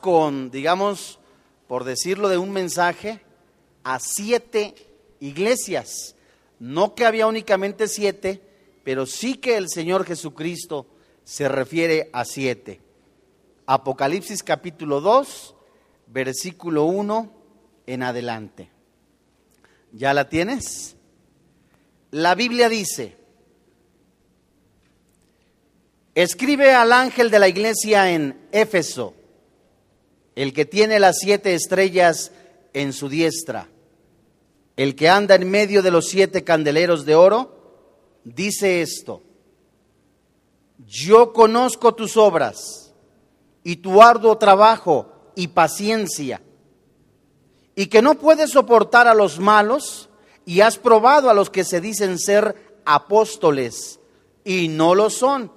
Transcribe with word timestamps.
con, 0.00 0.50
digamos, 0.50 1.18
por 1.66 1.84
decirlo 1.84 2.28
de 2.28 2.38
un 2.38 2.50
mensaje, 2.50 3.20
a 3.84 3.98
siete 4.00 4.74
iglesias. 5.20 6.14
No 6.58 6.94
que 6.94 7.04
había 7.04 7.26
únicamente 7.26 7.88
siete, 7.88 8.42
pero 8.84 9.06
sí 9.06 9.34
que 9.34 9.56
el 9.56 9.68
Señor 9.68 10.04
Jesucristo 10.04 10.86
se 11.24 11.48
refiere 11.48 12.10
a 12.12 12.24
siete. 12.24 12.80
Apocalipsis 13.66 14.42
capítulo 14.42 15.00
2, 15.00 15.54
versículo 16.06 16.84
1 16.84 17.32
en 17.86 18.02
adelante. 18.02 18.70
¿Ya 19.92 20.14
la 20.14 20.28
tienes? 20.28 20.96
La 22.10 22.34
Biblia 22.34 22.70
dice, 22.70 23.16
escribe 26.14 26.72
al 26.72 26.92
ángel 26.92 27.30
de 27.30 27.38
la 27.38 27.48
iglesia 27.48 28.10
en 28.10 28.48
Éfeso, 28.50 29.14
el 30.38 30.52
que 30.52 30.64
tiene 30.64 31.00
las 31.00 31.16
siete 31.18 31.52
estrellas 31.52 32.30
en 32.72 32.92
su 32.92 33.08
diestra, 33.08 33.68
el 34.76 34.94
que 34.94 35.08
anda 35.08 35.34
en 35.34 35.50
medio 35.50 35.82
de 35.82 35.90
los 35.90 36.06
siete 36.06 36.44
candeleros 36.44 37.04
de 37.04 37.16
oro, 37.16 38.20
dice 38.22 38.80
esto, 38.80 39.20
yo 40.86 41.32
conozco 41.32 41.92
tus 41.96 42.16
obras 42.16 42.94
y 43.64 43.78
tu 43.78 44.00
arduo 44.00 44.38
trabajo 44.38 45.10
y 45.34 45.48
paciencia, 45.48 46.40
y 47.74 47.86
que 47.86 48.00
no 48.00 48.14
puedes 48.14 48.50
soportar 48.50 49.08
a 49.08 49.14
los 49.14 49.40
malos, 49.40 50.08
y 50.46 50.60
has 50.60 50.78
probado 50.78 51.30
a 51.30 51.34
los 51.34 51.50
que 51.50 51.64
se 51.64 51.80
dicen 51.80 52.16
ser 52.16 52.78
apóstoles, 52.84 53.98
y 54.44 54.68
no 54.68 54.94
lo 54.94 55.10
son, 55.10 55.50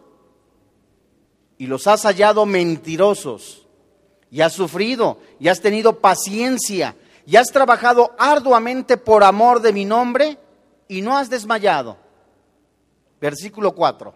y 1.60 1.68
los 1.68 1.86
has 1.86 2.02
hallado 2.02 2.48
mentirosos, 2.48 3.61
y 4.32 4.40
has 4.40 4.54
sufrido, 4.54 5.20
y 5.40 5.50
has 5.50 5.60
tenido 5.60 6.00
paciencia, 6.00 6.96
y 7.26 7.36
has 7.36 7.52
trabajado 7.52 8.16
arduamente 8.18 8.96
por 8.96 9.24
amor 9.24 9.62
de 9.62 9.74
mi 9.74 9.84
nombre, 9.84 10.40
y 10.88 11.02
no 11.02 11.18
has 11.18 11.30
desmayado. 11.30 11.98
Versículo 13.20 13.76
4. 13.76 14.14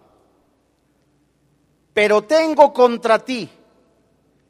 Pero 1.93 2.23
tengo 2.23 2.73
contra 2.73 3.19
ti 3.19 3.49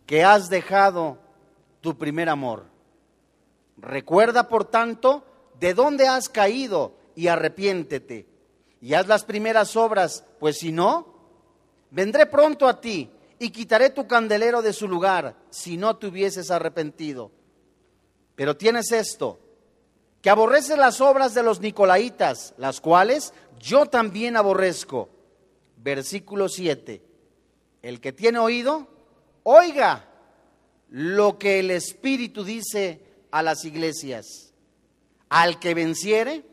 que 0.06 0.24
has 0.24 0.50
dejado 0.50 1.18
tu 1.82 1.98
primer 1.98 2.30
amor. 2.30 2.66
Recuerda, 3.78 4.48
por 4.48 4.66
tanto, 4.66 5.26
de 5.60 5.74
dónde 5.74 6.08
has 6.08 6.30
caído 6.30 6.94
y 7.16 7.28
arrepiéntete. 7.28 8.28
Y 8.82 8.94
haz 8.94 9.08
las 9.08 9.24
primeras 9.26 9.76
obras, 9.76 10.24
pues 10.40 10.60
si 10.60 10.72
no, 10.72 11.08
vendré 11.90 12.28
pronto 12.28 12.68
a 12.68 12.80
ti 12.80 13.10
y 13.40 13.50
quitaré 13.50 13.90
tu 13.90 14.08
candelero 14.08 14.62
de 14.62 14.74
su 14.74 14.88
lugar 14.88 15.36
si 15.50 15.78
no 15.78 15.98
te 15.98 16.08
hubieses 16.08 16.52
arrepentido. 16.52 17.32
Pero 18.36 18.58
tienes 18.58 18.92
esto, 18.92 19.40
que 20.22 20.30
aborreces 20.30 20.78
las 20.78 21.02
obras 21.02 21.34
de 21.34 21.44
los 21.44 21.60
nicolaitas, 21.60 22.54
las 22.58 22.82
cuales 22.82 23.34
yo 23.60 23.86
también 23.86 24.38
aborrezco. 24.38 25.10
Versículo 25.78 26.50
7. 26.50 27.02
El 27.82 28.02
que 28.02 28.12
tiene 28.12 28.40
oído, 28.40 28.88
oiga 29.44 30.10
lo 30.90 31.38
que 31.38 31.60
el 31.60 31.72
Espíritu 31.72 32.44
dice 32.44 33.02
a 33.32 33.44
las 33.44 33.66
iglesias. 33.66 34.54
Al 35.30 35.60
que 35.60 35.74
venciere, 35.74 36.44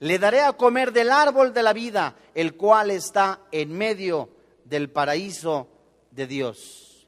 le 0.00 0.18
daré 0.18 0.40
a 0.40 0.52
comer 0.52 0.92
del 0.92 1.10
árbol 1.10 1.52
de 1.52 1.62
la 1.62 1.72
vida, 1.72 2.16
el 2.34 2.54
cual 2.54 2.90
está 2.90 3.40
en 3.50 3.76
medio 3.76 4.30
del 4.64 4.90
paraíso 4.90 5.68
de 6.10 6.26
Dios. 6.26 7.06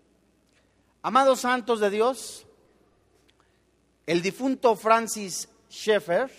Amados 1.02 1.40
santos 1.40 1.80
de 1.80 1.90
Dios, 1.90 2.46
el 4.06 4.22
difunto 4.22 4.76
Francis 4.76 5.48
Schaeffer 5.70 6.30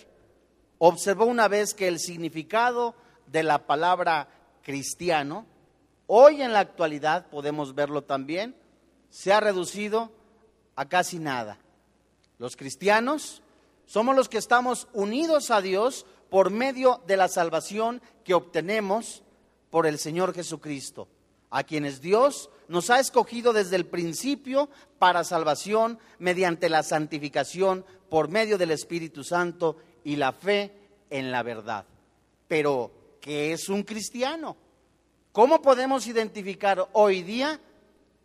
observó 0.78 1.24
una 1.24 1.48
vez 1.48 1.74
que 1.74 1.88
el 1.88 1.98
significado 1.98 2.94
de 3.26 3.42
la 3.42 3.66
palabra 3.66 4.28
cristiano, 4.62 5.46
hoy 6.06 6.42
en 6.42 6.52
la 6.52 6.60
actualidad 6.60 7.26
podemos 7.28 7.74
verlo 7.74 8.02
también, 8.02 8.54
se 9.10 9.32
ha 9.32 9.40
reducido 9.40 10.12
a 10.76 10.88
casi 10.88 11.18
nada. 11.18 11.58
Los 12.38 12.56
cristianos 12.56 13.42
somos 13.86 14.16
los 14.16 14.28
que 14.28 14.38
estamos 14.38 14.88
unidos 14.92 15.50
a 15.50 15.60
Dios 15.60 16.06
por 16.30 16.50
medio 16.50 17.02
de 17.06 17.16
la 17.16 17.28
salvación 17.28 18.00
que 18.24 18.34
obtenemos 18.34 19.22
por 19.70 19.86
el 19.86 19.98
Señor 19.98 20.34
Jesucristo, 20.34 21.08
a 21.52 21.64
quienes 21.64 22.00
Dios 22.00 22.48
nos 22.66 22.88
ha 22.88 22.98
escogido 22.98 23.52
desde 23.52 23.76
el 23.76 23.84
principio 23.84 24.70
para 24.98 25.22
salvación 25.22 25.98
mediante 26.18 26.70
la 26.70 26.82
santificación 26.82 27.84
por 28.08 28.28
medio 28.28 28.56
del 28.56 28.70
Espíritu 28.70 29.22
Santo 29.22 29.76
y 30.02 30.16
la 30.16 30.32
fe 30.32 30.72
en 31.10 31.30
la 31.30 31.42
verdad. 31.42 31.84
Pero, 32.48 33.18
¿qué 33.20 33.52
es 33.52 33.68
un 33.68 33.82
cristiano? 33.82 34.56
¿Cómo 35.30 35.60
podemos 35.60 36.06
identificar 36.06 36.88
hoy 36.94 37.22
día 37.22 37.60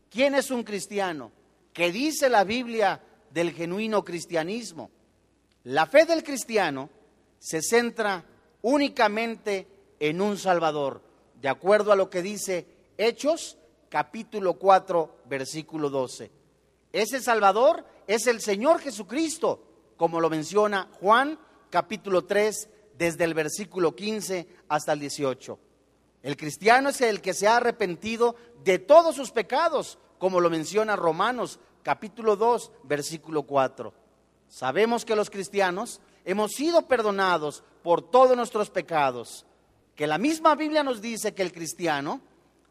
quién 0.09 0.33
es 0.33 0.49
un 0.49 0.63
cristiano? 0.63 1.33
¿Qué 1.73 1.91
dice 1.91 2.29
la 2.29 2.45
Biblia 2.45 3.01
del 3.29 3.51
genuino 3.51 4.05
cristianismo? 4.05 4.89
La 5.65 5.85
fe 5.85 6.05
del 6.05 6.23
cristiano 6.23 6.89
se 7.39 7.61
centra 7.61 8.23
únicamente 8.61 9.67
en 9.99 10.21
un 10.21 10.37
Salvador, 10.37 11.01
de 11.41 11.49
acuerdo 11.49 11.91
a 11.91 11.97
lo 11.97 12.09
que 12.09 12.21
dice 12.21 12.76
Hechos 12.97 13.57
capítulo 13.89 14.55
4, 14.55 15.21
versículo 15.25 15.89
12. 15.89 16.31
Ese 16.91 17.21
Salvador 17.21 17.85
es 18.07 18.25
el 18.25 18.41
Señor 18.41 18.79
Jesucristo, 18.79 19.61
como 19.97 20.19
lo 20.19 20.29
menciona 20.29 20.89
Juan 20.99 21.37
capítulo 21.69 22.25
3, 22.25 22.69
desde 22.97 23.23
el 23.23 23.35
versículo 23.35 23.95
15 23.95 24.47
hasta 24.67 24.93
el 24.93 24.99
18. 24.99 25.59
El 26.23 26.35
cristiano 26.35 26.89
es 26.89 26.99
el 27.01 27.21
que 27.21 27.35
se 27.35 27.47
ha 27.47 27.57
arrepentido 27.57 28.35
de 28.63 28.79
todos 28.79 29.15
sus 29.15 29.31
pecados, 29.31 29.99
como 30.17 30.39
lo 30.39 30.49
menciona 30.49 30.95
Romanos 30.95 31.59
capítulo 31.83 32.35
2, 32.35 32.71
versículo 32.83 33.43
4. 33.43 33.93
Sabemos 34.49 35.05
que 35.05 35.15
los 35.15 35.29
cristianos 35.29 36.01
hemos 36.25 36.53
sido 36.53 36.87
perdonados 36.87 37.63
por 37.83 38.01
todos 38.01 38.35
nuestros 38.35 38.71
pecados, 38.71 39.45
que 39.95 40.07
la 40.07 40.17
misma 40.17 40.55
Biblia 40.55 40.83
nos 40.83 40.99
dice 40.99 41.35
que 41.35 41.43
el 41.43 41.51
cristiano 41.51 42.21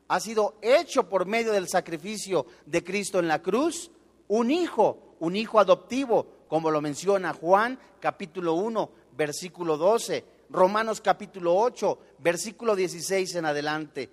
ha 0.09 0.21
sido 0.21 0.57
hecho 0.63 1.09
por 1.09 1.27
medio 1.27 1.53
del 1.53 1.69
sacrificio 1.69 2.47
de 2.65 2.85
Cristo 2.85 3.19
en 3.19 3.29
la 3.29 3.43
cruz, 3.43 3.91
un 4.29 4.51
hijo, 4.51 5.17
un 5.21 5.37
hijo 5.37 5.59
adoptivo, 5.59 6.27
como 6.49 6.71
lo 6.71 6.81
menciona 6.81 7.33
Juan 7.33 7.79
capítulo 8.01 8.55
1, 8.55 8.91
versículo 9.17 9.77
12, 9.77 10.25
Romanos 10.51 11.01
capítulo 11.01 11.57
8, 11.57 11.99
versículo 12.19 12.77
16 12.77 13.35
en 13.35 13.45
adelante. 13.47 14.11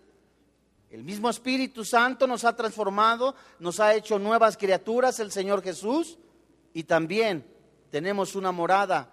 El 0.89 1.03
mismo 1.03 1.29
Espíritu 1.29 1.83
Santo 1.83 2.27
nos 2.27 2.45
ha 2.45 2.55
transformado, 2.55 3.35
nos 3.59 3.79
ha 3.79 3.93
hecho 3.93 4.19
nuevas 4.19 4.57
criaturas, 4.57 5.19
el 5.19 5.31
Señor 5.31 5.63
Jesús, 5.63 6.17
y 6.73 6.83
también 6.83 7.45
tenemos 7.89 8.35
una 8.35 8.51
morada, 8.51 9.09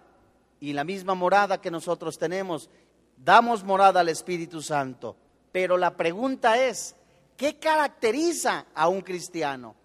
y 0.59 0.73
la 0.73 0.83
misma 0.83 1.15
morada 1.15 1.59
que 1.59 1.71
nosotros 1.71 2.17
tenemos, 2.17 2.69
damos 3.17 3.63
morada 3.63 3.99
al 3.99 4.09
Espíritu 4.09 4.61
Santo. 4.61 5.15
Pero 5.51 5.77
la 5.77 5.95
pregunta 5.97 6.63
es, 6.65 6.95
¿qué 7.37 7.57
caracteriza 7.57 8.67
a 8.73 8.87
un 8.87 9.01
cristiano? 9.01 9.75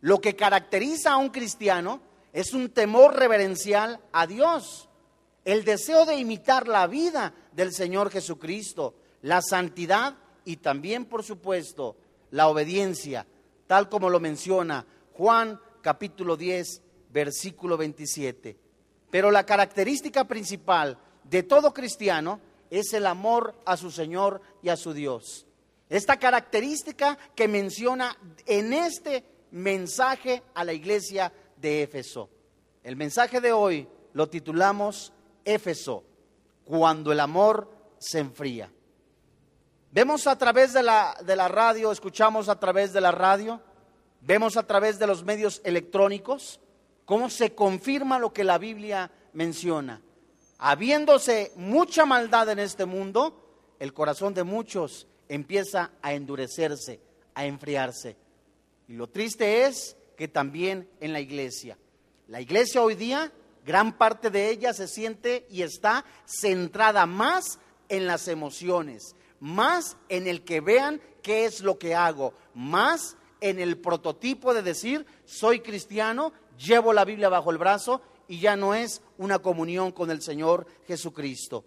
Lo 0.00 0.20
que 0.20 0.36
caracteriza 0.36 1.12
a 1.12 1.16
un 1.16 1.30
cristiano 1.30 2.00
es 2.32 2.52
un 2.52 2.70
temor 2.70 3.16
reverencial 3.16 4.00
a 4.12 4.26
Dios, 4.26 4.88
el 5.44 5.64
deseo 5.64 6.04
de 6.04 6.16
imitar 6.16 6.68
la 6.68 6.86
vida 6.86 7.32
del 7.52 7.72
Señor 7.72 8.10
Jesucristo, 8.10 8.94
la 9.22 9.40
santidad 9.40 10.16
y 10.44 10.56
también, 10.56 11.04
por 11.04 11.22
supuesto, 11.22 11.96
la 12.30 12.48
obediencia, 12.48 13.26
tal 13.66 13.88
como 13.88 14.10
lo 14.10 14.20
menciona 14.20 14.84
Juan 15.12 15.60
capítulo 15.80 16.36
10, 16.36 16.82
versículo 17.10 17.76
27. 17.76 18.56
Pero 19.10 19.30
la 19.30 19.46
característica 19.46 20.24
principal 20.24 20.98
de 21.22 21.44
todo 21.44 21.72
cristiano 21.72 22.40
es 22.78 22.92
el 22.92 23.06
amor 23.06 23.54
a 23.64 23.76
su 23.76 23.92
Señor 23.92 24.40
y 24.60 24.68
a 24.68 24.76
su 24.76 24.92
Dios. 24.92 25.46
Esta 25.88 26.18
característica 26.18 27.16
que 27.36 27.46
menciona 27.46 28.16
en 28.46 28.72
este 28.72 29.24
mensaje 29.52 30.42
a 30.54 30.64
la 30.64 30.72
iglesia 30.72 31.32
de 31.56 31.84
Éfeso. 31.84 32.28
El 32.82 32.96
mensaje 32.96 33.40
de 33.40 33.52
hoy 33.52 33.86
lo 34.12 34.28
titulamos 34.28 35.12
Éfeso, 35.44 36.02
cuando 36.64 37.12
el 37.12 37.20
amor 37.20 37.70
se 37.98 38.18
enfría. 38.18 38.72
Vemos 39.92 40.26
a 40.26 40.36
través 40.36 40.72
de 40.72 40.82
la, 40.82 41.16
de 41.24 41.36
la 41.36 41.46
radio, 41.46 41.92
escuchamos 41.92 42.48
a 42.48 42.58
través 42.58 42.92
de 42.92 43.00
la 43.00 43.12
radio, 43.12 43.62
vemos 44.20 44.56
a 44.56 44.66
través 44.66 44.98
de 44.98 45.06
los 45.06 45.22
medios 45.22 45.60
electrónicos 45.64 46.58
cómo 47.04 47.30
se 47.30 47.54
confirma 47.54 48.18
lo 48.18 48.32
que 48.32 48.42
la 48.42 48.58
Biblia 48.58 49.12
menciona 49.32 50.02
habiéndose 50.66 51.52
mucha 51.56 52.06
maldad 52.06 52.48
en 52.48 52.58
este 52.58 52.86
mundo, 52.86 53.74
el 53.78 53.92
corazón 53.92 54.32
de 54.32 54.44
muchos 54.44 55.06
empieza 55.28 55.90
a 56.00 56.14
endurecerse, 56.14 57.00
a 57.34 57.44
enfriarse. 57.44 58.16
Y 58.88 58.94
lo 58.94 59.06
triste 59.10 59.66
es 59.66 59.94
que 60.16 60.26
también 60.26 60.88
en 61.00 61.12
la 61.12 61.20
iglesia. 61.20 61.76
La 62.28 62.40
iglesia 62.40 62.80
hoy 62.80 62.94
día, 62.94 63.30
gran 63.66 63.98
parte 63.98 64.30
de 64.30 64.48
ella 64.48 64.72
se 64.72 64.88
siente 64.88 65.46
y 65.50 65.60
está 65.60 66.06
centrada 66.24 67.04
más 67.04 67.58
en 67.90 68.06
las 68.06 68.26
emociones, 68.26 69.16
más 69.40 69.98
en 70.08 70.26
el 70.26 70.44
que 70.44 70.62
vean 70.62 71.02
qué 71.22 71.44
es 71.44 71.60
lo 71.60 71.78
que 71.78 71.94
hago, 71.94 72.32
más 72.54 73.18
en 73.42 73.58
el 73.58 73.76
prototipo 73.76 74.54
de 74.54 74.62
decir, 74.62 75.04
soy 75.26 75.60
cristiano, 75.60 76.32
llevo 76.56 76.94
la 76.94 77.04
Biblia 77.04 77.28
bajo 77.28 77.50
el 77.50 77.58
brazo 77.58 78.00
y 78.28 78.40
ya 78.40 78.56
no 78.56 78.74
es 78.74 79.02
una 79.18 79.38
comunión 79.38 79.92
con 79.92 80.10
el 80.10 80.22
Señor 80.22 80.66
Jesucristo. 80.86 81.64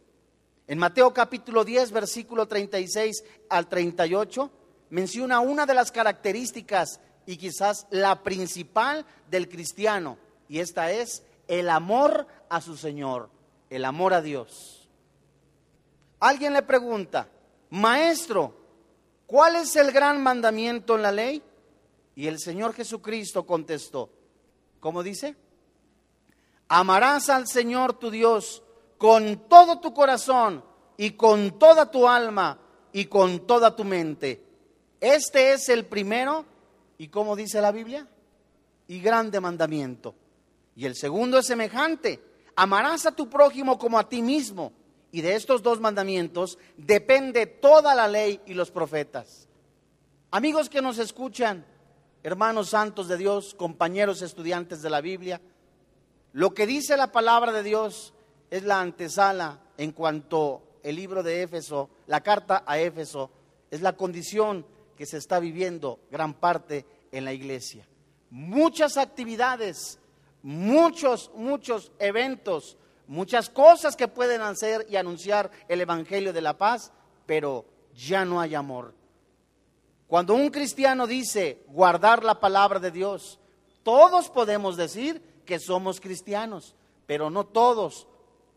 En 0.68 0.80
Mateo 0.80 1.14
capítulo 1.14 1.64
10, 1.64 1.92
versículo 1.92 2.48
36 2.48 3.24
al 3.50 3.68
38, 3.68 4.52
menciona 4.90 5.40
una 5.40 5.66
de 5.66 5.74
las 5.74 5.92
características 5.92 7.00
y 7.26 7.38
quizás 7.38 7.88
la 7.90 8.24
principal 8.24 9.06
del 9.30 9.50
cristiano, 9.50 10.18
y 10.48 10.60
esta 10.60 10.92
es 10.92 11.24
el 11.48 11.70
amor 11.70 12.28
a 12.50 12.62
su 12.62 12.78
Señor, 12.78 13.30
el 13.70 13.86
amor 13.86 14.14
a 14.14 14.22
Dios. 14.22 14.90
Alguien 16.20 16.54
le 16.54 16.64
pregunta, 16.64 17.30
maestro, 17.70 18.56
¿cuál 19.26 19.56
es 19.58 19.76
el 19.76 19.92
gran 19.92 20.22
mandamiento 20.22 20.96
en 20.96 21.02
la 21.02 21.12
ley? 21.12 21.44
Y 22.16 22.28
el 22.28 22.40
Señor 22.40 22.74
Jesucristo 22.74 23.46
contestó, 23.46 24.10
¿cómo 24.80 25.04
dice? 25.04 25.36
Amarás 26.70 27.30
al 27.30 27.48
Señor 27.48 27.94
tu 27.94 28.12
Dios 28.12 28.64
con 28.98 29.48
todo 29.48 29.80
tu 29.80 29.94
corazón 29.94 30.64
y 30.98 31.12
con 31.12 31.60
toda 31.60 31.92
tu 31.92 32.08
alma 32.08 32.60
y 32.92 33.06
con 33.06 33.46
toda 33.46 33.76
tu 33.76 33.84
mente. 33.84 34.44
Este 35.00 35.54
es 35.54 35.70
el 35.70 35.86
primero 35.86 36.46
y 36.98 37.08
como 37.10 37.36
dice 37.36 37.62
la 37.62 37.72
Biblia, 37.72 38.08
y 38.88 39.00
grande 39.00 39.40
mandamiento. 39.40 40.16
Y 40.76 40.86
el 40.86 40.96
segundo 40.96 41.38
es 41.40 41.46
semejante, 41.46 42.22
amarás 42.56 43.06
a 43.06 43.12
tu 43.12 43.30
prójimo 43.30 43.78
como 43.78 44.00
a 44.00 44.08
ti 44.08 44.22
mismo. 44.22 44.74
Y 45.12 45.22
de 45.22 45.36
estos 45.36 45.64
dos 45.64 45.80
mandamientos 45.80 46.58
depende 46.76 47.46
toda 47.46 47.96
la 47.96 48.08
ley 48.08 48.42
y 48.46 48.54
los 48.54 48.72
profetas. 48.72 49.48
Amigos 50.32 50.70
que 50.70 50.82
nos 50.82 50.98
escuchan, 50.98 51.66
hermanos 52.24 52.70
santos 52.70 53.08
de 53.08 53.18
Dios, 53.18 53.54
compañeros 53.56 54.22
estudiantes 54.22 54.82
de 54.82 54.90
la 54.90 55.02
Biblia, 55.02 55.42
lo 56.34 56.54
que 56.54 56.68
dice 56.68 56.98
la 56.98 57.12
palabra 57.12 57.52
de 57.52 57.64
Dios 57.64 58.14
es 58.50 58.64
la 58.64 58.80
antesala 58.80 59.60
en 59.78 59.92
cuanto 59.92 60.62
el 60.84 60.96
libro 60.96 61.24
de 61.24 61.44
Éfeso, 61.44 61.90
la 62.08 62.22
carta 62.22 62.64
a 62.66 62.80
Éfeso, 62.80 63.30
es 63.72 63.82
la 63.82 63.94
condición 63.94 64.66
que 64.96 65.06
se 65.06 65.18
está 65.18 65.40
viviendo 65.40 66.00
gran 66.12 66.34
parte 66.34 66.86
en 67.12 67.26
la 67.26 67.34
iglesia. 67.34 67.88
Muchas 68.30 68.98
actividades, 68.98 70.00
muchos, 70.42 71.32
muchos 71.36 71.92
eventos, 72.00 72.78
muchas 73.08 73.50
cosas 73.50 73.96
que 73.96 74.08
pueden 74.08 74.42
hacer 74.42 74.86
y 74.90 74.96
anunciar 74.96 75.52
el 75.68 75.82
Evangelio 75.82 76.34
de 76.34 76.42
la 76.42 76.58
paz, 76.58 76.92
pero 77.26 77.66
ya 77.94 78.26
no 78.26 78.40
hay 78.40 78.56
amor. 78.56 78.94
Cuando 80.08 80.34
un 80.34 80.50
cristiano 80.50 81.06
dice 81.06 81.64
guardar 81.68 82.24
la 82.24 82.40
palabra 82.40 82.80
de 82.80 82.92
Dios, 82.92 83.40
todos 83.84 84.30
podemos 84.30 84.78
decir 84.78 85.22
que 85.48 85.58
somos 85.58 86.00
cristianos, 86.00 86.76
pero 87.08 87.32
no 87.32 87.48
todos 87.48 88.06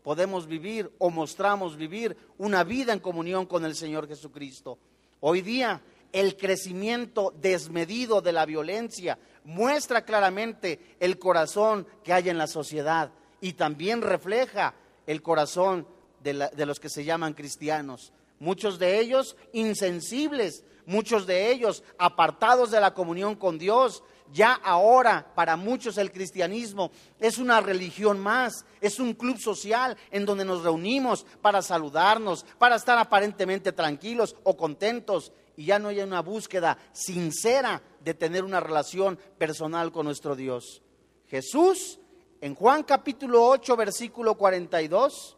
podemos 0.03 0.45
vivir 0.45 0.91
o 0.99 1.09
mostramos 1.09 1.77
vivir 1.77 2.15
una 2.37 2.63
vida 2.63 2.93
en 2.93 2.99
comunión 2.99 3.47
con 3.47 3.65
el 3.65 3.75
Señor 3.75 4.07
Jesucristo. 4.07 4.77
Hoy 5.21 5.41
día 5.41 5.81
el 6.11 6.35
crecimiento 6.35 7.33
desmedido 7.39 8.21
de 8.21 8.33
la 8.33 8.45
violencia 8.45 9.17
muestra 9.45 10.03
claramente 10.03 10.97
el 10.99 11.17
corazón 11.17 11.87
que 12.03 12.13
hay 12.13 12.29
en 12.29 12.37
la 12.37 12.47
sociedad 12.47 13.11
y 13.39 13.53
también 13.53 14.01
refleja 14.01 14.75
el 15.07 15.21
corazón 15.21 15.87
de, 16.21 16.49
de 16.53 16.65
los 16.65 16.79
que 16.79 16.89
se 16.89 17.05
llaman 17.05 17.33
cristianos. 17.33 18.11
Muchos 18.39 18.79
de 18.79 18.99
ellos 18.99 19.37
insensibles, 19.53 20.65
muchos 20.85 21.25
de 21.25 21.51
ellos 21.51 21.83
apartados 21.97 22.71
de 22.71 22.81
la 22.81 22.93
comunión 22.93 23.35
con 23.35 23.57
Dios, 23.57 24.03
ya 24.31 24.53
ahora 24.53 25.25
para 25.35 25.55
muchos 25.55 25.97
el 25.97 26.11
cristianismo 26.11 26.91
es 27.19 27.37
una 27.37 27.61
religión 27.61 28.19
más, 28.19 28.65
es 28.79 28.99
un 28.99 29.13
club 29.13 29.37
social 29.37 29.97
en 30.09 30.25
donde 30.25 30.45
nos 30.45 30.63
reunimos 30.63 31.25
para 31.41 31.61
saludarnos, 31.61 32.45
para 32.57 32.75
estar 32.75 32.97
aparentemente 32.97 33.71
tranquilos 33.71 34.35
o 34.43 34.55
contentos 34.55 35.31
y 35.57 35.65
ya 35.65 35.79
no 35.79 35.89
hay 35.89 35.99
una 35.99 36.21
búsqueda 36.21 36.77
sincera 36.93 37.81
de 37.99 38.13
tener 38.13 38.43
una 38.43 38.59
relación 38.59 39.19
personal 39.37 39.91
con 39.91 40.05
nuestro 40.05 40.35
Dios. 40.35 40.81
Jesús 41.27 41.99
en 42.39 42.55
Juan 42.55 42.83
capítulo 42.83 43.45
8 43.47 43.75
versículo 43.75 44.35
42 44.35 45.37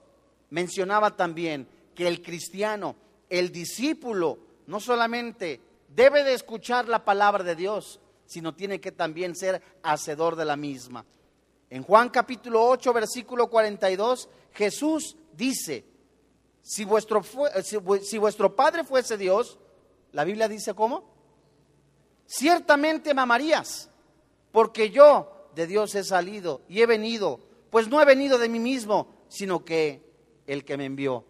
mencionaba 0.49 1.15
también 1.15 1.67
que 1.95 2.07
el 2.07 2.21
cristiano, 2.21 2.95
el 3.29 3.51
discípulo, 3.51 4.39
no 4.67 4.79
solamente 4.79 5.59
debe 5.89 6.23
de 6.23 6.33
escuchar 6.33 6.87
la 6.87 7.03
palabra 7.03 7.43
de 7.43 7.55
Dios, 7.55 7.99
sino 8.25 8.55
tiene 8.55 8.79
que 8.79 8.91
también 8.91 9.35
ser 9.35 9.61
hacedor 9.83 10.35
de 10.35 10.45
la 10.45 10.55
misma. 10.55 11.05
En 11.69 11.83
Juan 11.83 12.09
capítulo 12.09 12.63
8, 12.65 12.93
versículo 12.93 13.49
42, 13.49 14.29
Jesús 14.53 15.17
dice, 15.33 15.85
si 16.61 16.85
vuestro, 16.85 17.21
si 18.01 18.17
vuestro 18.17 18.55
Padre 18.55 18.83
fuese 18.83 19.17
Dios, 19.17 19.57
la 20.11 20.23
Biblia 20.23 20.47
dice 20.47 20.73
cómo, 20.73 21.03
ciertamente 22.25 23.13
me 23.13 23.21
amarías, 23.21 23.89
porque 24.51 24.91
yo 24.91 25.49
de 25.55 25.67
Dios 25.67 25.95
he 25.95 26.03
salido 26.03 26.61
y 26.67 26.81
he 26.81 26.85
venido, 26.85 27.39
pues 27.69 27.87
no 27.87 28.01
he 28.01 28.05
venido 28.05 28.37
de 28.37 28.49
mí 28.49 28.59
mismo, 28.59 29.07
sino 29.27 29.65
que 29.65 30.03
el 30.47 30.63
que 30.63 30.77
me 30.77 30.85
envió. 30.85 31.25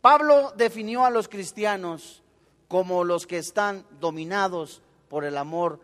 Pablo 0.00 0.52
definió 0.56 1.04
a 1.04 1.10
los 1.10 1.28
cristianos 1.28 2.22
como 2.68 3.04
los 3.04 3.26
que 3.26 3.38
están 3.38 3.86
dominados 4.00 4.82
por 5.08 5.24
el 5.24 5.36
amor 5.38 5.80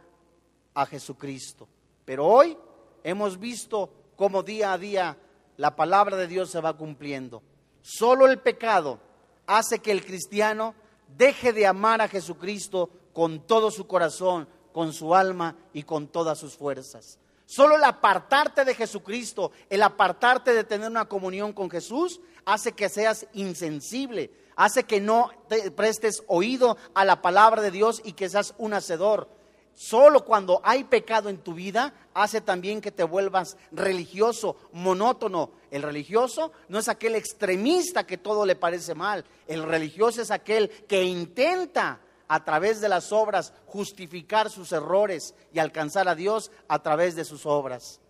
a 0.75 0.87
Jesucristo. 0.87 1.69
Pero 2.05 2.27
hoy 2.27 2.57
hemos 3.05 3.39
visto 3.39 3.91
cómo 4.17 4.43
día 4.43 4.73
a 4.73 4.79
día 4.79 5.17
la 5.57 5.77
palabra 5.77 6.17
de 6.17 6.27
Dios 6.27 6.51
se 6.51 6.61
va 6.61 6.77
cumpliendo. 6.77 7.43
Solo 7.83 8.27
el 8.27 8.41
pecado 8.41 9.01
hace 9.47 9.81
que 9.81 9.93
el 9.93 10.05
cristiano 10.05 10.75
deje 11.17 11.53
de 11.53 11.67
amar 11.67 12.01
a 12.01 12.09
Jesucristo 12.09 12.91
con 13.13 13.47
todo 13.47 13.71
su 13.71 13.87
corazón, 13.87 14.49
con 14.73 14.93
su 14.93 15.15
alma 15.15 15.57
y 15.73 15.83
con 15.83 16.09
todas 16.09 16.39
sus 16.39 16.57
fuerzas. 16.57 17.19
Solo 17.47 17.77
el 17.77 17.85
apartarte 17.85 18.65
de 18.65 18.75
Jesucristo, 18.75 19.53
el 19.69 19.83
apartarte 19.83 20.55
de 20.55 20.65
tener 20.65 20.89
una 20.89 21.05
comunión 21.05 21.53
con 21.53 21.69
Jesús, 21.69 22.21
hace 22.47 22.73
que 22.73 22.89
seas 22.89 23.27
insensible, 23.35 24.31
hace 24.57 24.85
que 24.85 25.01
no 25.01 25.31
te 25.49 25.71
prestes 25.71 26.23
oído 26.29 26.79
a 26.95 27.05
la 27.05 27.21
palabra 27.21 27.61
de 27.61 27.71
Dios 27.71 28.01
y 28.05 28.15
que 28.15 28.31
seas 28.31 28.55
un 28.57 28.73
hacedor. 28.73 29.29
Solo 29.75 30.25
cuando 30.25 30.61
hay 30.65 30.85
pecado 30.85 31.29
en 31.29 31.39
tu 31.39 31.55
vida 31.55 31.95
hace 32.15 32.41
también 32.41 32.81
que 32.81 32.93
te 32.93 33.05
vuelvas 33.05 33.57
religioso, 33.71 34.57
monótono. 34.73 35.51
El 35.71 35.83
religioso 35.83 36.53
no 36.69 36.79
es 36.79 36.89
aquel 36.89 37.15
extremista 37.15 38.07
que 38.07 38.19
todo 38.19 38.45
le 38.45 38.55
parece 38.55 38.95
mal. 38.95 39.25
El 39.47 39.63
religioso 39.63 40.21
es 40.21 40.31
aquel 40.31 40.69
que 40.87 41.05
intenta 41.05 42.01
a 42.29 42.45
través 42.45 42.81
de 42.81 42.89
las 42.89 43.13
obras 43.13 43.53
justificar 43.67 44.51
sus 44.51 44.73
errores 44.73 45.35
y 45.53 45.59
alcanzar 45.59 46.09
a 46.09 46.15
Dios 46.15 46.51
a 46.69 46.83
través 46.83 47.15
de 47.15 47.25
sus 47.25 47.47
obras. 47.47 48.01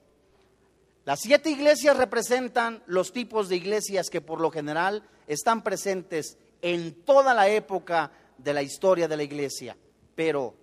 Las 1.05 1.21
siete 1.21 1.51
iglesias 1.51 1.97
representan 1.97 2.83
los 2.87 3.13
tipos 3.13 3.49
de 3.49 3.57
iglesias 3.57 4.11
que 4.11 4.21
por 4.21 4.41
lo 4.41 4.51
general 4.51 5.03
están 5.27 5.63
presentes 5.63 6.39
en 6.61 7.03
toda 7.05 7.35
la 7.35 7.49
época 7.49 8.13
de 8.39 8.55
la 8.55 8.63
historia 8.63 9.09
de 9.09 9.17
la 9.17 9.25
iglesia. 9.25 9.77
Pero 10.15 10.55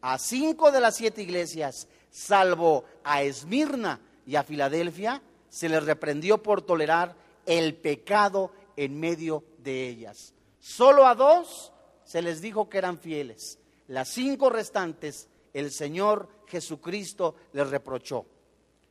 a 0.00 0.18
cinco 0.18 0.70
de 0.70 0.80
las 0.80 0.96
siete 0.96 1.22
iglesias, 1.22 1.88
salvo 2.10 2.84
a 3.04 3.22
Esmirna 3.22 4.00
y 4.26 4.36
a 4.36 4.44
Filadelfia, 4.44 5.22
se 5.48 5.68
les 5.68 5.84
reprendió 5.84 6.42
por 6.42 6.62
tolerar 6.62 7.16
el 7.46 7.74
pecado 7.74 8.52
en 8.76 8.98
medio 9.00 9.44
de 9.58 9.88
ellas. 9.88 10.34
Solo 10.60 11.06
a 11.06 11.14
dos 11.14 11.72
se 12.04 12.22
les 12.22 12.40
dijo 12.40 12.68
que 12.68 12.78
eran 12.78 12.98
fieles. 12.98 13.58
Las 13.86 14.10
cinco 14.10 14.50
restantes, 14.50 15.28
el 15.54 15.72
Señor 15.72 16.28
Jesucristo 16.46 17.36
les 17.52 17.68
reprochó. 17.70 18.26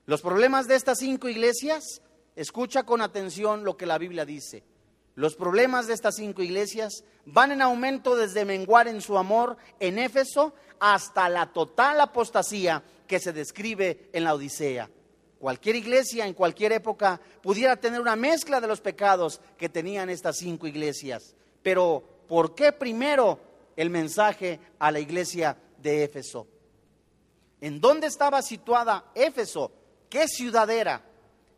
Los 0.06 0.22
problemas 0.22 0.68
de 0.68 0.76
estas 0.76 1.00
cinco 1.00 1.28
iglesias, 1.28 2.02
escucha 2.36 2.84
con 2.84 3.02
atención 3.02 3.64
lo 3.64 3.78
que 3.78 3.86
la 3.86 3.98
Biblia 3.98 4.26
dice. 4.26 4.64
Los 5.18 5.36
problemas 5.36 5.88
de 5.88 5.96
estas 5.96 6.18
cinco 6.18 6.44
iglesias 6.44 7.04
van 7.26 7.52
en 7.52 7.64
aumento 7.64 8.16
desde 8.16 8.46
menguar 8.46 8.88
en 8.88 9.02
su 9.02 9.18
amor 9.18 9.58
en 9.80 9.98
Éfeso 9.98 10.54
hasta 10.80 11.28
la 11.28 11.52
total 11.52 12.00
apostasía 12.02 12.84
que 13.08 13.20
se 13.20 13.34
describe 13.34 14.12
en 14.14 14.24
la 14.24 14.36
Odisea. 14.36 14.92
Cualquier 15.40 15.76
iglesia 15.76 16.28
en 16.28 16.36
cualquier 16.36 16.72
época 16.74 17.20
pudiera 17.42 17.78
tener 17.78 18.00
una 18.00 18.16
mezcla 18.16 18.62
de 18.62 18.68
los 18.68 18.80
pecados 18.80 19.42
que 19.58 19.70
tenían 19.70 20.12
estas 20.12 20.38
cinco 20.38 20.68
iglesias. 20.68 21.34
Pero, 21.64 22.04
¿por 22.28 22.54
qué 22.54 22.72
primero 22.72 23.40
el 23.76 23.90
mensaje 23.90 24.60
a 24.78 24.92
la 24.92 25.00
iglesia 25.00 25.58
de 25.80 26.04
Éfeso? 26.04 26.46
¿En 27.60 27.82
dónde 27.82 28.06
estaba 28.06 28.44
situada 28.44 29.06
Éfeso? 29.16 29.72
¿Qué 30.12 30.28
ciudad 30.28 30.70
era? 30.70 31.02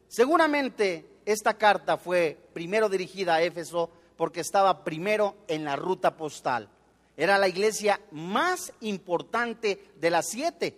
Seguramente 0.07 1.18
esta 1.31 1.57
carta 1.57 1.97
fue 1.97 2.37
primero 2.53 2.89
dirigida 2.89 3.35
a 3.35 3.41
Éfeso 3.41 3.89
porque 4.17 4.41
estaba 4.41 4.83
primero 4.83 5.37
en 5.47 5.63
la 5.63 5.75
ruta 5.75 6.17
postal. 6.17 6.69
Era 7.15 7.37
la 7.37 7.47
iglesia 7.47 8.01
más 8.11 8.73
importante 8.81 9.91
de 9.99 10.09
las 10.09 10.27
siete, 10.29 10.75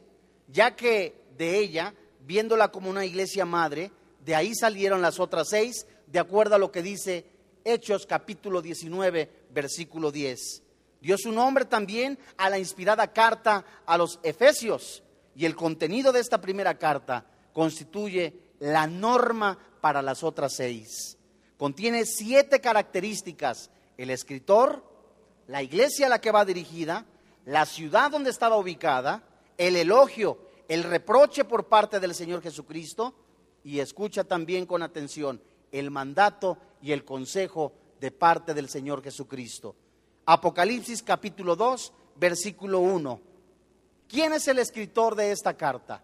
ya 0.47 0.75
que 0.75 1.15
de 1.37 1.59
ella, 1.59 1.93
viéndola 2.21 2.69
como 2.69 2.89
una 2.89 3.05
iglesia 3.05 3.45
madre, 3.45 3.91
de 4.25 4.35
ahí 4.35 4.53
salieron 4.55 5.01
las 5.01 5.19
otras 5.19 5.49
seis, 5.49 5.87
de 6.07 6.19
acuerdo 6.19 6.55
a 6.55 6.59
lo 6.59 6.71
que 6.71 6.81
dice 6.81 7.25
Hechos 7.63 8.05
capítulo 8.05 8.61
19, 8.61 9.29
versículo 9.51 10.11
10. 10.11 10.63
Dio 11.01 11.17
su 11.17 11.31
nombre 11.31 11.65
también 11.65 12.19
a 12.37 12.49
la 12.49 12.59
inspirada 12.59 13.11
carta 13.11 13.65
a 13.85 13.97
los 13.97 14.19
Efesios. 14.23 15.03
Y 15.35 15.45
el 15.45 15.55
contenido 15.55 16.11
de 16.11 16.19
esta 16.19 16.41
primera 16.41 16.77
carta 16.77 17.25
constituye 17.53 18.33
la 18.61 18.85
norma 18.87 19.57
para 19.81 20.01
las 20.01 20.23
otras 20.23 20.53
seis. 20.53 21.17
Contiene 21.57 22.05
siete 22.05 22.61
características. 22.61 23.71
El 23.97 24.09
escritor, 24.11 24.83
la 25.47 25.63
iglesia 25.63 26.05
a 26.05 26.09
la 26.09 26.21
que 26.21 26.31
va 26.31 26.45
dirigida, 26.45 27.05
la 27.45 27.65
ciudad 27.65 28.11
donde 28.11 28.29
estaba 28.29 28.57
ubicada, 28.57 29.23
el 29.57 29.75
elogio, 29.75 30.37
el 30.67 30.83
reproche 30.83 31.43
por 31.43 31.67
parte 31.67 31.99
del 31.99 32.15
Señor 32.15 32.41
Jesucristo 32.41 33.13
y 33.63 33.79
escucha 33.79 34.23
también 34.23 34.65
con 34.65 34.83
atención 34.83 35.41
el 35.71 35.89
mandato 35.89 36.57
y 36.81 36.91
el 36.91 37.03
consejo 37.03 37.73
de 37.99 38.11
parte 38.11 38.53
del 38.53 38.69
Señor 38.69 39.03
Jesucristo. 39.03 39.75
Apocalipsis 40.25 41.01
capítulo 41.01 41.55
2, 41.55 41.93
versículo 42.15 42.79
1. 42.79 43.21
¿Quién 44.07 44.33
es 44.33 44.47
el 44.47 44.59
escritor 44.59 45.15
de 45.15 45.31
esta 45.31 45.55
carta? 45.55 46.03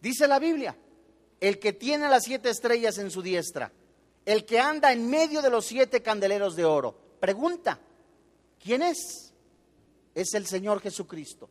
Dice 0.00 0.26
la 0.26 0.38
Biblia, 0.38 0.76
el 1.40 1.58
que 1.58 1.72
tiene 1.72 2.08
las 2.08 2.24
siete 2.24 2.50
estrellas 2.50 2.98
en 2.98 3.10
su 3.10 3.22
diestra, 3.22 3.72
el 4.24 4.44
que 4.44 4.60
anda 4.60 4.92
en 4.92 5.08
medio 5.08 5.42
de 5.42 5.50
los 5.50 5.66
siete 5.66 6.02
candeleros 6.02 6.56
de 6.56 6.64
oro. 6.64 6.94
Pregunta, 7.20 7.80
¿quién 8.62 8.82
es? 8.82 9.32
Es 10.14 10.34
el 10.34 10.46
Señor 10.46 10.80
Jesucristo. 10.80 11.48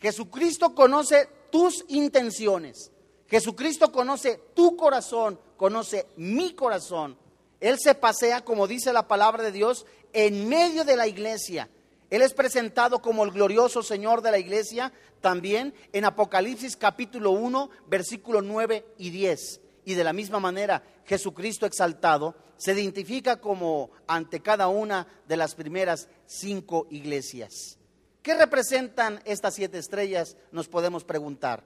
Jesucristo 0.00 0.74
conoce 0.74 1.28
tus 1.50 1.84
intenciones. 1.88 2.90
Jesucristo 3.28 3.92
conoce 3.92 4.40
tu 4.54 4.76
corazón, 4.76 5.38
conoce 5.56 6.06
mi 6.16 6.54
corazón. 6.54 7.16
Él 7.60 7.78
se 7.78 7.94
pasea, 7.94 8.44
como 8.44 8.66
dice 8.66 8.92
la 8.92 9.08
palabra 9.08 9.42
de 9.42 9.52
Dios, 9.52 9.86
en 10.12 10.48
medio 10.48 10.84
de 10.84 10.96
la 10.96 11.06
iglesia. 11.06 11.68
Él 12.10 12.22
es 12.22 12.32
presentado 12.32 13.02
como 13.02 13.24
el 13.24 13.32
glorioso 13.32 13.82
Señor 13.82 14.22
de 14.22 14.30
la 14.30 14.38
iglesia 14.38 14.92
también 15.20 15.74
en 15.92 16.04
Apocalipsis 16.04 16.76
capítulo 16.76 17.32
1, 17.32 17.68
versículo 17.86 18.40
9 18.40 18.86
y 18.96 19.10
10. 19.10 19.60
Y 19.84 19.94
de 19.94 20.04
la 20.04 20.12
misma 20.12 20.40
manera, 20.40 20.82
Jesucristo 21.04 21.66
exaltado 21.66 22.34
se 22.56 22.72
identifica 22.72 23.40
como 23.40 23.90
ante 24.06 24.40
cada 24.40 24.68
una 24.68 25.06
de 25.26 25.36
las 25.36 25.54
primeras 25.54 26.08
cinco 26.26 26.86
iglesias. 26.90 27.78
¿Qué 28.22 28.34
representan 28.34 29.20
estas 29.24 29.54
siete 29.54 29.78
estrellas? 29.78 30.36
Nos 30.50 30.68
podemos 30.68 31.04
preguntar. 31.04 31.64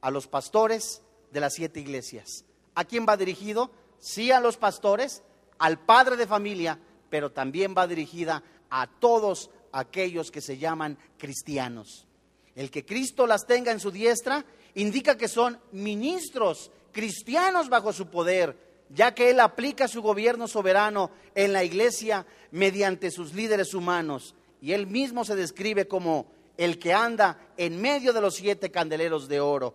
A 0.00 0.10
los 0.10 0.26
pastores 0.26 1.02
de 1.30 1.40
las 1.40 1.52
siete 1.52 1.78
iglesias. 1.78 2.44
¿A 2.74 2.84
quién 2.84 3.04
va 3.06 3.18
dirigido? 3.18 3.70
Sí 3.98 4.32
a 4.32 4.40
los 4.40 4.56
pastores, 4.56 5.22
al 5.58 5.78
padre 5.78 6.16
de 6.16 6.26
familia, 6.26 6.78
pero 7.10 7.30
también 7.30 7.74
va 7.76 7.86
dirigida 7.86 8.42
a 8.70 8.86
todos 8.98 9.50
aquellos 9.72 10.30
que 10.30 10.40
se 10.40 10.58
llaman 10.58 10.98
cristianos. 11.18 12.06
El 12.54 12.70
que 12.70 12.84
Cristo 12.84 13.26
las 13.26 13.46
tenga 13.46 13.72
en 13.72 13.80
su 13.80 13.90
diestra 13.90 14.44
indica 14.74 15.16
que 15.16 15.28
son 15.28 15.58
ministros 15.72 16.70
cristianos 16.92 17.68
bajo 17.68 17.92
su 17.92 18.08
poder, 18.08 18.56
ya 18.90 19.14
que 19.14 19.30
Él 19.30 19.40
aplica 19.40 19.88
su 19.88 20.02
gobierno 20.02 20.48
soberano 20.48 21.10
en 21.34 21.52
la 21.52 21.64
iglesia 21.64 22.26
mediante 22.50 23.10
sus 23.10 23.34
líderes 23.34 23.74
humanos. 23.74 24.34
Y 24.60 24.72
Él 24.72 24.86
mismo 24.86 25.24
se 25.24 25.36
describe 25.36 25.86
como 25.86 26.26
el 26.56 26.78
que 26.78 26.92
anda 26.92 27.38
en 27.56 27.80
medio 27.80 28.12
de 28.12 28.20
los 28.20 28.34
siete 28.34 28.70
candeleros 28.70 29.28
de 29.28 29.40
oro. 29.40 29.74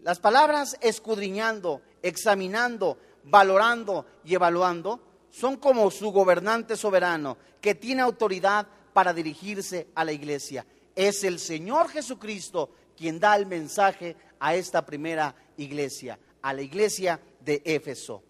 Las 0.00 0.20
palabras 0.20 0.76
escudriñando, 0.80 1.82
examinando, 2.02 2.98
valorando 3.24 4.06
y 4.24 4.34
evaluando 4.34 5.00
son 5.30 5.56
como 5.56 5.90
su 5.90 6.10
gobernante 6.10 6.76
soberano 6.76 7.36
que 7.60 7.74
tiene 7.74 8.02
autoridad 8.02 8.68
para 8.98 9.14
dirigirse 9.14 9.86
a 9.94 10.04
la 10.04 10.10
iglesia. 10.10 10.66
Es 10.96 11.22
el 11.22 11.38
Señor 11.38 11.88
Jesucristo 11.88 12.70
quien 12.96 13.20
da 13.20 13.36
el 13.36 13.46
mensaje 13.46 14.16
a 14.40 14.56
esta 14.56 14.84
primera 14.84 15.36
iglesia, 15.56 16.18
a 16.42 16.52
la 16.52 16.62
iglesia 16.62 17.20
de 17.38 17.62
Éfeso. 17.64 18.24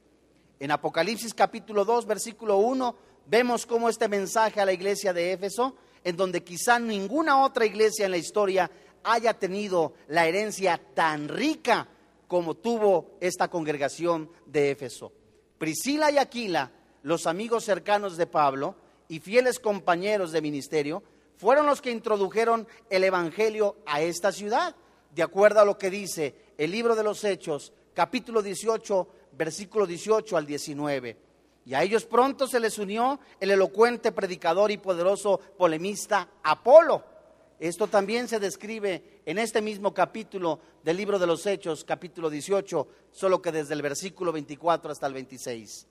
En 0.61 0.71
Apocalipsis 0.71 1.33
capítulo 1.33 1.87
2, 1.87 2.05
versículo 2.05 2.59
1, 2.59 2.95
vemos 3.25 3.65
cómo 3.65 3.89
este 3.89 4.09
mensaje 4.09 4.61
a 4.61 4.67
la 4.67 4.75
iglesia 4.75 5.15
de 5.15 5.33
Éfeso, 5.33 5.75
en 6.05 6.19
donde 6.19 6.45
quizá 6.45 6.79
ninguna 6.79 7.43
otra 7.43 7.65
iglesia 7.65 8.05
en 8.05 8.11
la 8.11 8.19
historia 8.19 8.71
haya 9.05 9.33
tenido 9.33 9.95
la 10.09 10.27
herencia 10.27 10.79
tan 10.93 11.31
rica 11.31 11.89
como 12.27 12.57
tuvo 12.57 13.17
esta 13.21 13.49
congregación 13.49 14.31
de 14.45 14.73
Éfeso. 14.73 15.13
Priscila 15.57 16.11
y 16.11 16.19
Aquila, 16.19 16.71
los 17.05 17.27
amigos 17.27 17.65
cercanos 17.65 18.19
de 18.19 18.27
Pablo 18.27 18.77
y 19.09 19.21
fieles 19.21 19.59
compañeros 19.59 20.33
de 20.33 20.43
ministerio, 20.43 21.03
fueron 21.37 21.67
los 21.67 21.81
que 21.81 21.91
introdujeron 21.91 22.67
el 22.91 23.05
Evangelio 23.05 23.77
a 23.87 24.01
esta 24.01 24.33
ciudad, 24.33 24.75
de 25.15 25.23
acuerdo 25.23 25.61
a 25.61 25.65
lo 25.65 25.79
que 25.79 25.91
dice 25.91 26.35
el 26.59 26.71
libro 26.71 26.95
de 26.95 27.05
los 27.05 27.25
Hechos, 27.25 27.73
capítulo 27.95 28.43
18, 28.43 29.09
versículo 29.33 29.87
18 29.87 30.37
al 30.37 30.47
19. 30.47 31.17
Y 31.65 31.75
a 31.75 31.83
ellos 31.83 32.05
pronto 32.05 32.47
se 32.47 32.61
les 32.61 32.79
unió 32.79 33.21
el 33.41 33.51
elocuente 33.51 34.13
predicador 34.13 34.71
y 34.71 34.79
poderoso 34.79 35.39
polemista 35.57 36.29
Apolo 36.43 37.19
esto 37.59 37.89
también 37.89 38.29
se 38.29 38.39
describe 38.39 39.23
en 39.27 39.39
este 39.39 39.61
mismo 39.61 39.93
capítulo 39.93 40.61
del 40.85 40.97
libro 40.97 41.19
de 41.19 41.27
los 41.27 41.45
Hechos, 41.45 41.83
capítulo 41.85 42.31
18, 42.31 42.89
solo 43.11 43.43
que 43.43 43.51
desde 43.51 43.75
el 43.75 43.83
versículo 43.83 44.33
24 44.33 44.93
hasta 44.93 45.09
el 45.09 45.15
26. 45.15 45.87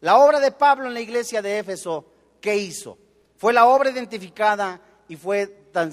La 0.00 0.18
obra 0.18 0.40
de 0.40 0.50
Pablo 0.50 0.88
en 0.88 0.94
la 0.94 1.00
iglesia 1.00 1.40
de 1.40 1.60
Éfeso, 1.60 2.04
¿qué 2.44 2.58
hizo? 2.58 2.98
Fue 3.38 3.54
la 3.54 3.66
obra 3.66 3.88
identificada 3.88 4.78
y 5.08 5.16
fue 5.16 5.46
tan, 5.72 5.90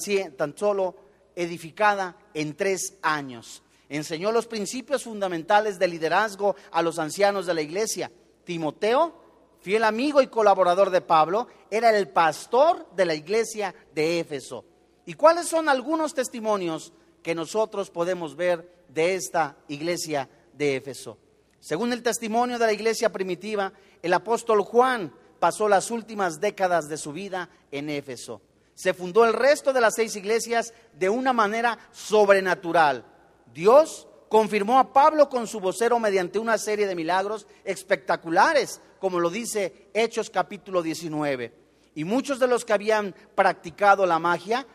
solo 0.58 0.96
edificada 1.34 2.18
en 2.34 2.58
tres 2.58 2.96
años. 3.02 3.64
Enseñó 3.88 4.34
los 4.34 4.48
principios 4.48 5.06
fundamentales 5.06 5.80
del 5.80 5.92
liderazgo 5.92 6.58
a 6.72 6.82
los 6.82 7.00
ancianos 7.00 7.46
de 7.46 7.54
la 7.54 7.62
iglesia. 7.62 8.12
Timoteo, 8.44 9.16
fiel 9.62 9.86
amigo 9.86 10.22
y 10.22 10.28
colaborador 10.28 10.90
de 10.90 11.00
Pablo, 11.00 11.48
era 11.70 11.98
el 11.98 12.10
pastor 12.10 12.86
de 12.98 13.06
la 13.06 13.16
iglesia 13.16 13.74
de 13.96 14.20
Éfeso. 14.20 14.66
¿Y 15.06 15.14
cuáles 15.14 15.48
son 15.48 15.70
algunos 15.70 16.14
testimonios 16.14 16.92
que 17.24 17.34
nosotros 17.34 17.90
podemos 17.90 18.36
ver 18.36 18.84
de 18.90 19.16
esta 19.16 19.56
iglesia 19.70 20.28
de 20.52 20.76
Éfeso? 20.76 21.18
Según 21.62 21.94
el 21.94 22.04
testimonio 22.04 22.60
de 22.60 22.66
la 22.66 22.74
iglesia 22.74 23.10
primitiva, 23.10 23.72
el 24.02 24.14
apóstol 24.14 24.64
Juan 24.64 25.14
pasó 25.42 25.68
las 25.68 25.90
últimas 25.90 26.40
décadas 26.40 26.88
de 26.88 26.98
su 26.98 27.14
vida 27.14 27.50
en 27.72 27.90
Éfeso. 27.90 28.42
Se 28.76 28.94
fundó 28.94 29.26
el 29.26 29.34
resto 29.34 29.74
de 29.74 29.82
las 29.82 29.96
seis 29.96 30.16
iglesias 30.16 30.72
de 30.94 31.10
una 31.10 31.34
manera 31.34 31.80
sobrenatural. 31.92 33.04
Dios 33.52 34.08
confirmó 34.30 34.78
a 34.78 34.94
Pablo 34.94 35.30
con 35.30 35.48
su 35.48 35.60
vocero 35.60 36.00
mediante 36.00 36.38
una 36.38 36.60
serie 36.60 36.86
de 36.86 36.94
milagros 36.94 37.48
espectaculares, 37.64 38.82
como 39.00 39.20
lo 39.20 39.32
dice 39.32 39.90
Hechos 39.96 40.30
capítulo 40.30 40.84
19. 40.84 41.52
Y 41.96 42.04
muchos 42.04 42.38
de 42.38 42.46
los 42.46 42.64
que 42.64 42.74
habían 42.74 43.16
practicado 43.34 44.06
la 44.06 44.20
magia 44.20 44.68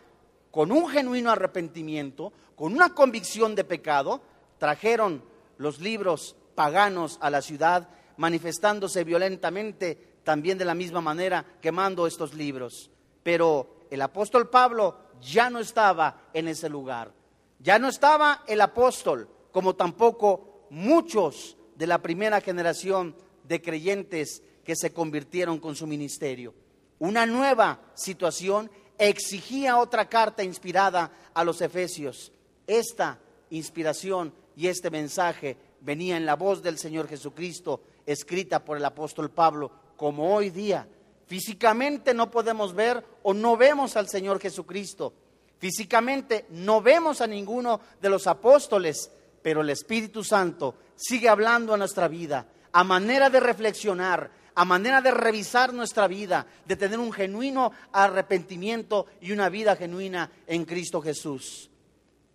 con 0.50 0.73
un 0.73 0.88
genuino 0.88 1.30
arrepentimiento, 1.30 2.32
con 2.56 2.73
una 2.73 2.92
convicción 2.92 3.54
de 3.54 3.62
pecado, 3.62 4.20
trajeron 4.58 5.23
los 5.58 5.78
libros 5.78 6.35
paganos 6.56 7.18
a 7.20 7.30
la 7.30 7.40
ciudad, 7.40 7.88
manifestándose 8.16 9.04
violentamente 9.04 10.05
también 10.26 10.59
de 10.59 10.64
la 10.64 10.75
misma 10.75 11.00
manera, 11.00 11.47
quemando 11.62 12.04
estos 12.04 12.35
libros. 12.35 12.90
Pero 13.23 13.87
el 13.92 14.02
apóstol 14.02 14.50
Pablo 14.50 14.99
ya 15.23 15.49
no 15.50 15.61
estaba 15.61 16.28
en 16.35 16.49
ese 16.49 16.68
lugar. 16.68 17.12
Ya 17.61 17.78
no 17.78 17.88
estaba 17.88 18.42
el 18.49 18.61
apóstol, 18.61 19.28
como 19.52 19.76
tampoco 19.76 20.66
muchos 20.68 21.56
de 21.76 21.87
la 21.87 22.02
primera 22.02 22.40
generación 22.40 23.14
de 23.45 23.62
creyentes 23.62 24.42
que 24.64 24.75
se 24.75 24.92
convirtieron 24.92 25.61
con 25.61 25.76
su 25.76 25.87
ministerio. 25.87 26.52
Una 26.99 27.25
nueva 27.25 27.78
situación 27.95 28.68
exigía 28.99 29.78
otra 29.78 30.09
carta 30.09 30.42
inspirada 30.42 31.12
a 31.35 31.45
los 31.45 31.61
efesios. 31.61 32.33
Esta 32.66 33.21
inspiración 33.50 34.35
y 34.56 34.66
este 34.66 34.90
mensaje 34.90 35.56
venía 35.83 36.16
en 36.16 36.26
la 36.26 36.35
voz 36.35 36.64
del 36.64 36.78
Señor 36.78 37.06
Jesucristo, 37.06 37.80
escrita 38.06 38.64
por 38.64 38.76
el 38.76 38.85
apóstol 38.85 39.30
Pablo, 39.30 39.85
como 39.96 40.34
hoy 40.34 40.50
día. 40.50 40.86
Físicamente 41.26 42.14
no 42.14 42.30
podemos 42.30 42.74
ver 42.74 43.04
o 43.22 43.34
no 43.34 43.56
vemos 43.56 43.96
al 43.96 44.08
Señor 44.08 44.40
Jesucristo. 44.40 45.12
Físicamente 45.58 46.46
no 46.50 46.80
vemos 46.80 47.20
a 47.20 47.26
ninguno 47.26 47.80
de 48.00 48.10
los 48.10 48.26
apóstoles, 48.26 49.10
pero 49.42 49.62
el 49.62 49.70
Espíritu 49.70 50.22
Santo 50.22 50.74
sigue 50.94 51.28
hablando 51.28 51.74
a 51.74 51.76
nuestra 51.76 52.08
vida, 52.08 52.46
a 52.72 52.84
manera 52.84 53.30
de 53.30 53.40
reflexionar, 53.40 54.30
a 54.54 54.64
manera 54.64 55.00
de 55.00 55.10
revisar 55.10 55.72
nuestra 55.72 56.06
vida, 56.06 56.46
de 56.64 56.76
tener 56.76 56.98
un 56.98 57.12
genuino 57.12 57.72
arrepentimiento 57.92 59.06
y 59.20 59.32
una 59.32 59.48
vida 59.48 59.76
genuina 59.76 60.30
en 60.46 60.64
Cristo 60.64 61.00
Jesús. 61.02 61.70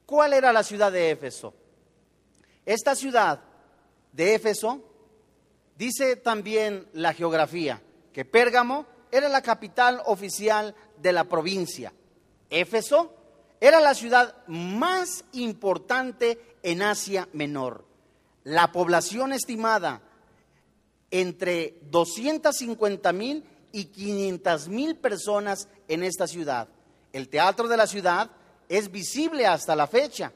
¿Cuál 0.06 0.34
era 0.34 0.52
la 0.52 0.64
ciudad 0.64 0.92
de 0.92 1.12
Éfeso? 1.12 1.54
Esta 2.66 2.96
ciudad 2.96 3.40
de 4.12 4.36
Éfeso, 4.36 4.91
dice 5.82 6.16
también 6.16 6.88
la 6.94 7.12
geografía, 7.12 7.82
que 8.14 8.24
Pérgamo 8.24 8.86
era 9.12 9.28
la 9.30 9.42
capital 9.42 10.00
oficial 10.06 10.76
de 11.02 11.12
la 11.12 11.24
provincia. 11.24 11.92
Éfeso 12.52 13.16
era 13.60 13.82
la 13.82 13.96
ciudad 13.96 14.46
más 14.46 15.26
importante 15.32 16.40
en 16.62 16.84
Asia 16.84 17.28
Menor. 17.34 17.84
La 18.44 18.72
población 18.72 19.34
estimada 19.34 20.04
entre 21.10 21.80
250 21.90 23.12
mil 23.12 23.44
y 23.72 23.86
500 23.86 24.68
mil 24.68 24.96
personas 24.98 25.68
en 25.88 26.04
esta 26.04 26.28
ciudad. 26.28 26.68
El 27.12 27.28
teatro 27.28 27.68
de 27.68 27.78
la 27.78 27.88
ciudad 27.88 28.30
es 28.70 28.92
visible 28.92 29.48
hasta 29.48 29.76
la 29.76 29.88
fecha. 29.88 30.32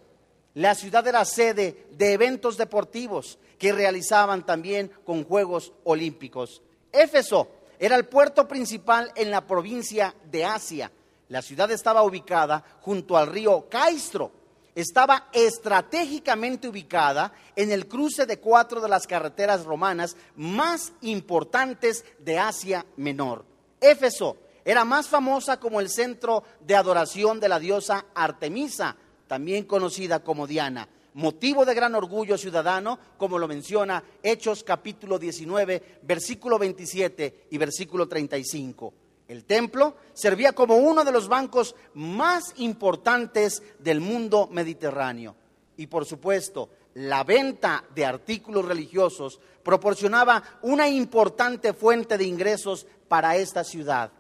La 0.56 0.74
ciudad 0.74 1.06
era 1.06 1.26
sede 1.26 1.86
de 1.92 2.14
eventos 2.14 2.58
deportivos 2.58 3.38
que 3.60 3.74
realizaban 3.74 4.46
también 4.46 4.90
con 5.06 5.26
Juegos 5.26 5.74
Olímpicos. 5.84 6.62
Éfeso 6.94 7.50
era 7.78 7.98
el 7.98 8.06
puerto 8.06 8.48
principal 8.48 9.12
en 9.16 9.32
la 9.32 9.46
provincia 9.46 10.16
de 10.32 10.46
Asia. 10.46 10.92
La 11.28 11.42
ciudad 11.42 11.70
estaba 11.72 12.04
ubicada 12.04 12.64
junto 12.80 13.18
al 13.18 13.28
río 13.28 13.68
Caistro. 13.70 14.32
Estaba 14.76 15.28
estratégicamente 15.34 16.70
ubicada 16.70 17.34
en 17.58 17.72
el 17.72 17.88
cruce 17.88 18.26
de 18.26 18.40
cuatro 18.40 18.80
de 18.80 18.90
las 18.90 19.08
carreteras 19.08 19.66
romanas 19.66 20.16
más 20.38 20.94
importantes 21.02 22.06
de 22.20 22.40
Asia 22.40 22.86
Menor. 22.96 23.44
Éfeso 23.82 24.38
era 24.64 24.86
más 24.86 25.10
famosa 25.10 25.60
como 25.60 25.80
el 25.80 25.90
centro 25.90 26.44
de 26.62 26.76
adoración 26.76 27.40
de 27.40 27.50
la 27.50 27.60
diosa 27.60 28.06
Artemisa, 28.16 28.96
también 29.36 29.66
conocida 29.66 30.24
como 30.24 30.48
Diana, 30.48 30.88
motivo 31.14 31.66
de 31.66 31.74
gran 31.74 31.94
orgullo 31.94 32.38
ciudadano, 32.38 32.98
como 33.18 33.38
lo 33.38 33.50
menciona 33.50 34.02
Hechos 34.24 34.64
capítulo 34.64 35.20
19, 35.20 36.00
versículo 36.04 36.58
27 36.58 37.48
y 37.52 37.58
versículo 37.58 38.08
35. 38.08 38.94
El 39.28 39.44
templo 39.44 39.98
servía 40.14 40.54
como 40.54 40.78
uno 40.78 41.04
de 41.04 41.12
los 41.12 41.28
bancos 41.28 41.76
más 41.96 42.54
importantes 42.56 43.62
del 43.80 44.00
mundo 44.00 44.48
mediterráneo. 44.54 45.36
Y 45.76 45.88
por 45.88 46.06
supuesto, 46.06 46.70
la 46.94 47.26
venta 47.26 47.84
de 47.94 48.06
artículos 48.06 48.64
religiosos 48.64 49.42
proporcionaba 49.64 50.42
una 50.62 50.88
importante 50.88 51.74
fuente 51.74 52.18
de 52.18 52.24
ingresos 52.24 52.88
para 53.10 53.36
esta 53.36 53.66
ciudad. 53.66 54.12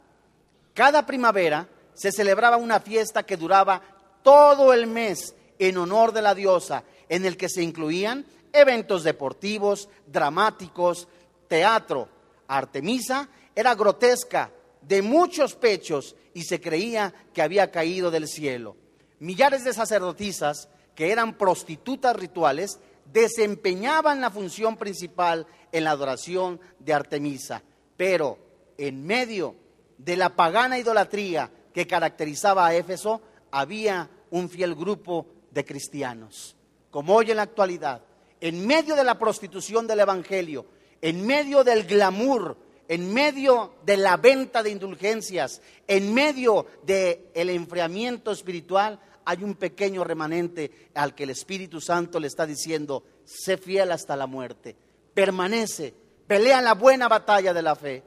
Cada 0.73 1.05
primavera 1.05 1.69
se 1.95 2.11
celebraba 2.11 2.57
una 2.57 2.81
fiesta 2.81 3.23
que 3.23 3.37
duraba 3.37 3.81
todo 4.25 4.73
el 4.73 4.87
mes 4.87 5.35
en 5.59 5.77
honor 5.77 6.11
de 6.11 6.23
la 6.23 6.33
diosa, 6.33 6.83
en 7.09 7.25
el 7.25 7.37
que 7.37 7.47
se 7.47 7.61
incluían 7.61 8.25
eventos 8.51 9.03
deportivos, 9.03 9.87
dramáticos, 10.07 11.07
teatro. 11.47 12.09
Artemisa 12.47 13.29
era 13.53 13.75
grotesca, 13.75 14.49
de 14.81 15.03
muchos 15.03 15.53
pechos, 15.53 16.15
y 16.33 16.41
se 16.41 16.59
creía 16.59 17.13
que 17.35 17.43
había 17.43 17.69
caído 17.69 18.09
del 18.09 18.27
cielo. 18.27 18.75
Millares 19.19 19.63
de 19.63 19.73
sacerdotisas, 19.73 20.69
que 20.95 21.11
eran 21.11 21.37
prostitutas 21.37 22.15
rituales, 22.15 22.79
desempeñaban 23.13 24.21
la 24.21 24.31
función 24.31 24.75
principal 24.75 25.45
en 25.71 25.83
la 25.83 25.91
adoración 25.91 26.59
de 26.79 26.93
Artemisa. 26.93 27.61
Pero 27.95 28.39
en 28.79 29.05
medio 29.05 29.55
de 29.99 30.17
la 30.17 30.35
pagana 30.35 30.79
idolatría 30.79 31.51
que 31.75 31.85
caracterizaba 31.85 32.65
a 32.65 32.73
Éfeso, 32.73 33.21
había 33.51 34.09
un 34.37 34.49
fiel 34.49 34.75
grupo 34.75 35.27
de 35.51 35.63
cristianos, 35.63 36.57
como 36.91 37.15
hoy 37.15 37.31
en 37.31 37.37
la 37.37 37.43
actualidad, 37.43 38.01
en 38.41 38.67
medio 38.67 38.95
de 38.95 39.05
la 39.05 39.17
prostitución 39.17 39.87
del 39.87 40.01
Evangelio, 40.01 40.65
en 41.01 41.25
medio 41.25 41.63
del 41.63 41.85
glamour, 41.85 42.57
en 42.89 43.13
medio 43.13 43.75
de 43.85 43.95
la 43.95 44.17
venta 44.17 44.61
de 44.61 44.71
indulgencias, 44.71 45.61
en 45.87 46.13
medio 46.13 46.65
del 46.83 47.29
el 47.33 47.49
enfriamiento 47.49 48.31
espiritual, 48.31 48.99
hay 49.23 49.41
un 49.41 49.55
pequeño 49.55 50.03
remanente 50.03 50.89
al 50.95 51.15
que 51.15 51.23
el 51.23 51.29
Espíritu 51.29 51.79
Santo 51.79 52.19
le 52.19 52.27
está 52.27 52.45
diciendo, 52.45 53.03
sé 53.23 53.57
fiel 53.57 53.89
hasta 53.93 54.17
la 54.17 54.27
muerte, 54.27 54.75
permanece, 55.13 55.93
pelea 56.27 56.61
la 56.61 56.73
buena 56.73 57.07
batalla 57.07 57.53
de 57.53 57.61
la 57.61 57.75
fe. 57.75 58.03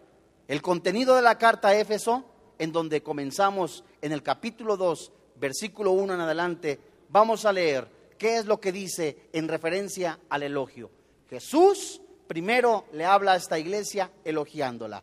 El 0.47 0.61
contenido 0.61 1.17
de 1.17 1.23
la 1.23 1.39
carta 1.39 1.69
a 1.69 1.79
Éfeso, 1.79 2.25
en 2.59 2.71
donde 2.71 3.03
comenzamos 3.03 3.83
en 4.03 4.13
el 4.13 4.23
capítulo 4.23 4.77
2, 4.77 5.13
versículo 5.39 5.93
1 5.93 6.15
en 6.15 6.21
adelante, 6.21 6.81
vamos 7.09 7.45
a 7.45 7.53
leer 7.53 7.89
qué 8.19 8.37
es 8.37 8.47
lo 8.47 8.61
que 8.61 8.73
dice 8.73 9.29
en 9.33 9.49
referencia 9.49 10.19
al 10.29 10.43
elogio. 10.43 10.91
Jesús 11.31 12.01
primero 12.27 12.85
le 12.93 13.05
habla 13.05 13.33
a 13.33 13.37
esta 13.37 13.59
iglesia 13.59 14.11
elogiándola. 14.25 15.03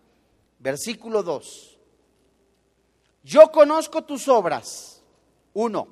Versículo 0.60 1.24
2. 1.24 1.78
Yo 3.24 3.52
conozco 3.52 4.04
tus 4.04 4.28
obras. 4.28 5.02
Uno. 5.54 5.88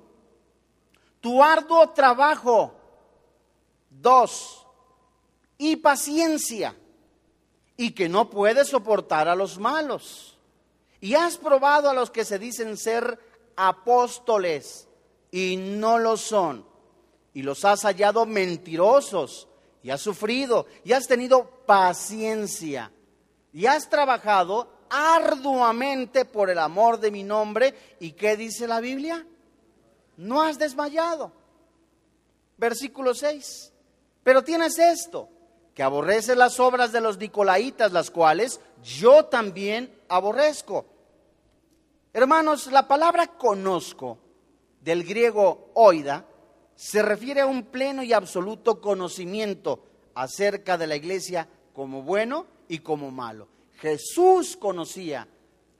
Tu 1.19 1.43
arduo 1.43 1.89
trabajo. 1.89 2.75
Dos. 3.89 4.65
Y 5.58 5.77
paciencia. 5.77 6.75
Y 7.75 7.91
que 7.91 8.08
no 8.08 8.29
puedes 8.29 8.69
soportar 8.69 9.27
a 9.27 9.36
los 9.36 9.58
malos. 9.58 10.38
Y 11.01 11.15
has 11.15 11.38
probado 11.38 11.89
a 11.89 11.93
los 11.93 12.12
que 12.12 12.23
se 12.23 12.39
dicen 12.39 12.77
ser 12.77 13.19
apóstoles 13.56 14.88
y 15.32 15.58
no 15.58 16.00
lo 16.00 16.18
son. 16.18 16.66
Y 17.34 17.42
los 17.42 17.66
has 17.66 17.84
hallado 17.84 18.26
mentirosos 18.26 19.48
y 19.82 19.89
has 19.89 20.02
sufrido 20.02 20.68
y 20.84 20.94
has 20.94 21.08
tenido 21.08 21.50
paciencia 21.66 22.92
y 23.54 23.68
has 23.68 23.88
trabajado 23.88 24.68
arduamente 24.89 26.26
por 26.26 26.50
el 26.50 26.60
amor 26.60 27.00
de 27.00 27.12
mi 27.12 27.24
nombre. 27.24 27.74
¿Y 28.00 28.12
qué 28.13 28.36
dice 28.36 28.68
la 28.68 28.80
Biblia? 28.80 29.26
No 30.18 30.42
has 30.42 30.58
desmayado. 30.58 31.32
Versículo 32.58 33.13
6. 33.13 33.72
Pero 34.24 34.44
tienes 34.44 34.80
esto, 34.80 35.30
que 35.74 35.84
aborreces 35.84 36.38
las 36.38 36.60
obras 36.60 36.92
de 36.92 37.02
los 37.02 37.18
nicolaitas, 37.18 37.92
las 37.92 38.10
cuales 38.10 38.60
yo 38.84 39.26
también 39.26 39.94
aborrezco. 40.10 40.86
Hermanos, 42.15 42.67
la 42.67 42.88
palabra 42.88 43.26
conozco 43.26 44.19
del 44.82 45.04
griego 45.04 45.71
oida 45.73 46.28
se 46.76 47.02
refiere 47.02 47.41
a 47.41 47.47
un 47.47 47.63
pleno 47.63 48.04
y 48.04 48.13
absoluto 48.13 48.80
conocimiento 48.82 49.84
acerca 50.13 50.78
de 50.78 50.86
la 50.86 50.95
iglesia 50.95 51.47
como 51.73 52.04
bueno 52.04 52.45
y 52.67 52.80
como 52.80 53.10
malo. 53.10 53.47
Jesús 53.80 54.56
conocía 54.58 55.28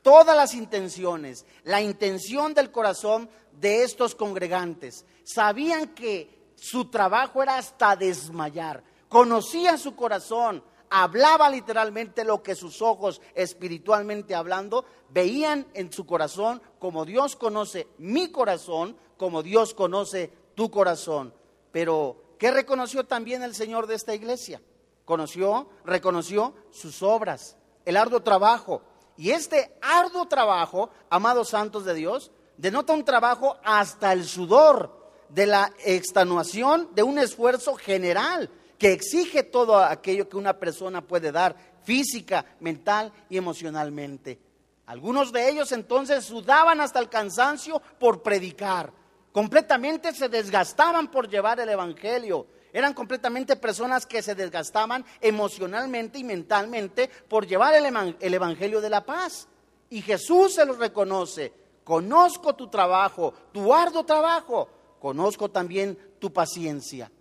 todas 0.02 0.36
las 0.36 0.56
intenciones, 0.56 1.46
la 1.66 1.82
intención 1.82 2.56
del 2.56 2.72
corazón 2.72 3.30
de 3.52 3.84
estos 3.84 4.16
congregantes. 4.16 5.06
Sabían 5.24 5.90
que 5.90 6.52
su 6.56 6.86
trabajo 6.86 7.44
era 7.44 7.58
hasta 7.58 7.96
desmayar. 7.96 8.84
Conocía 9.08 9.78
su 9.78 9.96
corazón, 9.96 10.64
hablaba 10.96 11.50
literalmente 11.50 12.24
lo 12.24 12.44
que 12.44 12.54
sus 12.54 12.80
ojos 12.84 13.20
espiritualmente 13.34 14.36
hablando 14.36 14.86
veían 15.10 15.66
en 15.74 15.92
su 15.92 16.06
corazón 16.06 16.62
como 16.78 17.04
Dios 17.04 17.36
conoce 17.36 17.88
mi 17.98 18.32
corazón, 18.32 18.96
como 19.18 19.42
Dios 19.42 19.74
conoce 19.74 20.32
tu 20.54 20.70
corazón. 20.70 21.34
Pero, 21.72 22.36
¿qué 22.38 22.52
reconoció 22.52 23.06
también 23.06 23.42
el 23.42 23.56
Señor 23.56 23.88
de 23.88 23.96
esta 23.96 24.14
iglesia? 24.14 24.62
Conoció, 25.04 25.68
reconoció 25.84 26.54
sus 26.70 27.02
obras, 27.02 27.58
el 27.86 27.98
arduo 27.98 28.22
trabajo. 28.22 28.84
Y 29.18 29.32
este 29.32 29.76
arduo 29.82 30.28
trabajo, 30.28 30.92
amados 31.10 31.50
santos 31.50 31.86
de 31.86 31.96
Dios, 31.96 32.32
denota 32.58 32.94
un 32.94 33.04
trabajo 33.04 33.58
hasta 33.64 34.14
el 34.14 34.26
sudor 34.26 34.96
de 35.30 35.48
la 35.48 35.74
extenuación 35.84 36.90
de 36.94 37.02
un 37.02 37.18
esfuerzo 37.18 37.74
general 37.74 38.52
que 38.78 38.92
exige 38.92 39.44
todo 39.44 39.78
aquello 39.78 40.28
que 40.28 40.38
una 40.38 40.58
persona 40.58 41.02
puede 41.02 41.32
dar 41.32 41.56
física, 41.84 42.46
mental 42.60 43.12
y 43.30 43.38
emocionalmente. 43.38 44.40
Algunos 44.86 45.32
de 45.32 45.50
ellos 45.50 45.72
entonces 45.72 46.26
sudaban 46.26 46.82
hasta 46.82 47.00
el 47.00 47.10
cansancio 47.10 47.82
por 48.00 48.22
predicar. 48.22 48.92
Completamente 49.32 50.14
se 50.14 50.30
desgastaban 50.30 51.10
por 51.10 51.30
llevar 51.30 51.60
el 51.60 51.70
Evangelio. 51.70 52.48
Eran 52.72 52.94
completamente 52.94 53.56
personas 53.56 54.06
que 54.06 54.22
se 54.22 54.36
desgastaban 54.36 55.06
emocionalmente 55.22 56.20
y 56.20 56.24
mentalmente 56.24 57.10
por 57.28 57.48
llevar 57.48 57.76
el, 57.76 58.34
Evangelio 58.34 58.82
de 58.82 58.90
la 58.90 59.06
paz. 59.06 59.48
Y 59.90 60.02
Jesús 60.02 60.56
se 60.56 60.66
los 60.66 60.78
reconoce 60.78 61.54
conozco 61.84 62.56
tu 62.56 62.68
trabajo, 62.68 63.34
tu 63.52 63.74
arduo 63.74 64.04
trabajo, 64.04 64.68
conozco 65.00 65.50
también 65.50 65.98
tu 66.20 66.32
paciencia. 66.32 67.12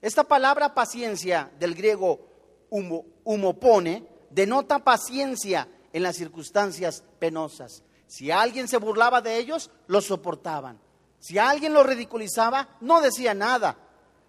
Esta 0.00 0.24
palabra 0.24 0.74
paciencia 0.74 1.50
del 1.58 1.74
griego 1.74 2.20
humopone 3.24 4.06
denota 4.30 4.78
paciencia 4.78 5.68
en 5.92 6.02
las 6.02 6.16
circunstancias 6.16 7.02
penosas. 7.18 7.82
Si 8.06 8.30
alguien 8.30 8.68
se 8.68 8.78
burlaba 8.78 9.20
de 9.20 9.38
ellos, 9.38 9.70
lo 9.86 10.00
soportaban. 10.00 10.78
Si 11.18 11.38
alguien 11.38 11.74
lo 11.74 11.82
ridiculizaba, 11.82 12.76
no 12.80 13.00
decía 13.00 13.34
nada. 13.34 13.76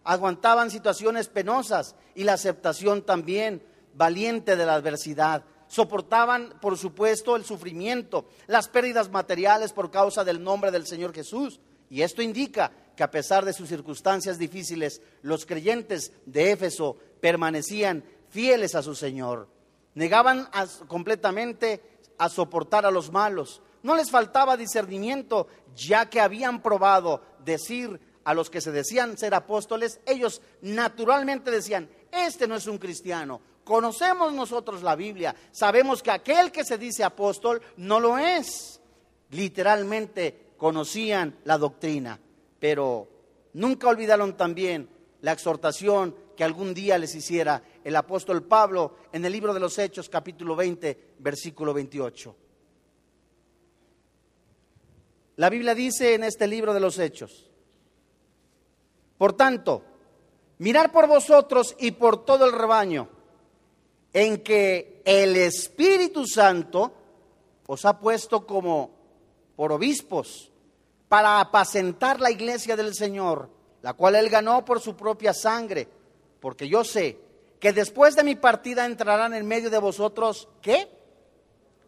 Aguantaban 0.04 0.72
situaciones 0.72 1.28
penosas 1.28 1.96
y 2.16 2.24
la 2.24 2.34
aceptación 2.34 3.04
también 3.04 3.64
valiente 3.94 4.56
de 4.56 4.66
la 4.66 4.76
adversidad. 4.76 5.44
Soportaban, 5.68 6.56
por 6.62 6.78
supuesto, 6.78 7.36
el 7.36 7.46
sufrimiento, 7.46 8.26
las 8.48 8.68
pérdidas 8.68 9.12
materiales 9.12 9.72
por 9.72 9.92
causa 9.92 10.24
del 10.24 10.44
nombre 10.44 10.72
del 10.72 10.88
Señor 10.88 11.14
Jesús. 11.14 11.60
Y 11.92 12.02
esto 12.02 12.22
indica 12.22 12.72
que 13.00 13.04
a 13.06 13.12
pesar 13.12 13.46
de 13.46 13.54
sus 13.54 13.70
circunstancias 13.70 14.38
difíciles, 14.38 15.02
los 15.22 15.46
creyentes 15.46 16.12
de 16.26 16.52
Éfeso 16.52 16.98
permanecían 17.22 18.04
fieles 18.28 18.76
a 18.76 18.84
su 18.84 18.94
Señor. 18.94 19.48
Negaban 19.94 20.50
completamente 20.86 21.82
a 22.18 22.28
soportar 22.28 22.86
a 22.86 22.92
los 22.92 23.10
malos. 23.10 23.62
No 23.84 23.96
les 23.96 24.12
faltaba 24.12 24.58
discernimiento, 24.58 25.48
ya 25.74 26.10
que 26.10 26.20
habían 26.20 26.62
probado 26.62 27.22
decir 27.46 28.02
a 28.26 28.34
los 28.34 28.50
que 28.50 28.60
se 28.60 28.74
decían 28.74 29.18
ser 29.18 29.34
apóstoles, 29.34 30.02
ellos 30.06 30.42
naturalmente 30.62 31.52
decían, 31.52 31.90
este 32.12 32.50
no 32.50 32.56
es 32.56 32.68
un 32.68 32.80
cristiano. 32.80 33.40
Conocemos 33.64 34.34
nosotros 34.34 34.84
la 34.84 34.98
Biblia, 34.98 35.34
sabemos 35.54 36.04
que 36.04 36.12
aquel 36.12 36.52
que 36.52 36.66
se 36.66 36.78
dice 36.78 37.06
apóstol 37.06 37.62
no 37.78 38.02
lo 38.02 38.18
es. 38.18 38.82
Literalmente 39.30 40.50
conocían 40.58 41.38
la 41.46 41.58
doctrina 41.58 42.20
pero 42.60 43.08
nunca 43.54 43.88
olvidaron 43.88 44.36
también 44.36 44.90
la 45.22 45.32
exhortación 45.32 46.16
que 46.36 46.44
algún 46.44 46.74
día 46.74 46.98
les 46.98 47.16
hiciera 47.16 47.62
el 47.84 47.96
apóstol 47.96 48.44
Pablo 48.44 48.96
en 49.12 49.26
el 49.26 49.32
libro 49.32 49.54
de 49.54 49.60
los 49.60 49.78
Hechos 49.78 50.10
capítulo 50.10 50.56
20, 50.56 51.16
versículo 51.20 51.74
28. 51.74 52.36
La 55.38 55.50
Biblia 55.50 55.74
dice 55.74 56.16
en 56.16 56.24
este 56.24 56.48
libro 56.48 56.74
de 56.74 56.80
los 56.80 57.00
Hechos, 57.00 57.50
por 59.18 59.34
tanto, 59.34 59.84
mirar 60.60 60.92
por 60.92 61.08
vosotros 61.08 61.76
y 61.80 61.92
por 61.92 62.24
todo 62.24 62.46
el 62.46 62.54
rebaño, 62.54 63.10
en 64.14 64.42
que 64.42 65.02
el 65.06 65.36
Espíritu 65.36 66.26
Santo 66.26 66.94
os 67.68 67.86
ha 67.86 68.00
puesto 68.00 68.46
como 68.46 68.92
por 69.56 69.72
obispos 69.72 70.49
para 71.10 71.42
apacentar 71.42 72.22
la 72.22 72.32
iglesia 72.32 72.76
del 72.78 72.94
Señor, 72.94 73.50
la 73.82 73.94
cual 73.94 74.16
él 74.16 74.30
ganó 74.30 74.64
por 74.64 74.80
su 74.80 74.96
propia 74.96 75.34
sangre, 75.34 75.88
porque 76.40 76.70
yo 76.70 76.84
sé 76.84 77.20
que 77.60 77.74
después 77.74 78.16
de 78.16 78.24
mi 78.24 78.36
partida 78.36 78.86
entrarán 78.86 79.34
en 79.34 79.48
medio 79.48 79.70
de 79.70 79.80
vosotros, 79.80 80.48
¿qué? 80.62 80.90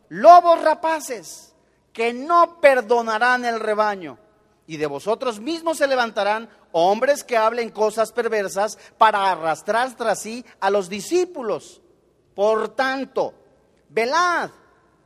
Lobos 0.10 0.62
rapaces, 0.62 1.54
que 1.94 2.12
no 2.14 2.60
perdonarán 2.60 3.46
el 3.46 3.60
rebaño, 3.60 4.18
y 4.68 4.78
de 4.78 4.88
vosotros 4.88 5.40
mismos 5.40 5.78
se 5.78 5.88
levantarán 5.88 6.50
hombres 6.72 7.24
que 7.24 7.38
hablen 7.38 7.70
cosas 7.70 8.12
perversas 8.12 8.78
para 8.98 9.32
arrastrar 9.32 9.96
tras 9.96 10.20
sí 10.20 10.46
a 10.60 10.70
los 10.70 10.90
discípulos. 10.90 11.82
Por 12.36 12.70
tanto, 12.70 13.34
velad, 13.90 14.50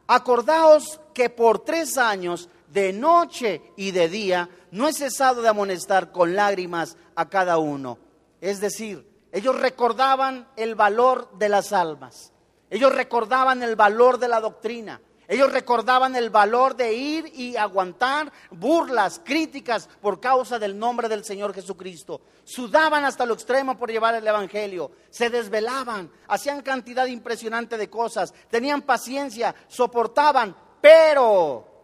acordaos 0.07 0.99
que 1.13 1.29
por 1.29 1.59
tres 1.59 1.97
años 1.97 2.49
de 2.75 2.91
noche 2.91 3.61
y 3.77 3.91
de 3.91 4.09
día, 4.09 4.49
no 4.71 4.89
he 4.89 4.93
cesado 4.93 5.41
de 5.41 5.47
amonestar 5.47 6.11
con 6.11 6.35
lágrimas 6.35 6.97
a 7.15 7.29
cada 7.29 7.57
uno. 7.57 7.97
Es 8.41 8.59
decir, 8.59 9.09
ellos 9.31 9.57
recordaban 9.57 10.49
el 10.57 10.75
valor 10.75 11.29
de 11.37 11.47
las 11.47 11.71
almas, 11.71 12.33
ellos 12.69 12.93
recordaban 12.93 13.63
el 13.63 13.77
valor 13.77 14.19
de 14.19 14.27
la 14.27 14.41
doctrina, 14.41 14.99
ellos 15.29 15.53
recordaban 15.53 16.17
el 16.17 16.29
valor 16.29 16.75
de 16.75 16.93
ir 16.93 17.31
y 17.33 17.55
aguantar 17.55 18.31
burlas, 18.51 19.21
críticas 19.23 19.87
por 20.01 20.19
causa 20.19 20.59
del 20.59 20.77
nombre 20.77 21.07
del 21.07 21.23
Señor 21.23 21.53
Jesucristo. 21.53 22.19
Sudaban 22.43 23.05
hasta 23.05 23.25
lo 23.25 23.35
extremo 23.35 23.77
por 23.77 23.89
llevar 23.89 24.15
el 24.15 24.27
Evangelio. 24.27 24.91
Se 25.09 25.29
desvelaban, 25.29 26.11
hacían 26.27 26.61
cantidad 26.61 27.05
impresionante 27.05 27.77
de 27.77 27.89
cosas, 27.89 28.33
tenían 28.49 28.81
paciencia, 28.81 29.55
soportaban, 29.69 30.53
pero 30.81 31.74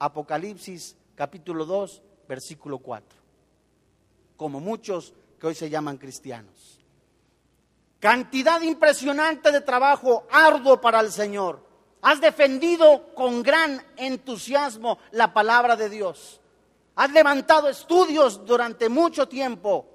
Apocalipsis 0.00 0.96
capítulo 1.14 1.66
2, 1.66 2.02
versículo 2.26 2.78
4. 2.78 3.18
Como 4.34 4.58
muchos 4.58 5.12
que 5.38 5.46
hoy 5.46 5.54
se 5.54 5.68
llaman 5.68 5.98
cristianos. 5.98 6.80
Cantidad 7.98 8.62
impresionante 8.62 9.52
de 9.52 9.60
trabajo 9.60 10.26
arduo 10.30 10.80
para 10.80 11.00
el 11.00 11.12
Señor. 11.12 11.62
Has 12.00 12.18
defendido 12.18 13.14
con 13.14 13.42
gran 13.42 13.84
entusiasmo 13.98 14.98
la 15.10 15.34
palabra 15.34 15.76
de 15.76 15.90
Dios. 15.90 16.40
Has 16.96 17.12
levantado 17.12 17.68
estudios 17.68 18.46
durante 18.46 18.88
mucho 18.88 19.28
tiempo. 19.28 19.86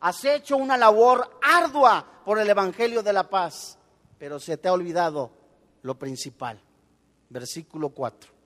Has 0.00 0.24
hecho 0.24 0.56
una 0.56 0.78
labor 0.78 1.38
ardua 1.42 2.22
por 2.24 2.38
el 2.38 2.48
Evangelio 2.48 3.02
de 3.02 3.12
la 3.12 3.28
paz. 3.28 3.76
Pero 4.18 4.40
se 4.40 4.56
te 4.56 4.68
ha 4.68 4.72
olvidado 4.72 5.30
lo 5.82 5.98
principal. 5.98 6.58
Versículo 7.28 7.90
4 7.90 8.39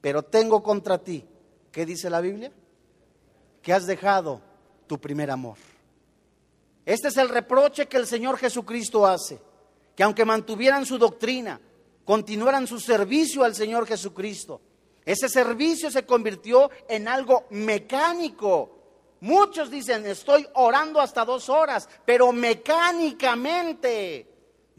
pero 0.00 0.22
tengo 0.22 0.62
contra 0.62 0.98
ti, 0.98 1.24
¿qué 1.70 1.84
dice 1.84 2.08
la 2.10 2.20
Biblia? 2.20 2.52
Que 3.62 3.72
has 3.72 3.86
dejado 3.86 4.40
tu 4.86 5.00
primer 5.00 5.30
amor. 5.30 5.56
Este 6.86 7.08
es 7.08 7.16
el 7.16 7.28
reproche 7.28 7.86
que 7.86 7.96
el 7.96 8.06
Señor 8.06 8.38
Jesucristo 8.38 9.06
hace, 9.06 9.38
que 9.94 10.02
aunque 10.02 10.24
mantuvieran 10.24 10.86
su 10.86 10.98
doctrina, 10.98 11.60
continuaran 12.04 12.66
su 12.66 12.80
servicio 12.80 13.44
al 13.44 13.54
Señor 13.54 13.86
Jesucristo, 13.86 14.60
ese 15.04 15.28
servicio 15.28 15.90
se 15.90 16.06
convirtió 16.06 16.70
en 16.88 17.08
algo 17.08 17.46
mecánico. 17.50 18.78
Muchos 19.20 19.70
dicen, 19.70 20.06
estoy 20.06 20.46
orando 20.54 21.00
hasta 21.00 21.24
dos 21.24 21.48
horas, 21.48 21.88
pero 22.04 22.32
mecánicamente. 22.32 24.29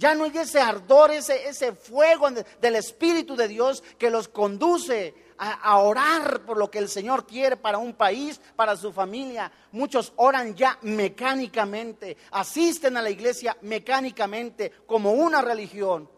Ya 0.02 0.16
no 0.16 0.24
hay 0.24 0.36
ese 0.36 0.60
ardor, 0.60 1.12
ese, 1.12 1.48
ese 1.48 1.74
fuego 1.74 2.28
del 2.32 2.76
Espíritu 2.76 3.36
de 3.36 3.48
Dios 3.48 3.84
que 4.00 4.10
los 4.10 4.30
conduce 4.30 5.14
a, 5.38 5.52
a, 5.52 5.78
orar 5.78 6.44
por 6.44 6.58
lo 6.58 6.72
que 6.72 6.80
el 6.80 6.90
Señor 6.90 7.28
quiere 7.28 7.56
para 7.56 7.78
un 7.78 7.94
país, 7.94 8.42
para 8.56 8.76
su 8.76 8.92
familia. 8.92 9.52
Muchos 9.74 10.12
oran 10.16 10.56
ya 10.56 10.80
mecánicamente, 10.82 12.18
asisten 12.32 12.98
a 12.98 13.04
la 13.04 13.12
iglesia 13.12 13.56
mecánicamente, 13.62 14.72
como 14.88 15.12
una 15.12 15.44
religión. 15.44 16.10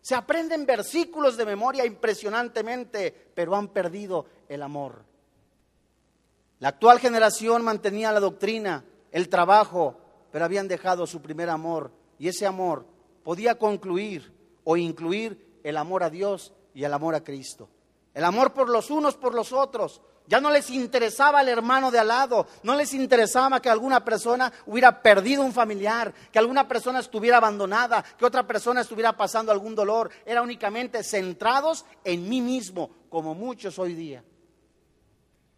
Se 0.00 0.16
aprenden 0.16 0.66
versículos 0.66 1.36
de 1.36 1.46
memoria 1.46 1.86
impresionantemente, 1.86 3.30
pero 3.36 3.54
han 3.54 3.68
perdido 3.68 4.26
el 4.48 4.62
amor. 4.62 5.04
La 6.58 6.70
actual 6.70 6.98
generación 6.98 7.62
mantenía 7.62 8.10
la 8.10 8.18
doctrina, 8.18 8.84
el 9.12 9.28
trabajo, 9.28 9.96
pero 10.32 10.44
habían 10.44 10.66
dejado 10.66 11.06
su 11.06 11.22
primer 11.22 11.48
amor. 11.50 11.92
Y 12.18 12.26
ese 12.26 12.44
amor 12.44 12.97
podía 13.22 13.56
concluir 13.56 14.32
o 14.64 14.76
incluir 14.76 15.60
el 15.62 15.76
amor 15.76 16.02
a 16.02 16.10
Dios 16.10 16.52
y 16.74 16.84
el 16.84 16.92
amor 16.92 17.14
a 17.14 17.24
Cristo. 17.24 17.68
El 18.14 18.24
amor 18.24 18.52
por 18.52 18.68
los 18.68 18.90
unos, 18.90 19.16
por 19.16 19.34
los 19.34 19.52
otros. 19.52 20.00
Ya 20.26 20.40
no 20.40 20.50
les 20.50 20.68
interesaba 20.68 21.40
el 21.40 21.48
hermano 21.48 21.90
de 21.90 21.98
al 21.98 22.08
lado, 22.08 22.46
no 22.62 22.74
les 22.74 22.92
interesaba 22.92 23.60
que 23.62 23.70
alguna 23.70 24.04
persona 24.04 24.52
hubiera 24.66 25.00
perdido 25.00 25.42
un 25.42 25.54
familiar, 25.54 26.12
que 26.30 26.38
alguna 26.38 26.68
persona 26.68 26.98
estuviera 26.98 27.38
abandonada, 27.38 28.04
que 28.18 28.26
otra 28.26 28.46
persona 28.46 28.82
estuviera 28.82 29.16
pasando 29.16 29.52
algún 29.52 29.74
dolor. 29.74 30.10
Era 30.26 30.42
únicamente 30.42 31.02
centrados 31.02 31.86
en 32.04 32.28
mí 32.28 32.42
mismo, 32.42 32.90
como 33.08 33.34
muchos 33.34 33.78
hoy 33.78 33.94
día. 33.94 34.22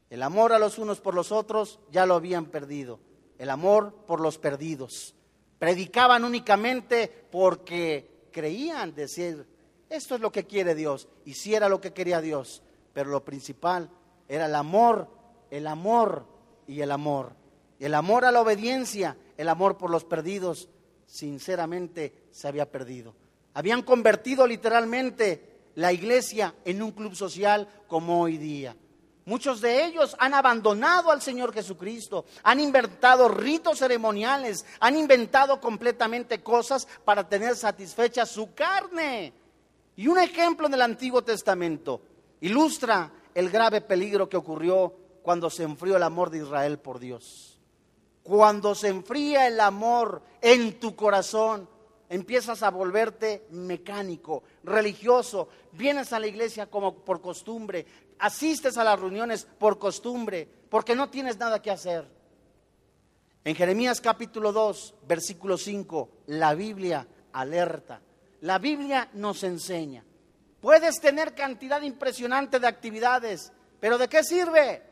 El 0.09 0.23
amor 0.23 0.53
a 0.53 0.59
los 0.59 0.79
unos 0.79 1.01
por 1.01 1.15
los 1.15 1.33
otros 1.33 1.81
ya 1.91 2.07
lo 2.07 2.15
habían 2.15 2.47
perdido. 2.47 3.01
El 3.39 3.51
amor 3.51 3.93
por 4.07 4.21
los 4.21 4.39
perdidos. 4.39 5.17
Predicaban 5.61 6.25
únicamente 6.25 7.27
porque 7.31 8.29
creían 8.33 8.95
decir, 8.95 9.47
esto 9.91 10.15
es 10.15 10.23
lo 10.23 10.33
que 10.33 10.47
quiere 10.47 10.75
Dios, 10.75 11.07
hiciera 11.27 11.69
lo 11.69 11.83
que 11.83 11.93
quería 11.93 12.23
Dios, 12.23 12.63
pero 12.95 13.11
lo 13.11 13.27
principal 13.27 13.91
era 14.27 14.47
el 14.47 14.55
amor, 14.55 15.07
el 15.51 15.67
amor 15.67 16.25
y 16.67 16.81
el 16.81 16.91
amor. 16.91 17.35
El 17.79 17.95
amor 17.95 18.25
a 18.25 18.33
la 18.33 18.41
obediencia, 18.41 19.19
el 19.37 19.51
amor 19.51 19.77
por 19.77 19.91
los 19.91 20.05
perdidos, 20.05 20.71
sinceramente 21.05 22.15
se 22.31 22.49
había 22.49 22.71
perdido. 22.73 23.15
Habían 23.53 23.83
convertido 23.83 24.47
literalmente 24.47 25.59
la 25.75 25.93
iglesia 25.93 26.55
en 26.65 26.81
un 26.81 26.93
club 26.93 27.15
social 27.15 27.69
como 27.87 28.23
hoy 28.23 28.39
día. 28.39 28.75
Muchos 29.31 29.61
de 29.61 29.85
ellos 29.85 30.17
han 30.19 30.35
abandonado 30.35 31.13
al 31.13 31.23
Señor 31.23 31.55
Jesucristo, 31.55 32.25
han 32.43 32.59
inventado 32.59 33.29
ritos 33.29 33.79
ceremoniales, 33.79 34.67
han 34.81 34.97
inventado 34.97 35.61
completamente 35.61 36.43
cosas 36.43 36.89
para 37.05 37.29
tener 37.29 37.55
satisfecha 37.55 38.27
su 38.27 38.53
carne. 38.55 39.33
Y 39.95 40.09
un 40.09 40.19
ejemplo 40.19 40.67
en 40.67 40.75
el 40.75 40.83
Antiguo 40.83 41.23
Testamento, 41.23 42.03
Ilustra 42.41 43.13
el 43.33 43.51
grave 43.51 43.83
peligro 43.83 44.29
que 44.29 44.37
ocurrió 44.37 44.93
cuando 45.23 45.49
se 45.49 45.63
enfrió 45.63 45.97
el 45.97 46.03
amor 46.03 46.31
de 46.31 46.39
Israel 46.39 46.81
por 46.81 46.99
Dios. 46.99 47.57
Cuando 48.25 48.75
se 48.75 48.89
enfría 48.89 49.47
el 49.47 49.61
amor 49.61 50.23
en 50.41 50.81
tu 50.81 50.97
corazón, 50.97 51.69
empiezas 52.09 52.65
a 52.65 52.71
volverte 52.71 53.47
mecánico, 53.51 54.43
religioso, 54.65 55.49
vienes 55.71 56.13
a 56.13 56.19
la 56.19 56.27
iglesia 56.27 56.67
como 56.67 56.97
por 57.05 57.21
costumbre, 57.21 57.87
asistes 58.21 58.77
a 58.79 58.85
las 58.85 58.99
reuniones 58.99 59.47
por 59.59 59.79
costumbre, 59.79 60.49
porque 60.69 60.95
no 60.95 61.11
tienes 61.11 61.39
nada 61.39 61.61
que 61.61 61.71
hacer. 61.71 62.09
En 63.43 63.55
Jeremías 63.55 64.01
capítulo 64.01 64.53
2, 64.53 64.95
versículo 65.07 65.57
5, 65.57 66.11
la 66.27 66.55
Biblia 66.55 67.07
alerta, 67.33 68.01
la 68.43 68.59
Biblia 68.59 69.09
nos 69.15 69.43
enseña. 69.45 70.05
Puedes 70.61 71.01
tener 71.01 71.35
cantidad 71.35 71.81
impresionante 71.81 72.61
de 72.61 72.67
actividades, 72.67 73.51
pero 73.81 73.97
¿de 73.97 74.09
qué 74.09 74.23
sirve? 74.23 74.83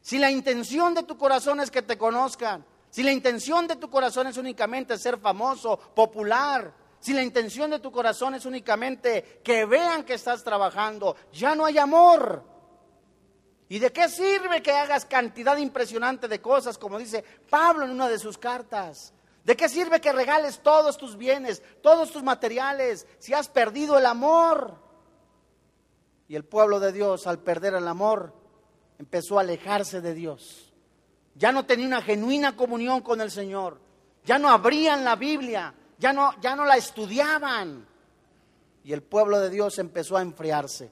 Si 0.00 0.18
la 0.18 0.30
intención 0.30 0.94
de 0.94 1.02
tu 1.02 1.18
corazón 1.18 1.60
es 1.60 1.70
que 1.70 1.82
te 1.82 1.98
conozcan, 1.98 2.64
si 2.88 3.02
la 3.02 3.12
intención 3.12 3.66
de 3.66 3.76
tu 3.76 3.90
corazón 3.90 4.28
es 4.28 4.38
únicamente 4.38 4.96
ser 4.96 5.18
famoso, 5.18 5.78
popular, 5.94 6.72
si 7.00 7.12
la 7.12 7.22
intención 7.22 7.70
de 7.70 7.78
tu 7.78 7.92
corazón 7.92 8.34
es 8.34 8.44
únicamente 8.46 9.40
que 9.44 9.64
vean 9.64 10.04
que 10.04 10.14
estás 10.14 10.42
trabajando, 10.42 11.16
ya 11.32 11.54
no 11.54 11.64
hay 11.64 11.78
amor. 11.78 12.44
¿Y 13.68 13.78
de 13.78 13.92
qué 13.92 14.08
sirve 14.08 14.62
que 14.62 14.72
hagas 14.72 15.04
cantidad 15.04 15.56
impresionante 15.56 16.26
de 16.26 16.40
cosas, 16.40 16.78
como 16.78 16.98
dice 16.98 17.22
Pablo 17.50 17.84
en 17.84 17.90
una 17.90 18.08
de 18.08 18.18
sus 18.18 18.38
cartas? 18.38 19.12
¿De 19.44 19.56
qué 19.56 19.68
sirve 19.68 20.00
que 20.00 20.12
regales 20.12 20.60
todos 20.60 20.96
tus 20.98 21.16
bienes, 21.16 21.62
todos 21.82 22.10
tus 22.10 22.22
materiales, 22.22 23.06
si 23.18 23.34
has 23.34 23.48
perdido 23.48 23.98
el 23.98 24.06
amor? 24.06 24.74
Y 26.28 26.36
el 26.36 26.44
pueblo 26.44 26.80
de 26.80 26.92
Dios, 26.92 27.26
al 27.26 27.38
perder 27.38 27.74
el 27.74 27.88
amor, 27.88 28.34
empezó 28.98 29.38
a 29.38 29.42
alejarse 29.42 30.00
de 30.00 30.14
Dios 30.14 30.68
ya 31.38 31.52
no 31.52 31.64
tenía 31.64 31.86
una 31.86 32.02
genuina 32.02 32.56
comunión 32.56 33.00
con 33.00 33.20
el 33.20 33.30
Señor, 33.30 33.80
ya 34.24 34.38
no 34.38 34.48
abrían 34.48 35.04
la 35.04 35.14
Biblia, 35.14 35.72
ya 35.98 36.12
no, 36.12 36.38
ya 36.40 36.56
no 36.56 36.64
la 36.64 36.76
estudiaban. 36.76 37.86
Y 38.84 38.92
el 38.92 39.02
pueblo 39.02 39.40
de 39.40 39.50
Dios 39.50 39.78
empezó 39.78 40.16
a 40.16 40.22
enfriarse, 40.22 40.90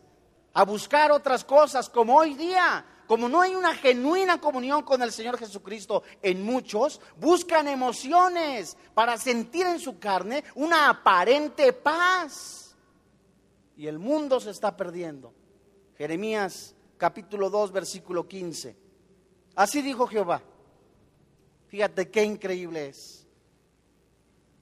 a 0.53 0.65
buscar 0.65 1.13
otras 1.13 1.45
cosas 1.45 1.89
como 1.89 2.17
hoy 2.17 2.35
día. 2.35 2.85
Como 3.07 3.29
no 3.29 3.41
hay 3.41 3.55
una 3.55 3.73
genuina 3.75 4.41
comunión 4.41 4.83
con 4.83 5.01
el 5.01 5.13
Señor 5.13 5.39
Jesucristo 5.39 6.03
en 6.21 6.43
muchos, 6.43 7.01
buscan 7.17 7.69
emociones 7.69 8.77
para 8.95 9.17
sentir 9.17 9.65
en 9.65 9.79
su 9.79 10.01
carne 10.01 10.43
una 10.57 10.91
aparente 10.91 11.73
paz. 11.73 12.75
Y 13.77 13.87
el 13.87 14.01
mundo 14.01 14.41
se 14.41 14.51
está 14.51 14.77
perdiendo. 14.77 15.33
Jeremías 15.97 16.75
capítulo 16.99 17.49
2, 17.49 17.73
versículo 17.73 18.27
15. 18.27 18.77
Así 19.55 19.83
dijo 19.83 20.07
Jehová. 20.07 20.43
Fíjate 21.69 22.11
qué 22.11 22.25
increíble 22.25 22.89
es. 22.89 23.26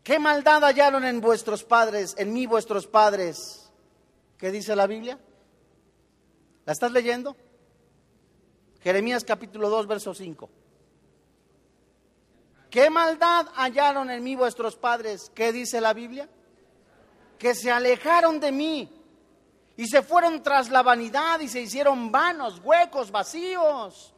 ¿Qué 0.04 0.18
maldad 0.18 0.62
hallaron 0.62 1.06
en 1.06 1.22
vuestros 1.22 1.64
padres, 1.64 2.14
en 2.18 2.34
mí 2.34 2.46
vuestros 2.46 2.86
padres? 2.86 3.72
¿Qué 4.36 4.50
dice 4.50 4.76
la 4.76 4.86
Biblia? 4.86 5.18
¿La 6.66 6.74
estás 6.74 6.92
leyendo? 6.92 7.34
Jeremías 8.82 9.24
capítulo 9.24 9.70
2, 9.70 9.86
verso 9.86 10.14
5. 10.14 10.50
¿Qué 12.68 12.90
maldad 12.90 13.46
hallaron 13.54 14.10
en 14.10 14.22
mí 14.22 14.36
vuestros 14.36 14.76
padres? 14.76 15.32
¿Qué 15.34 15.52
dice 15.52 15.80
la 15.80 15.94
Biblia? 15.94 16.28
Que 17.38 17.54
se 17.54 17.70
alejaron 17.70 18.40
de 18.40 18.52
mí 18.52 18.90
y 19.74 19.86
se 19.86 20.02
fueron 20.02 20.42
tras 20.42 20.68
la 20.68 20.82
vanidad 20.82 21.40
y 21.40 21.48
se 21.48 21.62
hicieron 21.62 22.12
vanos, 22.12 22.60
huecos, 22.62 23.10
vacíos. 23.10 24.13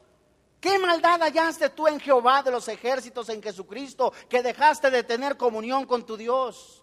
¿Qué 0.66 0.80
maldad 0.80 1.20
hallaste 1.20 1.70
tú 1.70 1.86
en 1.86 2.00
Jehová 2.00 2.42
de 2.42 2.50
los 2.50 2.66
ejércitos, 2.66 3.28
en 3.28 3.40
Jesucristo, 3.40 4.12
que 4.28 4.42
dejaste 4.42 4.90
de 4.90 5.04
tener 5.04 5.36
comunión 5.36 5.86
con 5.86 6.04
tu 6.04 6.16
Dios? 6.16 6.82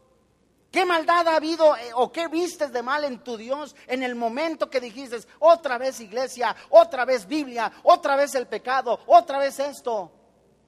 ¿Qué 0.71 0.85
maldad 0.85 1.27
ha 1.27 1.35
habido 1.35 1.75
eh, 1.75 1.91
o 1.95 2.09
qué 2.09 2.29
vistes 2.29 2.71
de 2.71 2.81
mal 2.81 3.03
en 3.03 3.21
tu 3.25 3.35
Dios 3.35 3.75
en 3.87 4.01
el 4.01 4.15
momento 4.15 4.69
que 4.69 4.79
dijiste, 4.79 5.17
otra 5.39 5.77
vez 5.77 5.99
iglesia, 5.99 6.55
otra 6.69 7.03
vez 7.03 7.27
Biblia, 7.27 7.73
otra 7.83 8.15
vez 8.15 8.33
el 8.35 8.47
pecado, 8.47 9.01
otra 9.05 9.37
vez 9.37 9.59
esto? 9.59 10.13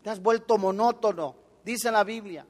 Te 0.03 0.09
has 0.09 0.21
vuelto 0.21 0.57
monótono, 0.57 1.37
dice 1.63 1.91
la 1.91 2.03
Biblia. 2.03 2.45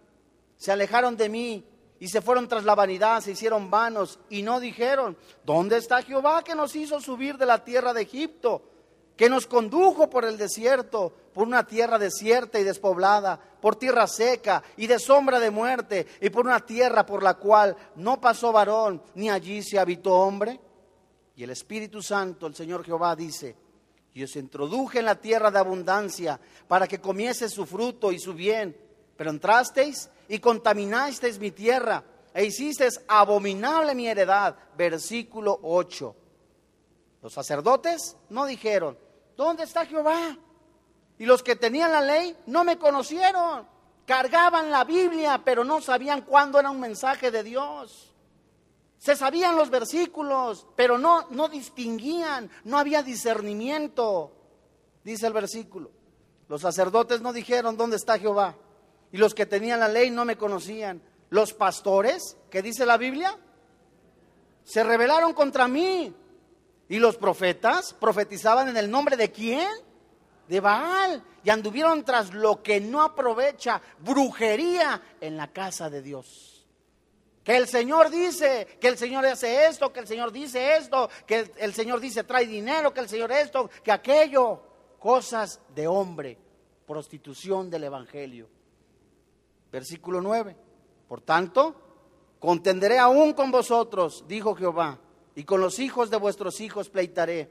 Se 0.57 0.71
alejaron 0.71 1.15
de 1.15 1.29
mí 1.29 1.63
y 1.99 2.07
se 2.07 2.23
fueron 2.23 2.47
tras 2.47 2.63
la 2.63 2.73
vanidad, 2.73 3.21
se 3.21 3.33
hicieron 3.33 3.69
vanos 3.69 4.17
y 4.31 4.41
no 4.41 4.59
dijeron, 4.59 5.15
¿dónde 5.43 5.77
está 5.77 6.01
Jehová 6.01 6.43
que 6.43 6.55
nos 6.55 6.75
hizo 6.75 6.99
subir 6.99 7.37
de 7.37 7.45
la 7.45 7.63
tierra 7.63 7.93
de 7.93 8.01
Egipto? 8.01 8.71
Que 9.15 9.29
nos 9.29 9.47
condujo 9.47 10.09
por 10.09 10.25
el 10.25 10.37
desierto, 10.37 11.13
por 11.33 11.47
una 11.47 11.65
tierra 11.65 11.97
desierta 11.97 12.59
y 12.59 12.63
despoblada, 12.63 13.39
por 13.61 13.75
tierra 13.75 14.07
seca 14.07 14.63
y 14.77 14.87
de 14.87 14.99
sombra 14.99 15.39
de 15.39 15.51
muerte, 15.51 16.05
y 16.21 16.29
por 16.29 16.45
una 16.45 16.59
tierra 16.59 17.05
por 17.05 17.23
la 17.23 17.35
cual 17.35 17.75
no 17.95 18.19
pasó 18.19 18.51
varón, 18.51 19.01
ni 19.15 19.29
allí 19.29 19.63
se 19.63 19.79
habitó 19.79 20.13
hombre. 20.13 20.59
Y 21.35 21.43
el 21.43 21.49
Espíritu 21.49 22.01
Santo, 22.01 22.47
el 22.47 22.55
Señor 22.55 22.83
Jehová, 22.83 23.15
dice, 23.15 23.55
y 24.13 24.23
os 24.23 24.35
introduje 24.37 24.99
en 24.99 25.05
la 25.05 25.19
tierra 25.19 25.51
de 25.51 25.59
abundancia 25.59 26.39
para 26.67 26.87
que 26.87 27.01
comiese 27.01 27.49
su 27.49 27.65
fruto 27.65 28.11
y 28.11 28.19
su 28.19 28.33
bien, 28.33 28.75
pero 29.17 29.29
entrasteis 29.29 30.09
y 30.29 30.39
contaminasteis 30.39 31.37
mi 31.39 31.51
tierra 31.51 32.03
e 32.33 32.45
hicisteis 32.45 33.01
abominable 33.07 33.93
mi 33.93 34.07
heredad. 34.07 34.55
Versículo 34.77 35.59
8. 35.63 36.15
Los 37.21 37.33
sacerdotes 37.33 38.15
no 38.29 38.45
dijeron, 38.45 38.97
¿dónde 39.35 39.63
está 39.63 39.85
Jehová? 39.85 40.37
Y 41.17 41.25
los 41.25 41.43
que 41.43 41.55
tenían 41.55 41.91
la 41.91 42.01
ley 42.01 42.35
no 42.47 42.63
me 42.63 42.77
conocieron. 42.77 43.67
Cargaban 44.05 44.69
la 44.69 44.83
Biblia, 44.83 45.41
pero 45.43 45.63
no 45.63 45.81
sabían 45.81 46.21
cuándo 46.21 46.59
era 46.59 46.69
un 46.69 46.79
mensaje 46.79 47.31
de 47.31 47.43
Dios. 47.43 48.13
Se 48.97 49.15
sabían 49.15 49.55
los 49.55 49.69
versículos, 49.69 50.67
pero 50.75 50.97
no, 50.97 51.27
no 51.29 51.47
distinguían, 51.47 52.49
no 52.63 52.77
había 52.77 53.03
discernimiento, 53.03 54.31
dice 55.03 55.27
el 55.27 55.33
versículo. 55.33 55.91
Los 56.47 56.61
sacerdotes 56.61 57.21
no 57.21 57.33
dijeron 57.33 57.77
dónde 57.77 57.97
está 57.97 58.19
Jehová. 58.19 58.55
Y 59.11 59.17
los 59.17 59.33
que 59.33 59.45
tenían 59.45 59.79
la 59.79 59.87
ley 59.87 60.09
no 60.09 60.25
me 60.25 60.37
conocían. 60.37 61.01
Los 61.29 61.53
pastores, 61.53 62.37
¿qué 62.49 62.61
dice 62.61 62.85
la 62.85 62.97
Biblia? 62.97 63.37
Se 64.63 64.83
rebelaron 64.83 65.33
contra 65.33 65.67
mí. 65.67 66.13
Y 66.87 66.99
los 66.99 67.17
profetas 67.17 67.93
profetizaban 67.93 68.69
en 68.69 68.77
el 68.77 68.89
nombre 68.91 69.17
de 69.17 69.31
quién? 69.31 69.69
De 70.47 70.59
Baal. 70.59 71.23
Y 71.43 71.49
anduvieron 71.49 72.03
tras 72.03 72.33
lo 72.33 72.61
que 72.61 72.79
no 72.79 73.01
aprovecha, 73.01 73.81
brujería 73.99 75.01
en 75.19 75.37
la 75.37 75.51
casa 75.51 75.89
de 75.89 76.01
Dios. 76.01 76.65
Que 77.43 77.57
el 77.57 77.67
Señor 77.67 78.09
dice, 78.09 78.67
que 78.79 78.87
el 78.87 78.97
Señor 78.97 79.25
hace 79.25 79.67
esto, 79.67 79.91
que 79.93 79.99
el 79.99 80.07
Señor 80.07 80.31
dice 80.31 80.77
esto, 80.77 81.09
que 81.27 81.51
el 81.57 81.73
Señor 81.73 81.99
dice 81.99 82.23
trae 82.23 82.47
dinero, 82.47 82.93
que 82.93 83.01
el 83.01 83.09
Señor 83.09 83.31
esto, 83.31 83.69
que 83.83 83.91
aquello. 83.91 84.61
Cosas 84.99 85.59
de 85.75 85.87
hombre, 85.87 86.35
prostitución 86.87 87.69
del 87.69 87.83
Evangelio. 87.83 88.49
Versículo 89.71 90.19
9. 90.21 90.55
Por 91.07 91.21
tanto, 91.21 91.75
contenderé 92.39 92.97
aún 92.97 93.33
con 93.33 93.51
vosotros, 93.51 94.25
dijo 94.27 94.55
Jehová 94.55 94.99
y 95.35 95.43
con 95.43 95.59
los 95.61 95.79
hijos 95.79 96.09
de 96.09 96.17
vuestros 96.17 96.61
hijos 96.61 96.89
pleitaré. 96.89 97.49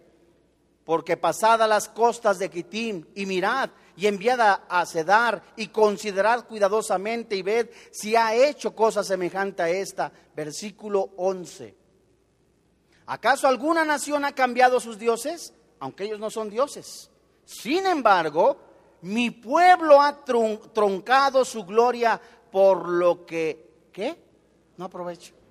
Porque 0.84 1.16
pasada 1.16 1.66
las 1.66 1.88
costas 1.88 2.38
de 2.38 2.50
Quitim, 2.50 3.06
y 3.14 3.24
mirad, 3.24 3.70
y 3.96 4.06
enviada 4.06 4.64
a 4.68 4.84
Cedar, 4.84 5.42
y 5.56 5.68
considerad 5.68 6.46
cuidadosamente, 6.46 7.36
y 7.36 7.42
ved 7.42 7.70
si 7.90 8.16
ha 8.16 8.34
hecho 8.34 8.74
cosa 8.74 9.02
semejante 9.02 9.62
a 9.62 9.68
esta. 9.68 10.12
Versículo 10.34 11.10
11. 11.16 11.74
¿Acaso 13.06 13.46
alguna 13.48 13.84
nación 13.84 14.24
ha 14.24 14.34
cambiado 14.34 14.80
sus 14.80 14.98
dioses? 14.98 15.54
Aunque 15.78 16.04
ellos 16.04 16.20
no 16.20 16.30
son 16.30 16.50
dioses. 16.50 17.10
Sin 17.44 17.86
embargo, 17.86 18.58
mi 19.02 19.30
pueblo 19.30 20.00
ha 20.00 20.24
troncado 20.24 21.44
su 21.44 21.64
gloria 21.64 22.20
por 22.50 22.88
lo 22.88 23.24
que, 23.26 23.88
¿qué? 23.92 24.16
No 24.76 24.86
aprovecho 24.86 25.43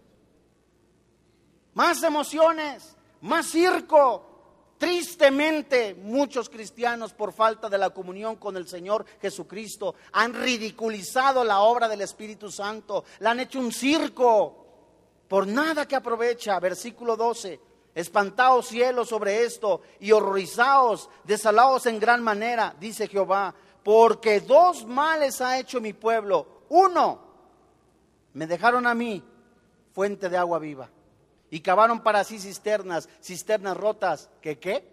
más 1.73 2.03
emociones, 2.03 2.95
más 3.21 3.47
circo. 3.47 4.29
Tristemente, 4.77 5.93
muchos 5.93 6.49
cristianos, 6.49 7.13
por 7.13 7.31
falta 7.31 7.69
de 7.69 7.77
la 7.77 7.91
comunión 7.91 8.35
con 8.35 8.57
el 8.57 8.67
Señor 8.67 9.05
Jesucristo, 9.21 9.95
han 10.11 10.33
ridiculizado 10.33 11.43
la 11.43 11.61
obra 11.61 11.87
del 11.87 12.01
Espíritu 12.01 12.51
Santo, 12.51 13.05
la 13.19 13.31
han 13.31 13.39
hecho 13.39 13.59
un 13.59 13.71
circo, 13.71 14.65
por 15.29 15.47
nada 15.47 15.87
que 15.87 15.95
aprovecha. 15.95 16.59
Versículo 16.59 17.15
12. 17.15 17.59
Espantaos 17.95 18.67
cielos 18.67 19.09
sobre 19.09 19.43
esto 19.43 19.81
y 19.99 20.11
horrorizaos, 20.11 21.09
desalaos 21.23 21.85
en 21.85 21.99
gran 21.99 22.23
manera, 22.23 22.75
dice 22.79 23.07
Jehová, 23.07 23.53
porque 23.83 24.39
dos 24.41 24.85
males 24.85 25.39
ha 25.41 25.59
hecho 25.59 25.79
mi 25.79 25.93
pueblo. 25.93 26.63
Uno, 26.69 27.21
me 28.33 28.47
dejaron 28.47 28.87
a 28.87 28.95
mí 28.95 29.23
fuente 29.93 30.27
de 30.27 30.37
agua 30.37 30.57
viva 30.57 30.89
y 31.53 31.61
cavaron 31.61 32.01
para 32.01 32.23
sí 32.23 32.39
cisternas, 32.39 33.07
cisternas 33.21 33.77
rotas, 33.77 34.27
que 34.41 34.57
qué? 34.57 34.91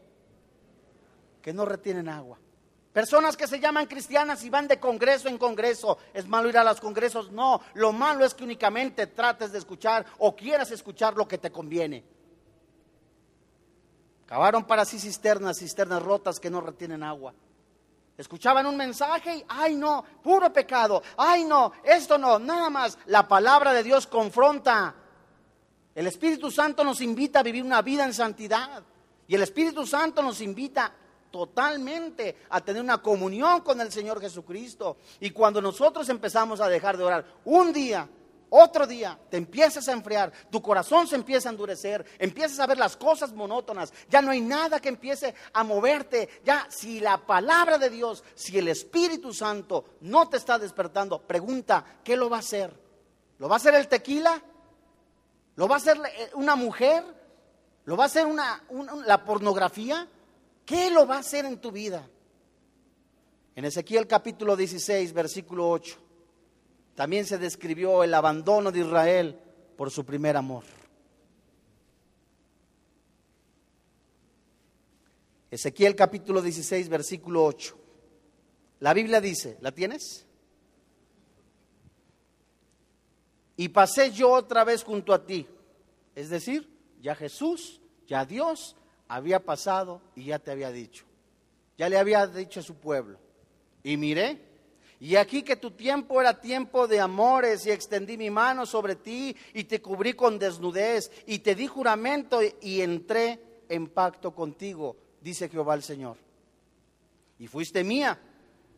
Que 1.40 1.54
no 1.54 1.64
retienen 1.64 2.06
agua. 2.06 2.38
Personas 2.92 3.34
que 3.34 3.46
se 3.46 3.58
llaman 3.58 3.86
cristianas 3.86 4.44
y 4.44 4.50
van 4.50 4.68
de 4.68 4.78
congreso 4.78 5.28
en 5.28 5.38
congreso. 5.38 5.96
¿Es 6.12 6.28
malo 6.28 6.50
ir 6.50 6.58
a 6.58 6.64
los 6.64 6.78
congresos? 6.78 7.32
No, 7.32 7.62
lo 7.72 7.92
malo 7.92 8.26
es 8.26 8.34
que 8.34 8.44
únicamente 8.44 9.06
trates 9.06 9.52
de 9.52 9.58
escuchar 9.58 10.04
o 10.18 10.36
quieras 10.36 10.70
escuchar 10.70 11.16
lo 11.16 11.26
que 11.26 11.38
te 11.38 11.50
conviene. 11.50 12.04
Cavaron 14.26 14.64
para 14.64 14.84
sí 14.84 14.98
cisternas, 14.98 15.60
cisternas 15.60 16.02
rotas 16.02 16.38
que 16.38 16.50
no 16.50 16.60
retienen 16.60 17.02
agua. 17.02 17.32
Escuchaban 18.18 18.66
un 18.66 18.76
mensaje 18.76 19.34
y, 19.34 19.44
ay 19.48 19.76
no, 19.76 20.04
puro 20.22 20.52
pecado, 20.52 21.02
ay 21.16 21.44
no, 21.44 21.72
esto 21.82 22.18
no, 22.18 22.38
nada 22.38 22.68
más. 22.68 22.98
La 23.06 23.26
palabra 23.26 23.72
de 23.72 23.82
Dios 23.82 24.06
confronta. 24.06 24.99
El 26.00 26.06
Espíritu 26.06 26.50
Santo 26.50 26.82
nos 26.82 27.02
invita 27.02 27.40
a 27.40 27.42
vivir 27.42 27.62
una 27.62 27.82
vida 27.82 28.06
en 28.06 28.14
santidad. 28.14 28.82
Y 29.28 29.34
el 29.34 29.42
Espíritu 29.42 29.86
Santo 29.86 30.22
nos 30.22 30.40
invita 30.40 30.90
totalmente 31.30 32.38
a 32.48 32.62
tener 32.62 32.80
una 32.80 33.02
comunión 33.02 33.60
con 33.60 33.78
el 33.82 33.92
Señor 33.92 34.18
Jesucristo. 34.18 34.96
Y 35.20 35.28
cuando 35.28 35.60
nosotros 35.60 36.08
empezamos 36.08 36.58
a 36.62 36.70
dejar 36.70 36.96
de 36.96 37.04
orar 37.04 37.26
un 37.44 37.70
día, 37.70 38.08
otro 38.48 38.86
día, 38.86 39.18
te 39.28 39.36
empiezas 39.36 39.88
a 39.88 39.92
enfriar, 39.92 40.32
tu 40.50 40.62
corazón 40.62 41.06
se 41.06 41.16
empieza 41.16 41.50
a 41.50 41.52
endurecer, 41.52 42.02
empiezas 42.18 42.60
a 42.60 42.66
ver 42.66 42.78
las 42.78 42.96
cosas 42.96 43.34
monótonas, 43.34 43.92
ya 44.08 44.22
no 44.22 44.30
hay 44.30 44.40
nada 44.40 44.80
que 44.80 44.88
empiece 44.88 45.34
a 45.52 45.62
moverte. 45.64 46.30
Ya, 46.46 46.66
si 46.70 47.00
la 47.00 47.18
palabra 47.18 47.76
de 47.76 47.90
Dios, 47.90 48.24
si 48.34 48.56
el 48.56 48.68
Espíritu 48.68 49.34
Santo 49.34 49.84
no 50.00 50.30
te 50.30 50.38
está 50.38 50.58
despertando, 50.58 51.20
pregunta, 51.20 51.84
¿qué 52.02 52.16
lo 52.16 52.30
va 52.30 52.38
a 52.38 52.40
hacer? 52.40 52.74
¿Lo 53.36 53.50
va 53.50 53.56
a 53.56 53.58
hacer 53.58 53.74
el 53.74 53.86
tequila? 53.86 54.42
¿Lo 55.60 55.68
va 55.68 55.74
a 55.74 55.76
hacer 55.76 55.98
eh, 55.98 56.30
una 56.36 56.56
mujer? 56.56 57.04
¿Lo 57.84 57.94
va 57.94 58.04
a 58.04 58.06
hacer 58.06 58.24
una, 58.24 58.64
la 59.04 59.26
pornografía? 59.26 60.08
¿Qué 60.64 60.90
lo 60.90 61.06
va 61.06 61.16
a 61.16 61.18
hacer 61.18 61.44
en 61.44 61.58
tu 61.58 61.70
vida? 61.70 62.08
En 63.54 63.66
Ezequiel 63.66 64.06
capítulo 64.06 64.56
16, 64.56 65.12
versículo 65.12 65.68
8, 65.68 65.98
también 66.94 67.26
se 67.26 67.36
describió 67.36 68.02
el 68.02 68.14
abandono 68.14 68.72
de 68.72 68.80
Israel 68.80 69.38
por 69.76 69.90
su 69.90 70.02
primer 70.02 70.34
amor. 70.38 70.64
Ezequiel 75.50 75.94
capítulo 75.94 76.40
16, 76.40 76.88
versículo 76.88 77.44
8. 77.44 77.78
La 78.78 78.94
Biblia 78.94 79.20
dice, 79.20 79.58
¿la 79.60 79.72
tienes? 79.72 80.24
Y 83.60 83.68
pasé 83.68 84.10
yo 84.10 84.30
otra 84.30 84.64
vez 84.64 84.82
junto 84.82 85.12
a 85.12 85.26
ti. 85.26 85.46
Es 86.14 86.30
decir, 86.30 86.66
ya 87.02 87.14
Jesús, 87.14 87.82
ya 88.06 88.24
Dios 88.24 88.74
había 89.06 89.44
pasado 89.44 90.00
y 90.16 90.24
ya 90.24 90.38
te 90.38 90.50
había 90.50 90.72
dicho. 90.72 91.04
Ya 91.76 91.90
le 91.90 91.98
había 91.98 92.26
dicho 92.26 92.60
a 92.60 92.62
su 92.62 92.76
pueblo. 92.76 93.18
Y 93.82 93.98
miré, 93.98 94.40
y 94.98 95.16
aquí 95.16 95.42
que 95.42 95.56
tu 95.56 95.72
tiempo 95.72 96.22
era 96.22 96.40
tiempo 96.40 96.88
de 96.88 97.00
amores 97.00 97.66
y 97.66 97.70
extendí 97.70 98.16
mi 98.16 98.30
mano 98.30 98.64
sobre 98.64 98.96
ti 98.96 99.36
y 99.52 99.64
te 99.64 99.82
cubrí 99.82 100.14
con 100.14 100.38
desnudez 100.38 101.12
y 101.26 101.40
te 101.40 101.54
di 101.54 101.66
juramento 101.66 102.40
y 102.62 102.80
entré 102.80 103.40
en 103.68 103.88
pacto 103.88 104.34
contigo, 104.34 104.96
dice 105.20 105.50
Jehová 105.50 105.74
el 105.74 105.82
Señor. 105.82 106.16
Y 107.38 107.46
fuiste 107.46 107.84
mía, 107.84 108.18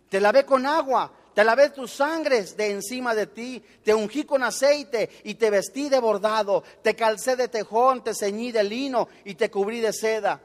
te 0.09 0.21
lavé 0.21 0.45
con 0.45 0.67
agua, 0.67 1.13
te 1.35 1.45
lavé 1.45 1.71
tus 1.71 1.93
sangres 1.93 2.57
de 2.57 2.71
encima 2.71 3.15
de 3.15 3.27
ti, 3.27 3.63
te 3.83 3.95
ungí 3.95 4.25
con 4.25 4.43
aceite 4.43 5.09
y 5.25 5.35
te 5.35 5.49
vestí 5.49 5.89
de 5.89 5.99
bordado, 5.99 6.63
te 6.83 6.95
calcé 6.95 7.37
de 7.37 7.49
tejón, 7.49 8.05
te 8.05 8.15
ceñí 8.15 8.53
de 8.53 8.63
lino 8.63 9.09
y 9.25 9.35
te 9.35 9.51
cubrí 9.51 9.81
de 9.81 9.93
seda. 9.93 10.41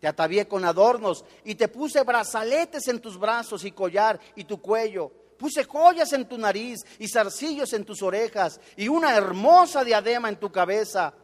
Te 0.00 0.08
atavié 0.08 0.48
con 0.48 0.64
adornos 0.64 1.24
y 1.44 1.54
te 1.54 1.68
puse 1.68 2.02
brazaletes 2.02 2.88
en 2.88 3.00
tus 3.00 3.18
brazos 3.18 3.64
y 3.64 3.70
collar 3.70 4.18
y 4.34 4.44
tu 4.44 4.60
cuello. 4.60 5.10
Puse 5.38 5.64
joyas 5.64 6.12
en 6.12 6.26
tu 6.26 6.36
nariz 6.36 6.84
y 6.98 7.08
zarcillos 7.08 7.72
en 7.72 7.84
tus 7.84 8.02
orejas 8.02 8.60
y 8.76 8.88
una 8.88 9.16
hermosa 9.16 9.84
diadema 9.84 10.28
en 10.28 10.36
tu 10.36 10.50
cabeza. 10.50 11.14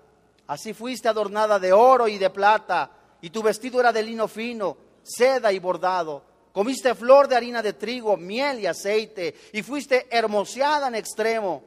Así 0.46 0.72
fuiste 0.72 1.08
adornada 1.08 1.58
de 1.58 1.72
oro 1.72 2.06
y 2.06 2.16
de 2.16 2.30
plata 2.30 2.90
y 3.20 3.30
tu 3.30 3.42
vestido 3.42 3.80
era 3.80 3.92
de 3.92 4.02
lino 4.02 4.28
fino, 4.28 4.76
seda 5.02 5.52
y 5.52 5.58
bordado 5.58 6.29
Comiste 6.52 6.94
flor 6.94 7.28
de 7.28 7.36
harina 7.36 7.62
de 7.62 7.74
trigo, 7.74 8.16
miel 8.16 8.60
y 8.60 8.66
aceite, 8.66 9.34
y 9.52 9.62
fuiste 9.62 10.08
hermoseada 10.10 10.88
en 10.88 10.96
extremo. 10.96 11.62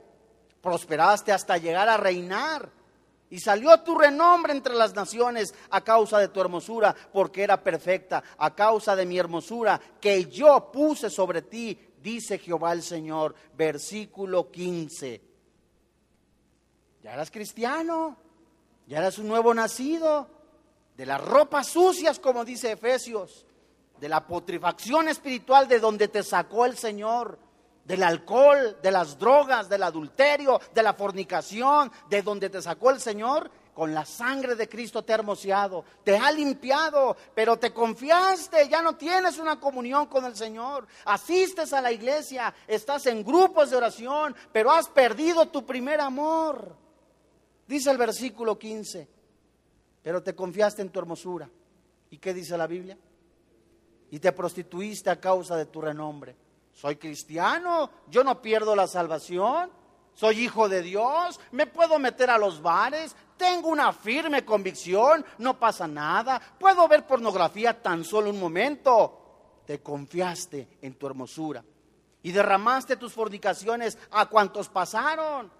Prosperaste 0.62 1.32
hasta 1.32 1.58
llegar 1.58 1.88
a 1.88 1.98
reinar. 1.98 2.69
Y 3.30 3.39
salió 3.39 3.80
tu 3.82 3.98
renombre 3.98 4.52
entre 4.52 4.76
las 4.76 4.93
naciones 4.93 5.56
a 5.69 5.82
causa 5.82 6.19
de 6.19 6.28
tu 6.28 6.41
hermosura, 6.41 6.96
porque 7.13 7.43
era 7.43 7.63
perfecta, 7.63 8.24
a 8.38 8.54
causa 8.54 8.96
de 8.96 9.06
mi 9.06 9.17
hermosura 9.17 9.80
que 10.00 10.26
yo 10.26 10.69
puse 10.72 11.10
sobre 11.10 11.41
ti, 11.41 11.80
dice 12.02 12.38
Jehová 12.38 12.74
el 12.74 12.84
Señor. 12.84 13.34
Versículo 13.56 14.52
15. 14.52 15.22
Ya 17.02 17.13
eras 17.13 17.32
cristiano, 17.32 18.17
ya 18.86 19.00
eras 19.00 19.17
un 19.17 19.30
nuevo 19.30 19.54
nacido, 19.54 20.28
de 20.96 21.06
las 21.06 21.24
ropas 21.24 21.67
sucias, 21.67 22.19
como 22.19 22.46
dice 22.46 22.74
Efesios 22.74 23.46
de 24.04 24.10
la 24.10 24.28
putrefacción 24.28 25.08
espiritual 25.08 25.66
de 25.66 25.80
donde 25.80 26.10
te 26.10 26.24
sacó 26.24 26.66
el 26.66 26.78
Señor, 26.78 27.39
del 27.86 28.04
alcohol, 28.04 28.78
de 28.84 28.92
las 28.92 29.18
drogas, 29.18 29.70
del 29.70 29.82
adulterio, 29.82 30.60
de 30.74 30.84
la 30.84 30.94
fornicación, 30.94 31.89
de 32.10 32.22
donde 32.22 32.50
te 32.50 32.62
sacó 32.62 32.92
el 32.92 33.00
Señor, 33.00 33.50
con 33.74 33.94
la 33.94 34.04
sangre 34.04 34.56
de 34.56 34.68
Cristo 34.68 35.04
te 35.04 35.13
ha 35.13 35.16
hermoseado, 35.16 35.86
te 36.04 36.18
ha 36.18 36.34
limpiado, 36.34 37.16
pero 37.34 37.58
te 37.58 37.72
confiaste, 37.72 38.68
ya 38.68 38.82
no 38.82 38.98
tienes 38.98 39.38
una 39.38 39.58
comunión 39.58 40.08
con 40.08 40.26
el 40.26 40.36
Señor, 40.36 40.86
asistes 41.06 41.72
a 41.72 41.82
la 41.82 41.94
iglesia, 41.94 42.54
estás 42.68 43.06
en 43.06 43.24
grupos 43.24 43.70
de 43.70 43.78
oración, 43.78 44.36
pero 44.52 44.70
has 44.70 44.89
perdido 44.89 45.48
tu 45.48 45.66
primer 45.66 46.02
amor. 46.02 46.76
Dice 47.66 47.89
el 47.89 47.98
versículo 47.98 48.60
15, 48.60 49.08
pero 50.02 50.22
te 50.22 50.36
confiaste 50.36 50.82
en 50.82 50.89
tu 50.89 51.00
hermosura. 51.00 51.50
¿Y 52.10 52.18
qué 52.18 52.34
dice 52.34 52.58
la 52.58 52.68
Biblia? 52.68 52.98
Y 54.13 54.19
te 54.19 54.32
prostituiste 54.32 55.10
a 55.10 55.19
causa 55.19 55.56
de 55.56 55.65
tu 55.65 55.82
renombre. 55.82 56.36
Soy 56.71 56.97
cristiano, 56.97 57.89
yo 58.12 58.23
no 58.23 58.43
pierdo 58.43 58.76
la 58.76 58.86
salvación, 58.86 59.71
soy 60.13 60.41
hijo 60.41 60.69
de 60.69 60.84
Dios, 60.84 61.39
me 61.49 61.65
puedo 61.65 61.97
meter 61.97 62.30
a 62.30 62.38
los 62.38 62.62
bares, 62.62 63.15
tengo 63.38 63.69
una 63.69 63.91
firme 63.91 64.45
convicción, 64.45 65.26
no 65.39 65.58
pasa 65.58 65.88
nada, 65.88 66.39
puedo 66.60 66.88
ver 66.88 67.08
pornografía 67.08 67.82
tan 67.82 68.04
solo 68.04 68.30
un 68.30 68.39
momento. 68.39 69.62
Te 69.65 69.82
confiaste 69.82 70.78
en 70.84 70.93
tu 70.93 71.08
hermosura 71.08 71.65
y 72.21 72.32
derramaste 72.32 72.97
tus 72.97 73.13
fornicaciones 73.13 73.97
a 74.12 74.28
cuantos 74.28 74.69
pasaron. 74.69 75.52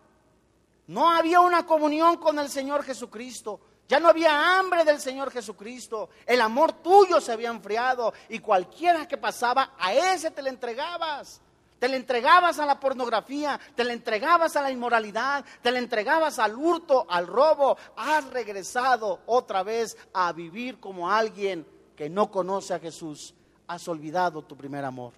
No 0.86 1.10
había 1.10 1.40
una 1.40 1.66
comunión 1.66 2.18
con 2.18 2.38
el 2.38 2.50
Señor 2.50 2.84
Jesucristo. 2.84 3.60
Ya 3.94 4.00
no 4.00 4.10
había 4.10 4.58
hambre 4.58 4.84
del 4.84 5.00
Señor 5.00 5.30
Jesucristo. 5.30 6.10
El 6.26 6.42
amor 6.42 6.82
tuyo 6.82 7.22
se 7.22 7.32
había 7.32 7.50
enfriado 7.50 8.12
y 8.28 8.40
cualquiera 8.40 9.08
que 9.08 9.20
pasaba, 9.20 9.76
a 9.78 9.94
ese 9.94 10.32
te 10.32 10.42
le 10.42 10.50
entregabas. 10.50 11.40
Te 11.78 11.88
le 11.88 11.98
entregabas 11.98 12.58
a 12.58 12.66
la 12.66 12.80
pornografía, 12.80 13.60
te 13.76 13.84
le 13.84 13.94
entregabas 13.94 14.56
a 14.56 14.64
la 14.64 14.72
inmoralidad, 14.72 15.46
te 15.62 15.72
le 15.72 15.78
entregabas 15.78 16.40
al 16.40 16.56
hurto, 16.56 17.06
al 17.08 17.28
robo. 17.28 17.78
Has 17.96 18.26
regresado 18.32 19.20
otra 19.28 19.62
vez 19.62 19.96
a 20.12 20.34
vivir 20.34 20.80
como 20.80 21.12
alguien 21.12 21.64
que 21.96 22.10
no 22.10 22.32
conoce 22.32 22.74
a 22.74 22.80
Jesús. 22.80 23.36
Has 23.68 23.88
olvidado 23.88 24.42
tu 24.42 24.58
primer 24.58 24.84
amor. 24.86 25.14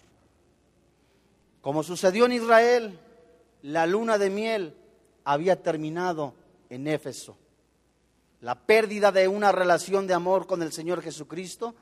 Como 1.61 1.81
sucedió 1.81 2.25
en 2.25 2.33
Israel, 2.33 2.99
la 3.61 3.85
luna 3.85 4.17
de 4.17 4.29
miel 4.29 4.75
había 5.23 5.63
terminado 5.63 6.33
en 6.69 6.89
Éfeso. 6.89 7.38
La 8.41 8.55
pérdida 8.55 9.11
de 9.11 9.27
una 9.27 9.51
relación 9.51 10.07
de 10.07 10.13
amor 10.13 10.47
con 10.47 10.61
el 10.61 10.71
Señor 10.71 11.01
Jesucristo 11.01 11.75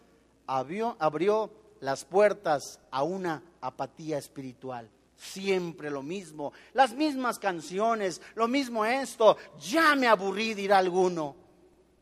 abrió, 0.47 1.51
las 1.79 2.05
puertas 2.05 2.79
a 2.91 3.03
una 3.03 3.43
apatía 3.59 4.17
espiritual. 4.17 4.89
Siempre 5.17 5.89
lo 5.89 6.01
mismo, 6.01 6.53
las 6.73 6.93
mismas 6.93 7.39
canciones, 7.39 8.21
lo 8.35 8.47
mismo 8.47 8.85
esto. 8.85 9.37
Ya 9.59 9.95
me 9.95 10.07
aburrí 10.07 10.53
de 10.53 10.61
ir 10.63 10.73
a 10.73 10.77
alguno. 10.77 11.35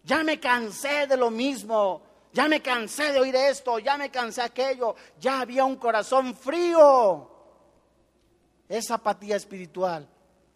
Ya 0.04 0.24
me 0.24 0.40
cansé 0.40 1.08
de 1.08 1.18
lo 1.18 1.32
mismo. 1.32 2.04
Ya 2.34 2.48
me 2.48 2.62
cansé 2.62 3.12
de 3.12 3.20
oír 3.20 3.36
esto, 3.36 3.78
ya 3.80 3.98
me 3.98 4.10
cansé 4.10 4.42
aquello. 4.42 4.96
Ya 5.20 5.42
había 5.42 5.66
un 5.66 5.76
corazón 5.76 6.36
frío. 6.36 7.30
Esa 8.70 8.96
apatía 8.96 9.36
espiritual, 9.36 10.08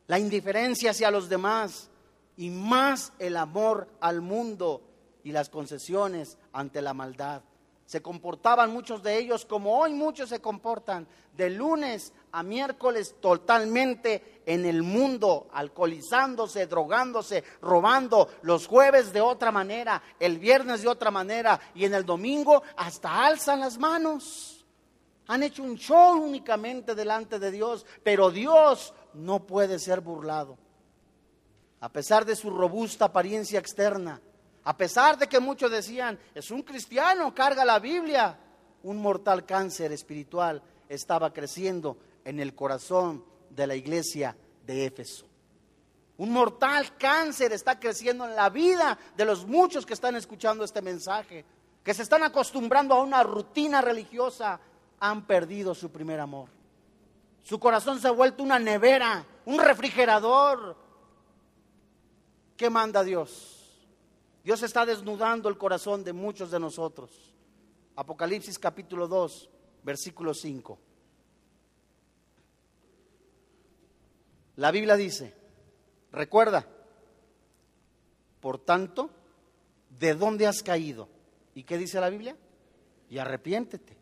la 0.07 0.17
indiferencia 0.17 0.91
hacia 0.91 1.11
los 1.11 1.27
demás, 1.27 1.89
y 2.37 2.49
más 2.49 3.13
el 3.19 3.37
amor 3.37 3.87
al 3.99 4.21
mundo 4.21 4.81
y 5.23 5.31
las 5.31 5.49
concesiones 5.49 6.37
ante 6.53 6.81
la 6.81 6.93
maldad. 6.93 7.41
Se 7.85 8.01
comportaban 8.01 8.71
muchos 8.71 9.03
de 9.03 9.17
ellos 9.17 9.45
como 9.45 9.77
hoy 9.77 9.93
muchos 9.93 10.29
se 10.29 10.41
comportan, 10.41 11.07
de 11.37 11.51
lunes 11.51 12.13
a 12.31 12.41
miércoles 12.41 13.15
totalmente 13.21 14.41
en 14.45 14.65
el 14.65 14.81
mundo, 14.81 15.47
alcoholizándose, 15.53 16.65
drogándose, 16.65 17.43
robando, 17.61 18.29
los 18.41 18.65
jueves 18.65 19.13
de 19.13 19.21
otra 19.21 19.51
manera, 19.51 20.01
el 20.19 20.39
viernes 20.39 20.81
de 20.81 20.87
otra 20.87 21.11
manera 21.11 21.59
y 21.75 21.85
en 21.85 21.93
el 21.93 22.05
domingo 22.05 22.63
hasta 22.75 23.25
alzan 23.25 23.59
las 23.59 23.77
manos. 23.77 24.65
Han 25.27 25.43
hecho 25.43 25.61
un 25.63 25.75
show 25.75 26.23
únicamente 26.23 26.95
delante 26.95 27.39
de 27.39 27.51
Dios, 27.51 27.85
pero 28.03 28.31
Dios 28.31 28.93
no 29.13 29.45
puede 29.45 29.77
ser 29.79 30.01
burlado. 30.01 30.57
A 31.85 31.89
pesar 31.89 32.25
de 32.25 32.35
su 32.35 32.49
robusta 32.49 33.05
apariencia 33.05 33.59
externa, 33.59 34.19
a 34.63 34.75
pesar 34.75 35.19
de 35.19 35.27
que 35.27 35.39
muchos 35.39 35.69
decían, 35.69 36.17
es 36.33 36.49
un 36.49 36.63
cristiano, 36.63 37.31
carga 37.35 37.63
la 37.63 37.77
Biblia, 37.77 38.35
un 38.81 38.99
mortal 38.99 39.45
cáncer 39.45 39.91
espiritual 39.91 40.63
estaba 40.89 41.31
creciendo 41.31 41.95
en 42.23 42.39
el 42.39 42.55
corazón 42.55 43.23
de 43.51 43.67
la 43.67 43.75
iglesia 43.75 44.35
de 44.65 44.87
Éfeso. 44.87 45.27
Un 46.17 46.31
mortal 46.31 46.97
cáncer 46.97 47.53
está 47.53 47.79
creciendo 47.79 48.25
en 48.25 48.35
la 48.35 48.49
vida 48.49 48.97
de 49.15 49.25
los 49.25 49.45
muchos 49.45 49.85
que 49.85 49.93
están 49.93 50.15
escuchando 50.15 50.63
este 50.63 50.81
mensaje, 50.81 51.45
que 51.83 51.93
se 51.93 52.01
están 52.01 52.23
acostumbrando 52.23 52.95
a 52.95 53.03
una 53.03 53.21
rutina 53.21 53.79
religiosa, 53.81 54.59
han 54.99 55.27
perdido 55.27 55.75
su 55.75 55.91
primer 55.91 56.19
amor. 56.19 56.49
Su 57.43 57.59
corazón 57.59 58.01
se 58.01 58.07
ha 58.07 58.11
vuelto 58.11 58.41
una 58.41 58.57
nevera, 58.57 59.23
un 59.45 59.59
refrigerador. 59.59 60.83
¿Qué 62.57 62.69
manda 62.69 63.03
Dios? 63.03 63.55
Dios 64.43 64.61
está 64.63 64.85
desnudando 64.85 65.49
el 65.49 65.57
corazón 65.57 66.03
de 66.03 66.13
muchos 66.13 66.51
de 66.51 66.59
nosotros. 66.59 67.33
Apocalipsis 67.95 68.59
capítulo 68.59 69.07
2, 69.07 69.49
versículo 69.83 70.33
5. 70.33 70.79
La 74.57 74.71
Biblia 74.71 74.95
dice, 74.95 75.33
recuerda, 76.11 76.65
por 78.39 78.59
tanto, 78.59 79.09
¿de 79.99 80.13
dónde 80.13 80.47
has 80.47 80.63
caído? 80.63 81.09
¿Y 81.55 81.63
qué 81.63 81.77
dice 81.77 81.99
la 81.99 82.09
Biblia? 82.09 82.37
Y 83.09 83.17
arrepiéntete. 83.17 83.97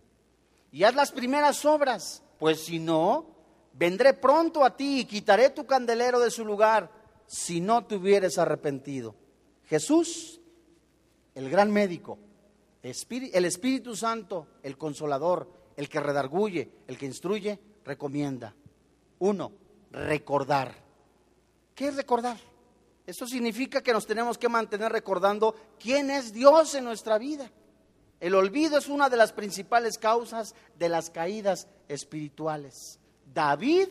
Y 0.72 0.84
haz 0.84 0.94
las 0.94 1.12
primeras 1.12 1.66
obras, 1.66 2.22
pues 2.38 2.66
si 2.66 2.78
no, 2.78 3.28
vendré 3.74 4.14
pronto 4.14 4.64
a 4.64 4.76
ti 4.76 5.00
y 5.00 5.06
quitaré 5.06 5.50
tu 5.50 5.66
candelero 5.66 6.20
de 6.20 6.30
su 6.30 6.46
lugar 6.46 7.03
si 7.34 7.62
no 7.62 7.84
te 7.88 7.96
hubieres 7.96 8.38
arrepentido. 8.38 9.16
Jesús, 9.66 10.40
el 11.34 11.50
gran 11.50 11.72
médico, 11.72 12.20
el 12.84 13.46
Espíritu 13.46 13.96
Santo, 13.96 14.46
el 14.62 14.78
consolador, 14.78 15.50
el 15.76 15.90
que 15.90 16.00
redarguye, 16.00 16.70
el 16.86 16.96
que 16.96 17.08
instruye, 17.08 17.60
recomienda. 17.84 18.54
Uno, 19.18 19.52
recordar. 19.90 20.76
¿Qué 21.74 21.88
es 21.88 21.96
recordar? 21.96 22.38
Eso 23.08 23.26
significa 23.26 23.82
que 23.82 23.94
nos 23.94 24.06
tenemos 24.06 24.38
que 24.38 24.48
mantener 24.48 24.92
recordando 24.92 25.56
quién 25.80 26.12
es 26.12 26.34
Dios 26.34 26.76
en 26.76 26.84
nuestra 26.84 27.18
vida. 27.18 27.50
El 28.20 28.36
olvido 28.36 28.78
es 28.78 28.88
una 28.88 29.10
de 29.10 29.18
las 29.18 29.34
principales 29.34 29.98
causas 29.98 30.54
de 30.78 30.88
las 30.88 31.10
caídas 31.10 31.68
espirituales. 31.88 33.00
David 33.34 33.88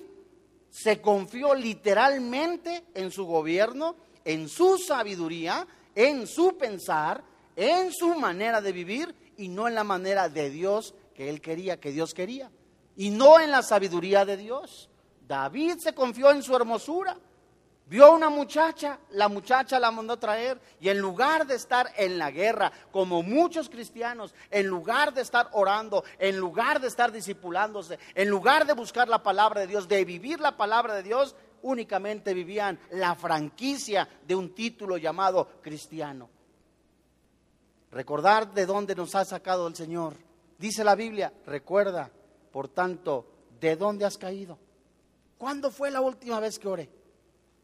se 0.73 1.01
confió 1.01 1.55
literalmente 1.55 2.83
en 2.95 3.13
su 3.13 3.27
gobierno 3.27 3.95
en 4.25 4.49
su 4.49 4.79
sabiduría, 4.79 5.67
en 5.95 6.27
su 6.27 6.57
pensar, 6.57 7.23
en 7.57 7.93
su 7.93 8.15
manera 8.15 8.61
de 8.61 8.73
vivir 8.73 9.15
y 9.37 9.49
no 9.49 9.69
en 9.69 9.75
la 9.75 9.85
manera 9.85 10.29
de 10.29 10.51
Dios 10.51 10.95
que 11.15 11.29
él 11.29 11.41
quería, 11.41 11.81
que 11.81 11.93
Dios 11.93 12.15
quería. 12.15 12.51
Y 12.97 13.11
no 13.11 13.41
en 13.41 13.51
la 13.51 13.63
sabiduría 13.63 14.25
de 14.25 14.37
Dios. 14.37 14.89
David 15.27 15.79
se 15.79 15.95
confió 15.95 16.31
en 16.31 16.43
su 16.43 16.55
hermosura. 16.55 17.19
Vio 17.93 18.07
a 18.07 18.11
una 18.11 18.31
muchacha, 18.31 18.99
la 19.11 19.29
muchacha 19.29 19.79
la 19.79 19.91
mandó 19.91 20.15
a 20.15 20.19
traer 20.19 20.59
y 20.81 20.89
en 20.89 20.99
lugar 20.99 21.47
de 21.47 21.57
estar 21.57 21.93
en 21.99 22.17
la 22.17 22.31
guerra, 22.31 22.73
como 22.91 23.23
muchos 23.23 23.69
cristianos, 23.69 24.35
en 24.51 24.67
lugar 24.67 25.13
de 25.13 25.21
estar 25.21 25.51
orando, 25.53 26.03
en 26.19 26.39
lugar 26.39 26.81
de 26.81 26.89
estar 26.89 27.13
disipulándose, 27.13 27.99
en 28.15 28.31
lugar 28.31 28.65
de 28.67 28.73
buscar 28.73 29.09
la 29.09 29.23
palabra 29.23 29.61
de 29.61 29.67
Dios, 29.67 29.89
de 29.89 30.07
vivir 30.07 30.41
la 30.41 30.57
palabra 30.57 30.95
de 30.95 31.03
Dios, 31.03 31.37
únicamente 31.61 32.33
vivían 32.33 32.81
la 32.93 33.15
franquicia 33.15 34.09
de 34.27 34.37
un 34.37 34.55
título 34.55 34.97
llamado 34.97 35.61
cristiano. 35.61 36.31
Recordar 37.91 38.55
de 38.55 38.65
dónde 38.65 38.95
nos 38.95 39.15
ha 39.15 39.27
sacado 39.27 39.67
el 39.67 39.77
Señor. 39.77 40.15
Dice 40.57 40.83
la 40.83 40.95
Biblia, 40.95 41.31
recuerda, 41.45 42.11
por 42.53 42.69
tanto, 42.69 43.27
de 43.61 43.77
dónde 43.77 44.07
has 44.07 44.17
caído. 44.17 44.59
¿Cuándo 45.37 45.71
fue 45.71 45.91
la 45.91 46.01
última 46.01 46.41
vez 46.41 46.59
que 46.59 46.69
oré? 46.69 47.02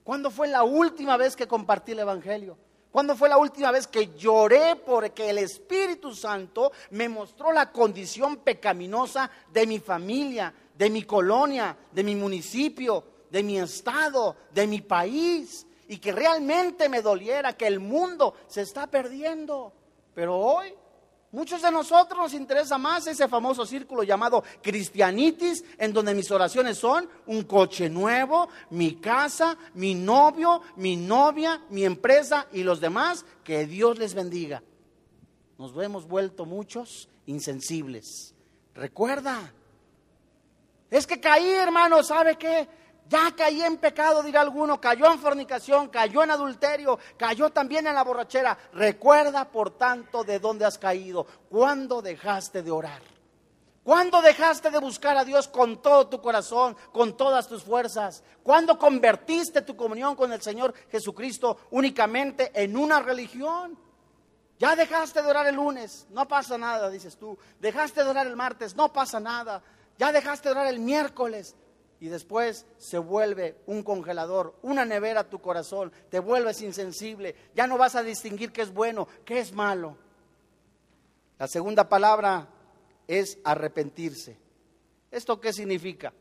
¿Cuándo 0.08 0.30
fue 0.30 0.48
la 0.48 0.62
última 0.62 1.18
vez 1.18 1.36
que 1.36 1.46
compartí 1.46 1.92
el 1.92 1.98
Evangelio? 1.98 2.56
¿Cuándo 2.90 3.14
fue 3.14 3.28
la 3.28 3.36
última 3.36 3.70
vez 3.70 3.86
que 3.86 4.16
lloré 4.16 4.74
porque 4.74 5.28
el 5.28 5.36
Espíritu 5.36 6.14
Santo 6.14 6.72
me 6.92 7.10
mostró 7.10 7.52
la 7.52 7.70
condición 7.70 8.38
pecaminosa 8.38 9.30
de 9.52 9.66
mi 9.66 9.80
familia, 9.80 10.54
de 10.74 10.88
mi 10.88 11.02
colonia, 11.02 11.76
de 11.92 12.02
mi 12.02 12.14
municipio, 12.14 13.04
de 13.30 13.42
mi 13.42 13.58
estado, 13.58 14.34
de 14.50 14.66
mi 14.66 14.80
país, 14.80 15.66
y 15.88 15.98
que 15.98 16.12
realmente 16.12 16.88
me 16.88 17.02
doliera 17.02 17.52
que 17.52 17.66
el 17.66 17.78
mundo 17.78 18.32
se 18.46 18.62
está 18.62 18.86
perdiendo. 18.86 19.74
Pero 20.14 20.38
hoy 20.38 20.74
muchos 21.32 21.62
de 21.62 21.70
nosotros 21.70 22.18
nos 22.18 22.34
interesa 22.34 22.78
más 22.78 23.06
ese 23.06 23.28
famoso 23.28 23.66
círculo 23.66 24.02
llamado 24.02 24.42
cristianitis, 24.62 25.64
en 25.78 25.92
donde 25.92 26.14
mis 26.14 26.30
oraciones 26.30 26.78
son 26.78 27.08
un 27.26 27.44
coche 27.44 27.88
nuevo, 27.88 28.48
mi 28.70 28.96
casa, 28.96 29.56
mi 29.74 29.94
novio, 29.94 30.62
mi 30.76 30.96
novia, 30.96 31.62
mi 31.70 31.84
empresa 31.84 32.46
y 32.52 32.62
los 32.62 32.80
demás. 32.80 33.24
Que 33.44 33.66
Dios 33.66 33.98
les 33.98 34.14
bendiga. 34.14 34.62
Nos 35.58 35.76
hemos 35.82 36.06
vuelto 36.06 36.46
muchos 36.46 37.08
insensibles. 37.26 38.34
Recuerda, 38.74 39.52
es 40.90 41.06
que 41.06 41.20
caí, 41.20 41.50
hermano, 41.50 42.02
¿sabe 42.02 42.36
qué? 42.36 42.68
Ya 43.08 43.34
caí 43.34 43.62
en 43.62 43.78
pecado, 43.78 44.22
dirá 44.22 44.42
alguno, 44.42 44.80
cayó 44.80 45.10
en 45.10 45.18
fornicación, 45.18 45.88
cayó 45.88 46.22
en 46.22 46.30
adulterio, 46.30 46.98
cayó 47.16 47.48
también 47.50 47.86
en 47.86 47.94
la 47.94 48.04
borrachera. 48.04 48.58
Recuerda, 48.74 49.46
por 49.46 49.78
tanto, 49.78 50.24
de 50.24 50.38
dónde 50.38 50.66
has 50.66 50.76
caído, 50.78 51.26
cuándo 51.48 52.02
dejaste 52.02 52.62
de 52.62 52.70
orar. 52.70 53.00
¿Cuándo 53.88 54.20
dejaste 54.20 54.70
de 54.70 54.80
buscar 54.80 55.16
a 55.16 55.24
Dios 55.24 55.48
con 55.48 55.80
todo 55.80 56.08
tu 56.08 56.20
corazón, 56.20 56.76
con 56.92 57.16
todas 57.16 57.48
tus 57.48 57.62
fuerzas? 57.62 58.22
¿Cuándo 58.42 58.78
convertiste 58.78 59.62
tu 59.62 59.74
comunión 59.74 60.14
con 60.14 60.30
el 60.30 60.42
Señor 60.42 60.74
Jesucristo 60.90 61.56
únicamente 61.70 62.50
en 62.52 62.76
una 62.76 63.00
religión? 63.00 63.78
Ya 64.58 64.76
dejaste 64.76 65.22
de 65.22 65.30
orar 65.30 65.46
el 65.46 65.54
lunes, 65.54 66.06
no 66.10 66.28
pasa 66.28 66.58
nada, 66.58 66.90
dices 66.90 67.16
tú. 67.16 67.38
Dejaste 67.60 68.04
de 68.04 68.10
orar 68.10 68.26
el 68.26 68.36
martes, 68.36 68.76
no 68.76 68.92
pasa 68.92 69.20
nada. 69.20 69.62
Ya 69.96 70.12
dejaste 70.12 70.50
de 70.50 70.52
orar 70.52 70.66
el 70.66 70.80
miércoles, 70.80 71.56
y 72.00 72.08
después 72.08 72.66
se 72.78 72.98
vuelve 72.98 73.56
un 73.66 73.82
congelador, 73.82 74.54
una 74.62 74.84
nevera 74.84 75.20
a 75.20 75.28
tu 75.28 75.40
corazón, 75.40 75.92
te 76.10 76.20
vuelves 76.20 76.62
insensible, 76.62 77.34
ya 77.54 77.66
no 77.66 77.76
vas 77.76 77.96
a 77.96 78.02
distinguir 78.02 78.52
qué 78.52 78.62
es 78.62 78.72
bueno, 78.72 79.08
qué 79.24 79.40
es 79.40 79.52
malo. 79.52 79.96
La 81.38 81.48
segunda 81.48 81.88
palabra 81.88 82.48
es 83.06 83.38
arrepentirse. 83.44 84.36
¿Esto 85.10 85.40
qué 85.40 85.52
significa? 85.52 86.12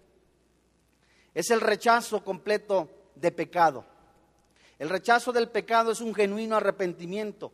Es 1.34 1.52
el 1.52 1.62
rechazo 1.62 2.24
completo 2.24 2.90
de 3.16 3.32
pecado. 3.32 3.86
El 4.80 4.90
rechazo 4.90 5.32
del 5.32 5.50
pecado 5.50 5.92
es 5.92 6.02
un 6.02 6.14
genuino 6.14 6.56
arrepentimiento. 6.56 7.52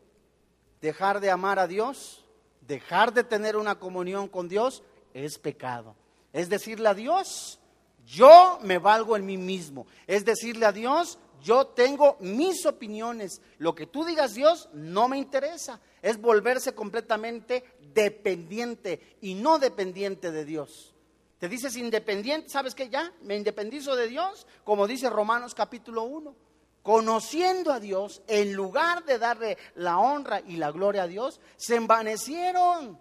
Dejar 0.81 1.19
de 1.19 1.31
amar 1.31 1.59
a 1.59 1.67
Dios, 1.67 2.25
dejar 2.61 3.13
de 3.13 3.23
tener 3.23 3.55
una 3.55 3.79
comunión 3.79 4.27
con 4.27 4.47
Dios, 4.49 4.83
es 5.13 5.37
pecado. 5.39 5.95
Es 6.33 6.49
decirle 6.49 6.89
a 6.89 6.93
Dios, 6.93 7.59
yo 8.05 8.59
me 8.61 8.77
valgo 8.77 9.15
en 9.15 9.25
mí 9.25 9.37
mismo. 9.37 9.87
Es 10.07 10.25
decirle 10.25 10.65
a 10.65 10.71
Dios, 10.71 11.19
yo 11.41 11.67
tengo 11.67 12.17
mis 12.21 12.65
opiniones. 12.65 13.41
Lo 13.57 13.75
que 13.75 13.87
tú 13.87 14.05
digas, 14.05 14.33
Dios, 14.33 14.69
no 14.73 15.07
me 15.07 15.17
interesa. 15.17 15.79
Es 16.01 16.19
volverse 16.19 16.73
completamente 16.73 17.63
dependiente 17.93 19.17
y 19.21 19.35
no 19.35 19.59
dependiente 19.59 20.31
de 20.31 20.45
Dios. 20.45 20.93
Te 21.39 21.49
dices 21.49 21.75
independiente, 21.75 22.47
¿sabes 22.49 22.73
qué? 22.73 22.89
Ya, 22.89 23.11
me 23.21 23.35
independizo 23.35 23.97
de 23.97 24.07
Dios, 24.07 24.47
como 24.63 24.87
dice 24.87 25.09
Romanos 25.09 25.53
capítulo 25.53 26.03
1. 26.03 26.33
Conociendo 26.81 27.71
a 27.71 27.79
Dios, 27.81 28.21
en 28.27 28.53
lugar 28.53 29.03
de 29.05 29.17
darle 29.17 29.57
la 29.75 29.97
honra 29.97 30.41
y 30.45 30.55
la 30.55 30.71
gloria 30.71 31.03
a 31.03 31.07
Dios, 31.07 31.41
se 31.57 31.75
envanecieron 31.75 32.99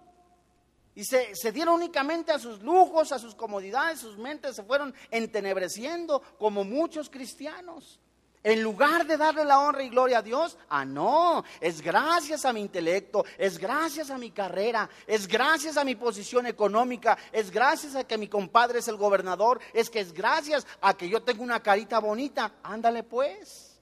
y 0.95 1.05
se, 1.05 1.53
dieron 1.53 1.76
únicamente 1.76 2.32
a 2.32 2.38
sus 2.38 2.62
lujos, 2.62 3.12
a 3.12 3.18
sus 3.18 3.34
comodidades, 3.34 4.01
sus 4.01 4.18
mentes 4.18 4.57
se 4.57 4.62
fueron 4.62 4.95
entenebreciendo 5.11 6.20
como 6.38 6.64
muchos 6.64 7.09
cristianos. 7.09 7.99
En 8.45 8.61
lugar 8.61 9.07
de 9.07 9.16
darle 9.16 9.45
la 9.45 9.61
honra 9.61 9.84
y 9.84 9.88
gloria 9.88 10.18
a 10.18 10.22
Dios, 10.22 10.59
ah, 10.68 10.84
no, 10.84 11.45
es 11.61 11.80
gracias 11.80 12.45
a 12.45 12.53
mi 12.53 12.61
intelecto, 12.61 13.24
es 13.38 13.57
gracias 13.57 14.11
a 14.11 14.18
mi 14.18 14.32
carrera, 14.32 14.90
es 15.07 15.28
gracias 15.28 15.76
a 15.76 15.84
mi 15.84 15.95
posición 15.95 16.47
económica, 16.47 17.16
es 17.30 17.53
gracias 17.53 17.95
a 17.95 18.05
que 18.05 18.18
mi 18.18 18.26
compadre 18.26 18.80
es 18.80 18.88
el 18.88 18.97
gobernador, 18.97 19.61
es 19.72 19.88
que 19.88 20.01
es 20.01 20.12
gracias 20.12 20.66
a 20.80 20.95
que 20.95 21.09
yo 21.09 21.22
tengo 21.22 21.45
una 21.45 21.62
carita 21.62 22.01
bonita. 22.01 22.53
Ándale 22.64 23.05
pues. 23.05 23.80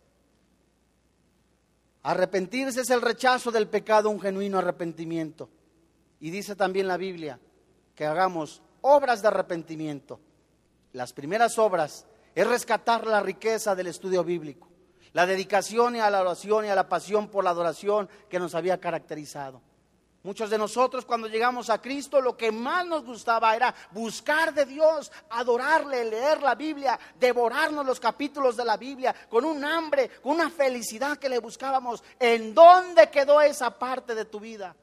Arrepentirse 2.03 2.83
es 2.83 2.91
el 2.91 3.01
rechazo 3.01 3.51
del 3.51 3.67
pecado, 3.67 4.11
un 4.11 4.21
genuino 4.21 4.59
arrepentimiento. 4.59 5.49
Y 6.21 6.31
dice 6.31 6.55
también 6.55 6.87
la 6.87 6.97
Biblia 6.97 7.41
que 7.95 8.07
hagamos 8.07 8.63
obras 8.83 9.23
de 9.23 9.29
arrepentimiento. 9.29 10.21
Las 10.93 11.13
primeras 11.13 11.59
obras 11.59 12.07
es 12.35 12.47
rescatar 12.47 13.07
la 13.07 13.21
riqueza 13.21 13.75
del 13.75 13.89
estudio 13.89 14.23
bíblico, 14.23 14.69
la 15.13 15.27
dedicación 15.27 15.97
y 15.97 16.01
a 16.01 16.11
la 16.11 16.21
oración 16.21 16.65
y 16.65 16.69
a 16.69 16.75
la 16.75 16.89
pasión 16.89 17.29
por 17.29 17.45
la 17.45 17.51
adoración 17.51 18.09
que 18.29 18.39
nos 18.39 18.55
había 18.55 18.79
caracterizado. 18.79 19.63
Muchos 20.23 20.51
de 20.51 20.59
nosotros 20.59 21.07
cuando 21.07 21.29
llegamos 21.29 21.71
a 21.71 21.81
Cristo 21.81 22.21
lo 22.21 22.37
que 22.37 22.53
más 22.53 22.85
nos 22.85 23.05
gustaba 23.05 23.57
era 23.57 23.75
buscar 23.93 24.53
de 24.53 24.67
Dios, 24.67 25.11
adorarle, 25.31 26.05
leer 26.05 26.43
la 26.43 26.55
Biblia, 26.55 27.01
devorarnos 27.19 27.87
los 27.87 27.99
capítulos 27.99 28.55
de 28.55 28.67
la 28.67 28.77
Biblia 28.77 29.15
con 29.31 29.47
un 29.47 29.65
hambre, 29.65 30.11
con 30.23 30.33
una 30.33 30.51
felicidad 30.51 31.17
que 31.17 31.31
le 31.31 31.39
buscábamos. 31.39 32.05
¿En 32.19 32.53
dónde 32.53 33.09
quedó 33.09 33.41
esa 33.41 33.71
parte 33.71 34.15
de 34.15 34.27
tu 34.27 34.39
vida? 34.39 34.77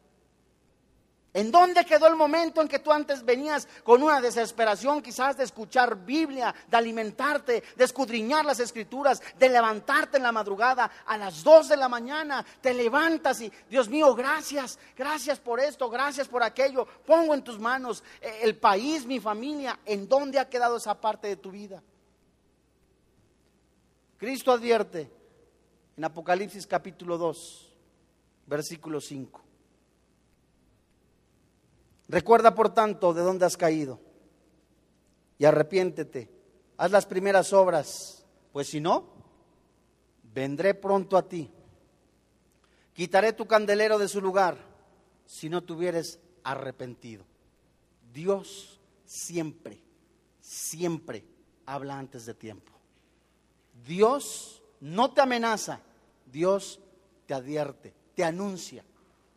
¿En 1.34 1.52
dónde 1.52 1.86
quedó 1.86 2.08
el 2.08 2.16
momento 2.16 2.62
en 2.62 2.68
que 2.68 2.80
tú 2.80 2.92
antes 2.92 3.24
venías 3.24 3.68
con 3.84 4.02
una 4.02 4.22
desesperación 4.22 5.02
quizás 5.02 5.38
de 5.38 5.44
escuchar 5.44 5.96
Biblia, 6.06 6.56
de 6.68 6.78
alimentarte, 6.78 7.64
de 7.76 7.84
escudriñar 7.84 8.46
las 8.46 8.60
escrituras, 8.60 9.22
de 9.38 9.50
levantarte 9.50 10.18
en 10.18 10.24
la 10.24 10.32
madrugada 10.32 10.90
a 11.06 11.18
las 11.18 11.44
dos 11.44 11.68
de 11.68 11.78
la 11.78 11.90
mañana? 11.90 12.46
Te 12.62 12.74
levantas 12.74 13.42
y, 13.42 13.52
Dios 13.70 13.90
mío, 13.90 14.16
gracias, 14.16 14.80
gracias 14.96 15.40
por 15.40 15.60
esto, 15.60 15.90
gracias 15.90 16.28
por 16.28 16.42
aquello. 16.42 16.88
Pongo 17.06 17.34
en 17.34 17.44
tus 17.44 17.60
manos 17.60 18.04
eh, 18.22 18.40
el 18.42 18.58
país, 18.58 19.06
mi 19.06 19.20
familia. 19.20 19.80
¿En 19.86 20.08
dónde 20.08 20.40
ha 20.40 20.50
quedado 20.50 20.78
esa 20.78 21.00
parte 21.00 21.28
de 21.28 21.36
tu 21.36 21.52
vida? 21.52 21.84
Cristo 24.18 24.52
advierte 24.52 25.12
en 25.96 26.04
Apocalipsis 26.04 26.66
capítulo 26.66 27.18
2, 27.18 27.76
versículo 28.48 29.00
5. 29.00 29.47
Recuerda, 32.10 32.56
por 32.56 32.74
tanto, 32.74 33.14
de 33.14 33.22
dónde 33.22 33.46
has 33.46 33.58
caído 33.58 34.00
y 35.38 35.46
arrepiéntete. 35.46 36.30
Haz 36.78 36.92
las 36.92 37.06
primeras 37.06 37.54
obras, 37.54 38.26
pues 38.52 38.68
si 38.68 38.80
no, 38.80 39.06
vendré 40.34 40.74
pronto 40.74 41.18
a 41.18 41.28
ti. 41.28 41.50
Quitaré 42.94 43.34
tu 43.34 43.46
candelero 43.46 43.98
de 43.98 44.08
su 44.08 44.22
lugar 44.22 44.58
si 45.26 45.50
no 45.50 45.64
te 45.64 45.74
hubieres 45.74 46.20
arrepentido. 46.44 47.26
Dios 48.14 48.80
siempre, 49.06 49.82
siempre 50.40 51.26
habla 51.66 51.98
antes 51.98 52.26
de 52.26 52.34
tiempo. 52.34 52.72
Dios 53.86 54.62
no 54.80 55.14
te 55.14 55.22
amenaza, 55.22 55.82
Dios 56.26 56.80
te 57.26 57.34
advierte, 57.34 57.94
te 58.16 58.24
anuncia. 58.24 58.84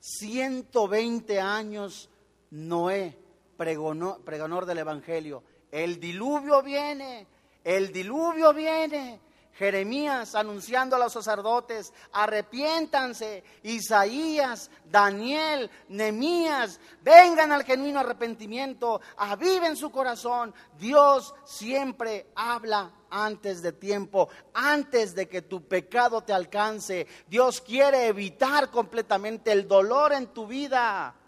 120 0.01 1.41
años 1.41 2.10
Noé, 2.51 3.17
pregonor 3.57 4.67
del 4.67 4.79
Evangelio, 4.79 5.43
el 5.71 6.01
diluvio 6.01 6.63
viene, 6.63 7.27
el 7.65 7.93
diluvio 7.93 8.53
viene. 8.53 9.21
Jeremías 9.53 10.35
anunciando 10.37 10.97
a 10.97 10.99
los 10.99 11.13
sacerdotes, 11.13 11.93
arrepiéntanse, 12.13 13.45
Isaías, 13.65 14.71
Daniel, 14.87 15.71
Nemías, 15.89 16.81
vengan 17.03 17.53
al 17.53 17.65
genuino 17.65 18.01
arrepentimiento, 18.01 19.03
aviven 19.19 19.77
su 19.77 19.91
corazón. 19.91 20.55
Dios 20.79 21.35
siempre 21.45 22.29
habla 22.37 22.91
antes 23.11 23.61
de 23.61 23.73
tiempo, 23.73 24.31
antes 24.55 25.15
de 25.15 25.29
que 25.29 25.43
tu 25.43 25.69
pecado 25.69 26.23
te 26.23 26.33
alcance. 26.33 27.07
Dios 27.29 27.61
quiere 27.61 28.07
evitar 28.07 28.71
completamente 28.71 29.53
el 29.53 29.69
dolor 29.69 30.15
en 30.15 30.29
tu 30.29 30.47
vida. 30.47 31.20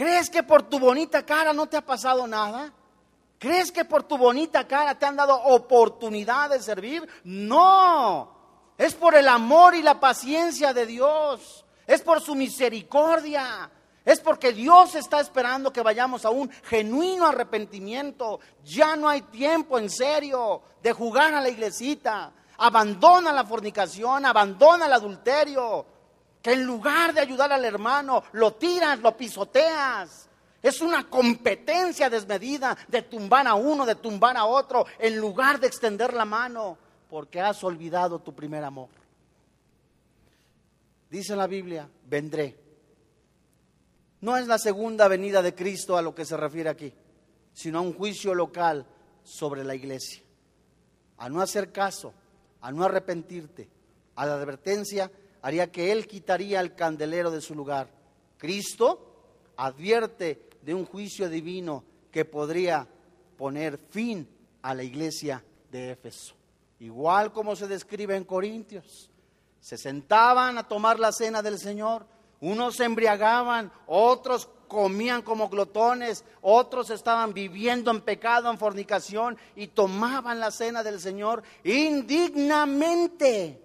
¿Crees 0.00 0.30
que 0.30 0.42
por 0.42 0.62
tu 0.62 0.78
bonita 0.78 1.26
cara 1.26 1.52
no 1.52 1.66
te 1.66 1.76
ha 1.76 1.84
pasado 1.84 2.26
nada? 2.26 2.72
¿Crees 3.38 3.70
que 3.70 3.84
por 3.84 4.02
tu 4.02 4.16
bonita 4.16 4.66
cara 4.66 4.98
te 4.98 5.04
han 5.04 5.14
dado 5.14 5.34
oportunidad 5.34 6.48
de 6.48 6.58
servir? 6.58 7.06
No, 7.22 8.32
es 8.78 8.94
por 8.94 9.14
el 9.14 9.28
amor 9.28 9.74
y 9.74 9.82
la 9.82 10.00
paciencia 10.00 10.72
de 10.72 10.86
Dios, 10.86 11.66
es 11.86 12.00
por 12.00 12.22
su 12.22 12.34
misericordia. 12.34 13.70
Es 14.02 14.20
porque 14.20 14.54
Dios 14.54 14.94
está 14.94 15.20
esperando 15.20 15.70
que 15.70 15.82
vayamos 15.82 16.24
a 16.24 16.30
un 16.30 16.50
genuino 16.50 17.26
arrepentimiento. 17.26 18.40
Ya 18.64 18.96
no 18.96 19.06
hay 19.06 19.20
tiempo 19.20 19.78
en 19.78 19.90
serio 19.90 20.62
de 20.82 20.94
jugar 20.94 21.34
a 21.34 21.42
la 21.42 21.50
iglesita. 21.50 22.32
Abandona 22.56 23.32
la 23.34 23.44
fornicación, 23.44 24.24
abandona 24.24 24.86
el 24.86 24.94
adulterio 24.94 25.99
que 26.42 26.52
en 26.52 26.64
lugar 26.64 27.12
de 27.12 27.20
ayudar 27.20 27.52
al 27.52 27.64
hermano, 27.64 28.24
lo 28.32 28.54
tiras, 28.54 28.98
lo 29.00 29.16
pisoteas. 29.16 30.28
Es 30.62 30.80
una 30.80 31.08
competencia 31.08 32.10
desmedida 32.10 32.76
de 32.88 33.02
tumbar 33.02 33.46
a 33.46 33.54
uno, 33.54 33.86
de 33.86 33.94
tumbar 33.94 34.36
a 34.36 34.44
otro, 34.44 34.86
en 34.98 35.18
lugar 35.18 35.58
de 35.58 35.66
extender 35.66 36.12
la 36.12 36.24
mano, 36.24 36.76
porque 37.08 37.40
has 37.40 37.62
olvidado 37.64 38.18
tu 38.18 38.34
primer 38.34 38.64
amor. 38.64 38.88
Dice 41.10 41.34
la 41.34 41.46
Biblia, 41.46 41.88
vendré. 42.06 42.56
No 44.20 44.36
es 44.36 44.46
la 44.46 44.58
segunda 44.58 45.08
venida 45.08 45.40
de 45.42 45.54
Cristo 45.54 45.96
a 45.96 46.02
lo 46.02 46.14
que 46.14 46.26
se 46.26 46.36
refiere 46.36 46.68
aquí, 46.68 46.92
sino 47.52 47.78
a 47.78 47.82
un 47.82 47.94
juicio 47.94 48.34
local 48.34 48.86
sobre 49.22 49.64
la 49.64 49.74
iglesia. 49.74 50.22
A 51.16 51.28
no 51.28 51.40
hacer 51.40 51.72
caso, 51.72 52.12
a 52.60 52.70
no 52.70 52.84
arrepentirte, 52.84 53.68
a 54.14 54.26
la 54.26 54.34
advertencia 54.34 55.10
haría 55.42 55.70
que 55.70 55.92
Él 55.92 56.06
quitaría 56.06 56.60
el 56.60 56.74
candelero 56.74 57.30
de 57.30 57.40
su 57.40 57.54
lugar. 57.54 57.88
Cristo 58.38 59.52
advierte 59.56 60.48
de 60.62 60.74
un 60.74 60.84
juicio 60.84 61.28
divino 61.28 61.84
que 62.10 62.24
podría 62.24 62.86
poner 63.36 63.78
fin 63.78 64.28
a 64.62 64.74
la 64.74 64.82
iglesia 64.82 65.44
de 65.70 65.92
Éfeso. 65.92 66.34
Igual 66.80 67.32
como 67.32 67.54
se 67.56 67.68
describe 67.68 68.16
en 68.16 68.24
Corintios. 68.24 69.10
Se 69.60 69.76
sentaban 69.76 70.56
a 70.58 70.66
tomar 70.66 70.98
la 70.98 71.12
cena 71.12 71.42
del 71.42 71.58
Señor, 71.58 72.06
unos 72.40 72.76
se 72.76 72.84
embriagaban, 72.84 73.70
otros 73.86 74.48
comían 74.66 75.20
como 75.20 75.50
glotones, 75.50 76.24
otros 76.40 76.88
estaban 76.90 77.34
viviendo 77.34 77.90
en 77.90 78.00
pecado, 78.00 78.50
en 78.50 78.56
fornicación 78.56 79.36
y 79.56 79.66
tomaban 79.66 80.40
la 80.40 80.50
cena 80.50 80.82
del 80.82 81.00
Señor 81.00 81.42
indignamente. 81.64 83.60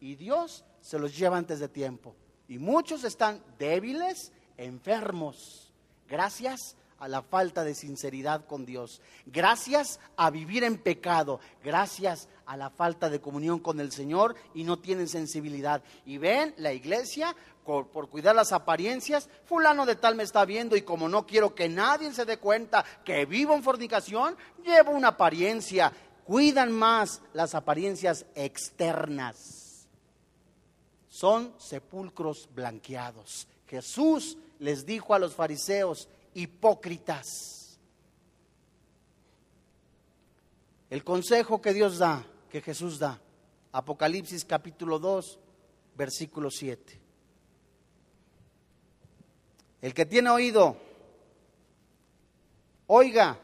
Y 0.00 0.16
Dios 0.16 0.64
se 0.84 0.98
los 0.98 1.16
lleva 1.16 1.38
antes 1.38 1.60
de 1.60 1.68
tiempo. 1.68 2.14
Y 2.46 2.58
muchos 2.58 3.04
están 3.04 3.42
débiles, 3.58 4.32
enfermos, 4.58 5.72
gracias 6.06 6.76
a 6.98 7.08
la 7.08 7.22
falta 7.22 7.64
de 7.64 7.74
sinceridad 7.74 8.46
con 8.46 8.66
Dios, 8.66 9.00
gracias 9.24 9.98
a 10.16 10.30
vivir 10.30 10.62
en 10.62 10.76
pecado, 10.76 11.40
gracias 11.64 12.28
a 12.44 12.58
la 12.58 12.68
falta 12.68 13.08
de 13.08 13.20
comunión 13.20 13.60
con 13.60 13.80
el 13.80 13.92
Señor 13.92 14.36
y 14.54 14.64
no 14.64 14.78
tienen 14.78 15.08
sensibilidad. 15.08 15.82
Y 16.04 16.18
ven, 16.18 16.54
la 16.58 16.74
iglesia, 16.74 17.34
por, 17.64 17.88
cuidar 18.10 18.36
las 18.36 18.52
apariencias, 18.52 19.30
fulano 19.46 19.86
de 19.86 19.96
tal 19.96 20.14
me 20.14 20.22
está 20.22 20.44
viendo 20.44 20.76
y 20.76 20.82
como 20.82 21.08
no 21.08 21.26
quiero 21.26 21.54
que 21.54 21.66
nadie 21.70 22.12
se 22.12 22.26
dé 22.26 22.36
cuenta 22.36 22.84
que 23.06 23.24
vivo 23.24 23.54
en 23.54 23.62
fornicación, 23.62 24.36
llevo 24.62 24.92
una 24.92 25.08
apariencia. 25.08 25.90
Cuidan 26.24 26.72
más 26.72 27.22
las 27.32 27.54
apariencias 27.54 28.26
externas 28.34 29.63
son 31.14 31.54
sepulcros 31.58 32.48
blanqueados. 32.52 33.46
Jesús 33.68 34.36
les 34.58 34.84
dijo 34.84 35.14
a 35.14 35.20
los 35.20 35.32
fariseos, 35.32 36.08
hipócritas. 36.34 37.78
El 40.90 41.04
consejo 41.04 41.62
que 41.62 41.72
Dios 41.72 41.98
da, 41.98 42.26
que 42.50 42.60
Jesús 42.60 42.98
da, 42.98 43.20
Apocalipsis 43.70 44.44
capítulo 44.44 44.98
2, 44.98 45.38
versículo 45.96 46.50
7. 46.50 47.00
El 49.82 49.94
que 49.94 50.06
tiene 50.06 50.30
oído, 50.30 50.76
oiga. 52.88 53.38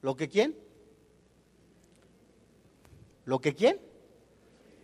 ¿Lo 0.00 0.14
que 0.14 0.28
quién? 0.28 0.63
¿Lo 3.24 3.40
que 3.40 3.54
quién? 3.54 3.80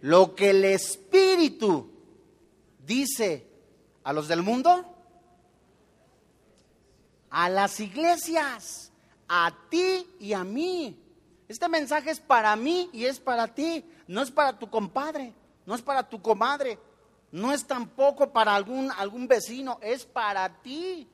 Lo 0.00 0.34
que 0.34 0.50
el 0.50 0.64
Espíritu 0.64 1.90
dice 2.84 3.46
a 4.02 4.12
los 4.12 4.28
del 4.28 4.42
mundo, 4.42 4.84
a 7.30 7.48
las 7.48 7.78
iglesias, 7.80 8.92
a 9.28 9.54
ti 9.68 10.06
y 10.18 10.32
a 10.32 10.42
mí. 10.42 10.98
Este 11.48 11.68
mensaje 11.68 12.10
es 12.10 12.20
para 12.20 12.54
mí 12.56 12.90
y 12.92 13.04
es 13.04 13.20
para 13.20 13.54
ti. 13.54 13.84
No 14.06 14.22
es 14.22 14.30
para 14.30 14.58
tu 14.58 14.68
compadre, 14.68 15.32
no 15.66 15.74
es 15.74 15.82
para 15.82 16.08
tu 16.08 16.20
comadre, 16.20 16.78
no 17.30 17.52
es 17.52 17.64
tampoco 17.64 18.32
para 18.32 18.56
algún, 18.56 18.90
algún 18.90 19.28
vecino, 19.28 19.78
es 19.80 20.04
para 20.04 20.60
ti. 20.62 21.08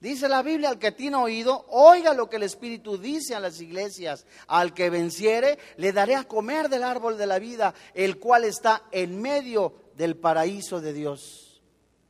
Dice 0.00 0.28
la 0.28 0.42
Biblia, 0.42 0.68
al 0.68 0.78
que 0.78 0.92
tiene 0.92 1.16
oído, 1.16 1.64
oiga 1.70 2.12
lo 2.12 2.28
que 2.28 2.36
el 2.36 2.42
Espíritu 2.42 2.98
dice 2.98 3.34
a 3.34 3.40
las 3.40 3.60
iglesias. 3.60 4.26
Al 4.46 4.74
que 4.74 4.90
venciere, 4.90 5.58
le 5.76 5.92
daré 5.92 6.14
a 6.14 6.24
comer 6.24 6.68
del 6.68 6.84
árbol 6.84 7.16
de 7.16 7.26
la 7.26 7.38
vida, 7.38 7.74
el 7.94 8.18
cual 8.18 8.44
está 8.44 8.84
en 8.90 9.20
medio 9.20 9.74
del 9.96 10.16
paraíso 10.16 10.80
de 10.80 10.92
Dios. 10.92 11.62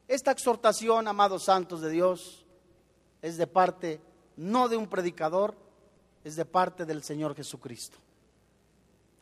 Esta 0.08 0.32
exhortación, 0.32 1.08
amados 1.08 1.44
santos 1.44 1.80
de 1.80 1.90
Dios, 1.90 2.44
es 3.22 3.36
de 3.36 3.46
parte 3.46 4.00
no 4.36 4.68
de 4.68 4.76
un 4.76 4.88
predicador, 4.88 5.56
es 6.24 6.36
de 6.36 6.44
parte 6.44 6.84
del 6.84 7.02
Señor 7.02 7.34
Jesucristo, 7.34 7.98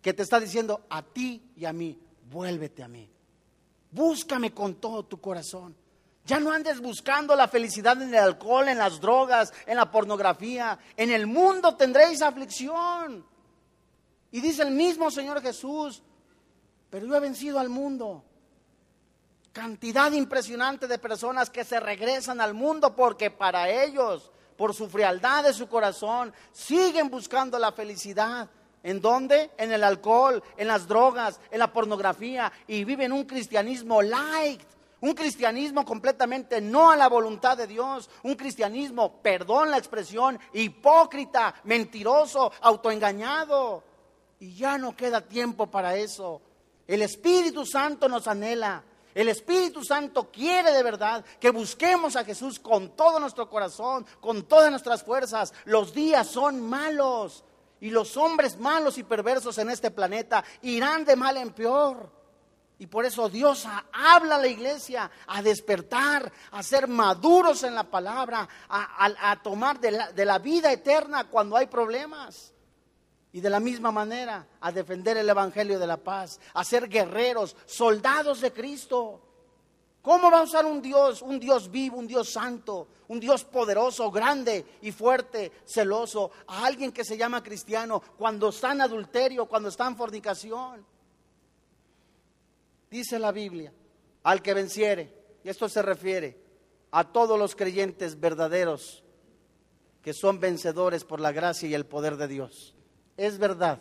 que 0.03 0.13
te 0.13 0.23
está 0.23 0.41
diciendo 0.41 0.83
a 0.89 1.03
ti 1.03 1.51
y 1.57 1.65
a 1.65 1.73
mí, 1.73 1.99
vuélvete 2.31 2.83
a 2.83 2.89
mí, 2.89 3.09
búscame 3.91 4.53
con 4.53 4.75
todo 4.77 5.05
tu 5.05 5.21
corazón. 5.21 5.75
Ya 6.25 6.41
no 6.41 6.51
andes 6.51 6.81
buscando 6.81 7.37
la 7.37 7.49
felicidad 7.49 8.01
en 8.01 8.09
el 8.09 8.21
alcohol, 8.21 8.69
en 8.69 8.79
las 8.79 9.01
drogas, 9.01 9.53
en 9.67 9.77
la 9.77 9.91
pornografía. 9.91 10.79
En 10.97 11.11
el 11.11 11.27
mundo 11.27 11.77
tendréis 11.77 12.23
aflicción. 12.23 13.27
Y 14.31 14.41
dice 14.41 14.63
el 14.63 14.71
mismo 14.71 15.11
Señor 15.11 15.43
Jesús, 15.43 16.03
pero 16.91 17.07
yo 17.07 17.15
he 17.15 17.21
vencido 17.21 17.59
al 17.59 17.69
mundo. 17.69 18.25
Cantidad 19.53 20.11
impresionante 20.13 20.89
de 20.89 20.99
personas 20.99 21.51
que 21.51 21.63
se 21.63 21.79
regresan 21.79 22.41
al 22.41 22.55
mundo 22.55 22.97
porque 22.97 23.31
para 23.31 23.69
ellos 23.69 24.33
por 24.57 24.75
su 24.75 24.89
frialdad 24.89 25.45
de 25.45 25.53
su 25.53 25.69
corazón, 25.69 26.33
siguen 26.53 27.11
buscando 27.11 27.59
la 27.59 27.73
felicidad. 27.73 28.49
¿En 28.83 29.01
dónde? 29.01 29.51
En 29.57 29.73
el 29.73 29.83
alcohol, 29.83 30.43
en 30.59 30.69
las 30.69 30.87
drogas, 30.87 31.41
en 31.51 31.59
la 31.59 31.73
pornografía 31.73 32.53
y 32.67 32.85
viven 32.85 33.13
un 33.13 33.25
cristianismo 33.25 34.03
light, 34.03 34.61
un 35.05 35.13
cristianismo 35.13 35.85
completamente 35.85 36.63
no 36.63 36.91
a 36.91 36.97
la 36.97 37.09
voluntad 37.09 37.59
de 37.59 37.67
Dios, 37.67 38.09
un 38.23 38.37
cristianismo, 38.37 39.21
perdón 39.21 39.71
la 39.71 39.77
expresión, 39.77 40.39
hipócrita, 40.55 41.55
mentiroso, 41.65 42.51
autoengañado. 42.63 43.85
Y 44.41 44.55
ya 44.55 44.79
no 44.79 44.97
queda 44.97 45.21
tiempo 45.21 45.67
para 45.67 45.95
eso. 45.97 46.41
El 46.87 47.03
Espíritu 47.03 47.67
Santo 47.67 48.09
nos 48.09 48.27
anhela 48.27 48.83
el 49.15 49.29
Espíritu 49.29 49.85
Santo 49.85 50.31
quiere 50.33 50.73
de 50.73 50.83
verdad 50.83 51.25
que 51.39 51.51
busquemos 51.51 52.17
a 52.17 52.25
Jesús 52.25 52.59
con 52.59 52.97
todo 52.97 53.21
nuestro 53.21 53.49
corazón, 53.49 54.05
con 54.21 54.43
todas 54.43 54.71
nuestras 54.71 55.05
fuerzas. 55.05 55.55
Los 55.67 55.95
días 55.95 56.27
son 56.27 56.61
malos 56.61 57.45
y 57.81 57.91
los 57.91 58.17
hombres 58.17 58.59
malos 58.59 58.99
y 58.99 59.05
perversos 59.05 59.59
en 59.59 59.71
este 59.71 59.93
planeta 59.93 60.43
irán 60.63 61.05
de 61.05 61.15
mal 61.15 61.37
en 61.37 61.53
peor. 61.53 62.24
Y 62.79 62.87
por 62.87 63.05
eso 63.05 63.29
Dios 63.29 63.67
habla 63.93 64.37
a 64.37 64.41
la 64.41 64.49
iglesia 64.49 65.11
a 65.29 65.43
despertar, 65.43 66.31
a 66.51 66.63
ser 66.63 66.89
maduros 66.89 67.63
en 67.63 67.75
la 67.75 67.85
palabra, 67.85 68.49
a, 68.69 69.41
tomar 69.43 69.79
de 69.79 69.93
la, 69.93 70.13
de 70.13 70.25
la 70.25 70.39
vida 70.39 70.73
eterna 70.73 71.29
cuando 71.29 71.57
hay 71.57 71.67
problemas. 71.67 72.53
Y 73.33 73.41
de 73.41 73.51
la 73.51 73.61
misma 73.61 73.91
manera 73.91 74.47
a 74.61 74.73
defender 74.73 75.17
el 75.17 75.29
Evangelio 75.29 75.79
de 75.79 75.87
la 75.87 75.97
paz, 75.97 76.41
a 76.53 76.65
ser 76.65 76.89
guerreros, 76.89 77.57
soldados 77.67 78.41
de 78.41 78.53
Cristo. 78.53 79.21
¿Cómo 80.03 80.31
va 80.31 80.41
a 80.41 80.43
usar 80.43 80.67
un 80.67 80.83
Dios, 80.83 81.23
un 81.23 81.41
Dios 81.41 81.71
vivo, 81.71 81.97
un 81.97 82.07
Dios 82.07 82.31
santo, 82.31 82.89
un 83.09 83.19
Dios 83.19 83.45
poderoso, 83.45 84.11
grande 84.11 84.79
y 84.83 84.93
fuerte, 84.93 85.51
celoso, 85.65 86.31
a 86.47 86.67
alguien 86.67 86.93
que 86.93 87.05
se 87.05 87.17
llama 87.17 87.43
cristiano 87.43 88.03
cuando 88.19 88.51
está 88.51 88.73
en 88.73 88.83
adulterio, 88.83 89.47
cuando 89.47 89.69
está 89.69 89.87
en 89.87 89.97
fornicación? 89.97 90.94
Dice 92.95 93.19
la 93.19 93.33
Biblia, 93.33 93.73
al 94.23 94.41
que 94.41 94.55
venciere, 94.55 95.13
y 95.43 95.49
esto 95.49 95.69
se 95.69 95.83
refiere 95.83 96.39
a 96.93 97.03
todos 97.11 97.37
los 97.37 97.57
creyentes 97.57 98.21
verdaderos 98.21 99.03
que 100.01 100.13
son 100.13 100.39
vencedores 100.39 101.03
por 101.03 101.19
la 101.19 101.33
gracia 101.33 101.69
y 101.69 101.75
el 101.75 101.87
poder 101.87 102.17
de 102.17 102.29
Dios. 102.29 102.73
Es 103.17 103.39
verdad, 103.39 103.81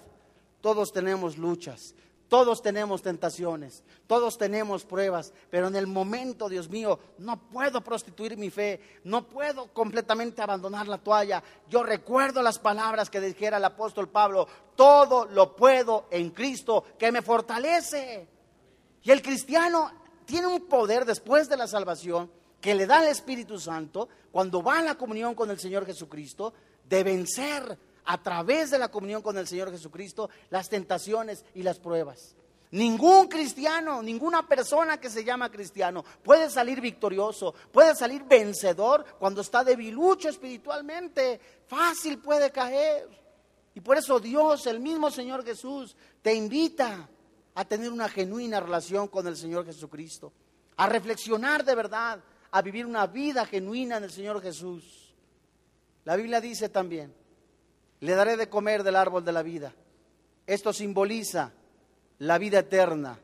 todos 0.62 0.92
tenemos 0.92 1.38
luchas, 1.38 1.94
todos 2.28 2.64
tenemos 2.64 3.04
tentaciones, 3.04 3.84
todos 4.08 4.40
tenemos 4.40 4.84
pruebas, 4.84 5.32
pero 5.52 5.68
en 5.68 5.76
el 5.76 5.86
momento, 5.86 6.50
Dios 6.50 6.68
mío, 6.68 6.98
no 7.20 7.40
puedo 7.50 7.82
prostituir 7.82 8.36
mi 8.36 8.50
fe, 8.50 8.82
no 9.04 9.28
puedo 9.28 9.72
completamente 9.74 10.42
abandonar 10.42 10.88
la 10.88 10.98
toalla. 10.98 11.44
Yo 11.70 11.84
recuerdo 11.84 12.42
las 12.42 12.58
palabras 12.58 13.12
que 13.12 13.22
dijera 13.22 13.58
el 13.58 13.66
apóstol 13.66 14.10
Pablo, 14.10 14.48
todo 14.76 15.26
lo 15.26 15.56
puedo 15.56 16.08
en 16.10 16.32
Cristo 16.32 16.84
que 16.98 17.12
me 17.12 17.22
fortalece. 17.22 18.33
Y 19.04 19.12
el 19.12 19.22
cristiano 19.22 19.92
tiene 20.26 20.48
un 20.48 20.68
poder 20.68 21.06
después 21.06 21.50
de 21.50 21.58
la 21.58 21.68
salvación 21.68 22.32
que 22.62 22.76
le 22.76 22.86
da 22.86 23.04
el 23.04 23.10
Espíritu 23.10 23.60
Santo 23.60 24.08
cuando 24.32 24.64
va 24.64 24.80
a 24.80 24.84
la 24.84 24.96
comunión 24.96 25.36
con 25.36 25.52
el 25.52 25.60
Señor 25.60 25.86
Jesucristo 25.86 26.54
de 26.88 27.04
vencer 27.04 27.78
a 28.06 28.22
través 28.22 28.72
de 28.72 28.80
la 28.80 28.90
comunión 28.90 29.22
con 29.22 29.38
el 29.38 29.48
Señor 29.48 29.72
Jesucristo 29.72 30.30
las 30.50 30.70
tentaciones 30.70 31.46
y 31.54 31.64
las 31.64 31.80
pruebas. 31.80 32.36
Ningún 32.72 33.28
cristiano, 33.28 34.02
ninguna 34.02 34.48
persona 34.48 35.00
que 35.00 35.10
se 35.10 35.24
llama 35.24 35.52
cristiano 35.52 36.04
puede 36.24 36.50
salir 36.50 36.82
victorioso, 36.82 37.54
puede 37.72 37.96
salir 37.96 38.24
vencedor 38.24 39.06
cuando 39.20 39.42
está 39.42 39.64
debilucho 39.64 40.30
espiritualmente. 40.30 41.40
Fácil 41.68 42.18
puede 42.18 42.50
caer. 42.52 43.08
Y 43.76 43.82
por 43.82 43.98
eso 43.98 44.20
Dios, 44.20 44.66
el 44.66 44.80
mismo 44.80 45.12
Señor 45.12 45.44
Jesús, 45.44 45.96
te 46.22 46.34
invita 46.34 47.10
a 47.56 47.66
tener 47.66 47.92
una 47.92 48.10
genuina 48.10 48.60
relación 48.60 49.08
con 49.08 49.28
el 49.28 49.38
Señor 49.38 49.66
Jesucristo, 49.66 50.34
a 50.78 50.88
reflexionar 50.88 51.64
de 51.64 51.76
verdad, 51.76 52.20
a 52.52 52.62
vivir 52.62 52.86
una 52.86 53.08
vida 53.08 53.46
genuina 53.46 53.98
en 53.98 54.04
el 54.04 54.12
Señor 54.12 54.42
Jesús. 54.42 55.16
La 56.06 56.16
Biblia 56.16 56.42
dice 56.42 56.70
también, 56.70 57.14
le 58.00 58.16
daré 58.16 58.38
de 58.38 58.50
comer 58.50 58.84
del 58.84 58.96
árbol 58.96 59.24
de 59.24 59.32
la 59.32 59.44
vida. 59.44 59.74
Esto 60.46 60.74
simboliza 60.74 61.54
la 62.20 62.38
vida 62.38 62.60
eterna 62.60 63.20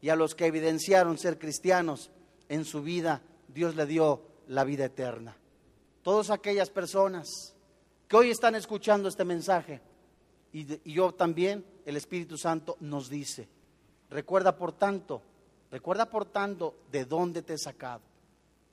y 0.00 0.08
a 0.08 0.16
los 0.16 0.34
que 0.34 0.46
evidenciaron 0.46 1.18
ser 1.18 1.38
cristianos 1.38 2.10
en 2.48 2.64
su 2.64 2.82
vida, 2.82 3.22
Dios 3.48 3.76
le 3.76 3.86
dio 3.86 4.22
la 4.48 4.64
vida 4.64 4.84
eterna. 4.86 5.36
Todas 6.02 6.30
aquellas 6.30 6.70
personas 6.70 7.54
que 8.08 8.16
hoy 8.16 8.30
están 8.30 8.54
escuchando 8.54 9.08
este 9.08 9.24
mensaje 9.24 9.80
y, 10.52 10.92
yo 10.92 11.12
también, 11.12 11.64
el 11.84 11.96
Espíritu 11.96 12.36
Santo 12.36 12.76
nos 12.80 13.08
dice, 13.08 13.48
recuerda 14.10 14.56
por 14.56 14.72
tanto, 14.72 15.22
recuerda 15.70 16.10
por 16.10 16.26
tanto 16.26 16.74
de 16.90 17.04
dónde 17.04 17.42
te 17.42 17.54
he 17.54 17.58
sacado. 17.58 18.02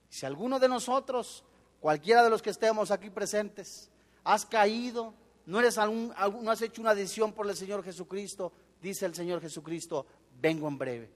Si 0.08 0.26
alguno 0.26 0.58
de 0.58 0.68
nosotros, 0.68 1.44
cualquiera 1.80 2.22
de 2.22 2.30
los 2.30 2.42
que 2.42 2.50
estemos 2.50 2.90
aquí 2.90 3.10
presentes, 3.10 3.90
has 4.24 4.44
caído, 4.44 5.14
no, 5.46 5.60
eres 5.60 5.76
no 5.76 6.50
has 6.50 6.62
hecho 6.62 6.82
una 6.82 6.94
decisión 6.94 7.32
por 7.32 7.48
el 7.48 7.56
Señor 7.56 7.82
Jesucristo, 7.84 8.52
dice 8.82 9.06
el 9.06 9.14
Señor 9.14 9.40
Jesucristo, 9.40 10.06
vengo 10.40 10.68
en 10.68 10.78
breve. 10.78 11.10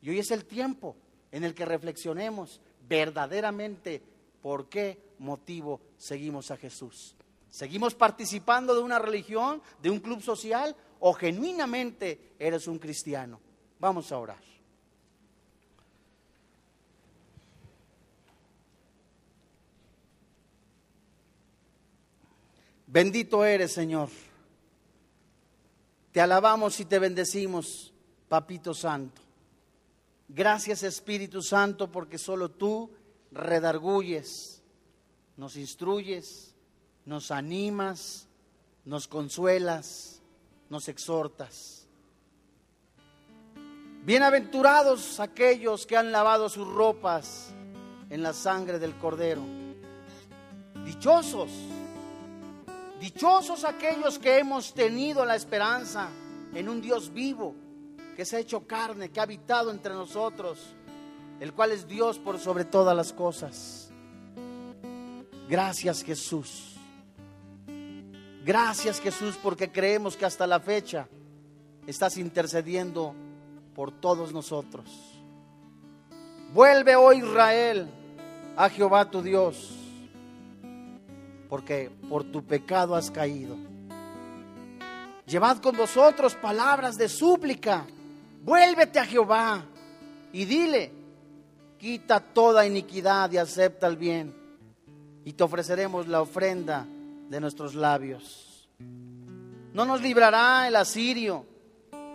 Y 0.00 0.10
hoy 0.10 0.18
es 0.18 0.30
el 0.30 0.44
tiempo 0.44 0.96
en 1.30 1.44
el 1.44 1.54
que 1.54 1.64
reflexionemos 1.64 2.60
verdaderamente 2.88 4.02
por 4.42 4.68
qué 4.68 5.00
motivo 5.18 5.80
seguimos 5.96 6.50
a 6.50 6.56
Jesús. 6.56 7.14
¿Seguimos 7.52 7.94
participando 7.94 8.74
de 8.74 8.80
una 8.80 8.98
religión, 8.98 9.60
de 9.82 9.90
un 9.90 10.00
club 10.00 10.22
social 10.22 10.74
o 11.00 11.12
genuinamente 11.12 12.32
eres 12.38 12.66
un 12.66 12.78
cristiano? 12.78 13.38
Vamos 13.78 14.10
a 14.10 14.18
orar. 14.18 14.42
Bendito 22.86 23.44
eres, 23.44 23.72
Señor. 23.72 24.08
Te 26.10 26.22
alabamos 26.22 26.80
y 26.80 26.86
te 26.86 26.98
bendecimos, 26.98 27.92
Papito 28.30 28.72
Santo. 28.72 29.20
Gracias, 30.26 30.84
Espíritu 30.84 31.42
Santo, 31.42 31.92
porque 31.92 32.16
solo 32.16 32.50
tú 32.50 32.90
redarguyes, 33.30 34.62
nos 35.36 35.56
instruyes, 35.56 36.51
nos 37.04 37.30
animas, 37.30 38.28
nos 38.84 39.08
consuelas, 39.08 40.20
nos 40.68 40.88
exhortas. 40.88 41.86
Bienaventurados 44.04 45.20
aquellos 45.20 45.86
que 45.86 45.96
han 45.96 46.10
lavado 46.10 46.48
sus 46.48 46.66
ropas 46.66 47.50
en 48.10 48.22
la 48.22 48.32
sangre 48.32 48.78
del 48.78 48.96
Cordero. 48.96 49.42
Dichosos 50.84 51.50
Dichosos 53.02 53.64
aquellos 53.64 54.20
que 54.20 54.38
hemos 54.38 54.74
tenido 54.74 55.24
la 55.24 55.34
esperanza 55.34 56.08
en 56.54 56.68
un 56.68 56.80
Dios 56.80 57.12
vivo, 57.12 57.52
que 58.14 58.24
se 58.24 58.36
ha 58.36 58.38
hecho 58.38 58.64
carne, 58.64 59.10
que 59.10 59.18
ha 59.18 59.24
habitado 59.24 59.72
entre 59.72 59.92
nosotros, 59.92 60.60
el 61.40 61.52
cual 61.52 61.72
es 61.72 61.88
Dios 61.88 62.20
por 62.20 62.38
sobre 62.38 62.64
todas 62.64 62.96
las 62.96 63.12
cosas. 63.12 63.90
Gracias 65.48 66.04
Jesús. 66.04 66.71
Gracias 68.44 69.00
Jesús 69.00 69.38
porque 69.40 69.70
creemos 69.70 70.16
que 70.16 70.24
hasta 70.24 70.46
la 70.48 70.58
fecha 70.58 71.06
estás 71.86 72.16
intercediendo 72.16 73.14
por 73.74 73.92
todos 73.92 74.32
nosotros. 74.32 74.84
Vuelve, 76.52 76.96
oh 76.96 77.12
Israel, 77.12 77.88
a 78.56 78.68
Jehová 78.68 79.08
tu 79.10 79.22
Dios, 79.22 79.76
porque 81.48 81.90
por 82.08 82.24
tu 82.24 82.44
pecado 82.44 82.96
has 82.96 83.10
caído. 83.10 83.56
Llevad 85.24 85.58
con 85.58 85.76
vosotros 85.76 86.34
palabras 86.34 86.96
de 86.96 87.08
súplica. 87.08 87.86
Vuélvete 88.42 88.98
a 88.98 89.06
Jehová 89.06 89.64
y 90.32 90.44
dile, 90.44 90.90
quita 91.78 92.18
toda 92.18 92.66
iniquidad 92.66 93.30
y 93.30 93.38
acepta 93.38 93.86
el 93.86 93.96
bien, 93.96 94.34
y 95.24 95.32
te 95.32 95.44
ofreceremos 95.44 96.08
la 96.08 96.20
ofrenda 96.20 96.86
de 97.32 97.40
nuestros 97.40 97.74
labios. 97.74 98.68
No 99.72 99.86
nos 99.86 100.02
librará 100.02 100.68
el 100.68 100.76
asirio, 100.76 101.46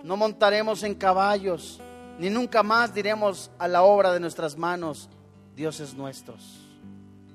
no 0.03 0.15
montaremos 0.15 0.83
en 0.83 0.93
caballos, 0.93 1.81
ni 2.19 2.29
nunca 2.29 2.61
más 2.61 2.93
diremos 2.93 3.49
a 3.57 3.67
la 3.67 3.81
obra 3.81 4.13
de 4.13 4.19
nuestras 4.19 4.55
manos, 4.57 5.09
dioses 5.55 5.95
nuestros, 5.95 6.59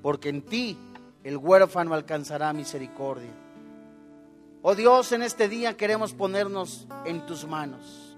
porque 0.01 0.29
en 0.29 0.43
ti 0.43 0.77
el 1.25 1.35
huérfano 1.35 1.93
alcanzará 1.93 2.53
misericordia. 2.53 3.33
Oh 4.61 4.75
Dios, 4.75 5.11
en 5.11 5.21
este 5.21 5.49
día 5.49 5.75
queremos 5.75 6.13
ponernos 6.13 6.87
en 7.03 7.25
tus 7.25 7.45
manos. 7.45 8.17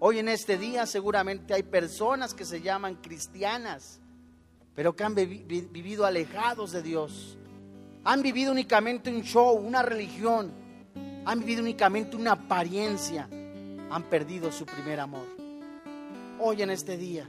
Hoy 0.00 0.18
en 0.18 0.28
este 0.28 0.58
día 0.58 0.84
seguramente 0.84 1.54
hay 1.54 1.62
personas 1.62 2.34
que 2.34 2.44
se 2.44 2.60
llaman 2.60 2.96
cristianas, 2.96 4.00
pero 4.74 4.94
que 4.94 5.04
han 5.04 5.14
vivido 5.14 6.04
alejados 6.04 6.72
de 6.72 6.82
Dios. 6.82 7.38
Han 8.04 8.22
vivido 8.22 8.52
únicamente 8.52 9.10
un 9.10 9.22
show, 9.22 9.56
una 9.56 9.82
religión. 9.82 10.52
Han 11.24 11.40
vivido 11.40 11.62
únicamente 11.62 12.16
una 12.16 12.32
apariencia. 12.32 13.28
Han 13.90 14.02
perdido 14.04 14.50
su 14.50 14.64
primer 14.66 15.00
amor. 15.00 15.26
Hoy 16.40 16.62
en 16.62 16.70
este 16.70 16.96
día 16.96 17.26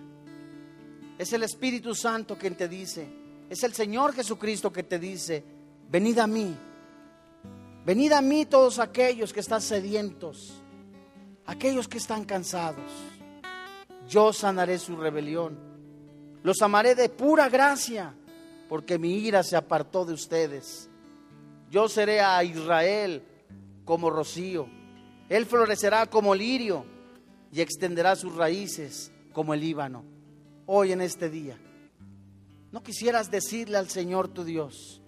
es 1.18 1.32
el 1.34 1.44
Espíritu 1.44 1.94
Santo 1.94 2.38
quien 2.38 2.56
te 2.56 2.68
dice, 2.68 3.08
es 3.50 3.64
el 3.64 3.74
Señor 3.74 4.14
Jesucristo 4.14 4.74
que 4.74 4.82
te 4.82 4.98
dice, 4.98 5.44
venid 5.90 6.18
a 6.18 6.26
mí 6.26 6.56
Venid 7.86 8.14
a 8.14 8.22
mí 8.22 8.46
todos 8.46 8.80
aquellos 8.80 9.34
que 9.34 9.42
están 9.42 9.62
sedientos, 9.62 10.54
aquellos 11.46 11.90
que 11.90 11.98
están 11.98 12.24
cansados. 12.24 12.90
Yo 14.08 14.32
sanaré 14.32 14.80
su 14.80 14.96
rebelión. 14.96 15.58
Los 16.44 16.62
amaré 16.62 16.96
de 16.96 17.10
pura 17.10 17.50
gracia, 17.50 18.14
porque 18.74 18.98
mi 18.98 19.20
ira 19.20 19.44
se 19.44 19.56
apartó 19.56 20.04
de 20.04 20.14
ustedes. 20.14 20.90
Yo 21.70 21.88
seré 21.88 22.22
a 22.22 22.44
Israel 22.44 23.24
como 23.86 24.10
rocío. 24.10 24.68
Él 25.30 25.46
florecerá 25.46 26.08
como 26.08 26.34
lirio 26.34 26.84
y 27.52 27.62
extenderá 27.62 28.16
sus 28.16 28.34
raíces 28.34 29.12
como 29.32 29.54
el 29.54 29.60
Líbano. 29.60 30.04
Hoy 30.66 30.92
en 30.92 31.02
este 31.02 31.30
día, 31.30 31.56
¿no 32.72 32.82
quisieras 32.82 33.30
decirle 33.30 33.78
al 33.78 33.90
Señor 33.90 34.30
tu 34.30 34.44
Dios? 34.44 35.04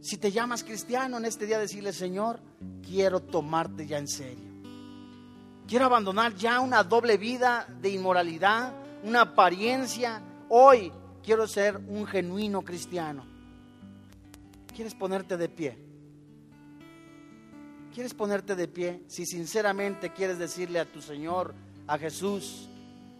Si 0.00 0.16
te 0.16 0.32
llamas 0.32 0.64
cristiano 0.64 1.18
en 1.18 1.26
este 1.26 1.44
día, 1.44 1.58
decirle, 1.58 1.92
Señor, 1.92 2.40
quiero 2.82 3.20
tomarte 3.20 3.86
ya 3.86 3.98
en 3.98 4.08
serio. 4.08 4.50
Quiero 5.68 5.84
abandonar 5.84 6.34
ya 6.36 6.60
una 6.60 6.84
doble 6.84 7.18
vida 7.18 7.66
de 7.82 7.90
inmoralidad, 7.90 8.72
una 9.04 9.20
apariencia. 9.20 10.22
Hoy 10.48 10.90
quiero 11.24 11.46
ser 11.46 11.76
un 11.88 12.06
genuino 12.06 12.62
cristiano. 12.62 13.24
¿Quieres 14.74 14.94
ponerte 14.94 15.36
de 15.36 15.48
pie? 15.48 15.78
¿Quieres 17.94 18.14
ponerte 18.14 18.56
de 18.56 18.68
pie? 18.68 19.02
Si 19.06 19.26
sinceramente 19.26 20.12
quieres 20.12 20.38
decirle 20.38 20.80
a 20.80 20.90
tu 20.90 21.02
Señor, 21.02 21.54
a 21.86 21.98
Jesús, 21.98 22.68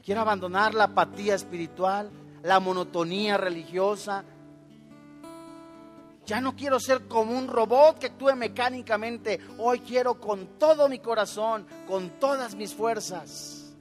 quiero 0.02 0.22
abandonar 0.22 0.74
la 0.74 0.84
apatía 0.84 1.34
espiritual, 1.34 2.10
la 2.42 2.58
monotonía 2.58 3.36
religiosa, 3.36 4.24
ya 6.24 6.40
no 6.40 6.54
quiero 6.54 6.78
ser 6.78 7.06
como 7.08 7.36
un 7.36 7.48
robot 7.48 7.98
que 7.98 8.06
actúe 8.06 8.34
mecánicamente. 8.36 9.40
Hoy 9.58 9.80
quiero 9.80 10.20
con 10.20 10.58
todo 10.58 10.88
mi 10.88 11.00
corazón, 11.00 11.66
con 11.86 12.10
todas 12.20 12.54
mis 12.54 12.72
fuerzas, 12.72 13.74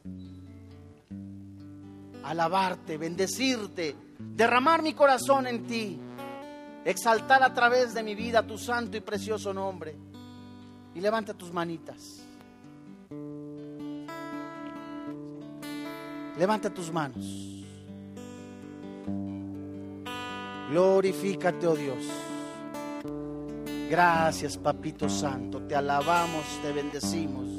alabarte, 2.23 2.97
bendecirte, 2.97 3.95
derramar 4.35 4.81
mi 4.81 4.93
corazón 4.93 5.47
en 5.47 5.65
ti, 5.65 5.99
exaltar 6.85 7.43
a 7.43 7.53
través 7.53 7.93
de 7.93 8.03
mi 8.03 8.15
vida 8.15 8.45
tu 8.45 8.57
santo 8.57 8.97
y 8.97 9.01
precioso 9.01 9.53
nombre. 9.53 9.95
Y 10.93 10.99
levanta 10.99 11.33
tus 11.33 11.53
manitas. 11.53 12.23
Levanta 16.37 16.69
tus 16.69 16.91
manos. 16.91 17.25
Glorifícate, 20.69 21.67
oh 21.67 21.75
Dios. 21.75 22.05
Gracias, 23.89 24.57
Papito 24.57 25.09
Santo. 25.09 25.61
Te 25.63 25.75
alabamos, 25.75 26.45
te 26.61 26.71
bendecimos. 26.71 27.49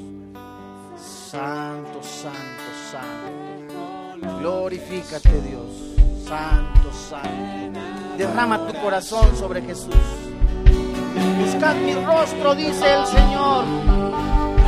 Santo, 0.97 2.01
santo, 2.01 2.63
santo. 2.91 4.39
Glorifícate, 4.39 5.41
Dios. 5.41 5.92
Santo, 6.27 6.91
santo. 7.09 7.79
Derrama 8.17 8.65
tu 8.67 8.73
corazón 8.79 9.35
sobre 9.35 9.61
Jesús. 9.61 9.93
Buscad 11.39 11.75
mi 11.75 11.93
rostro, 11.93 12.55
dice 12.55 12.93
el 12.93 13.05
Señor. 13.05 13.65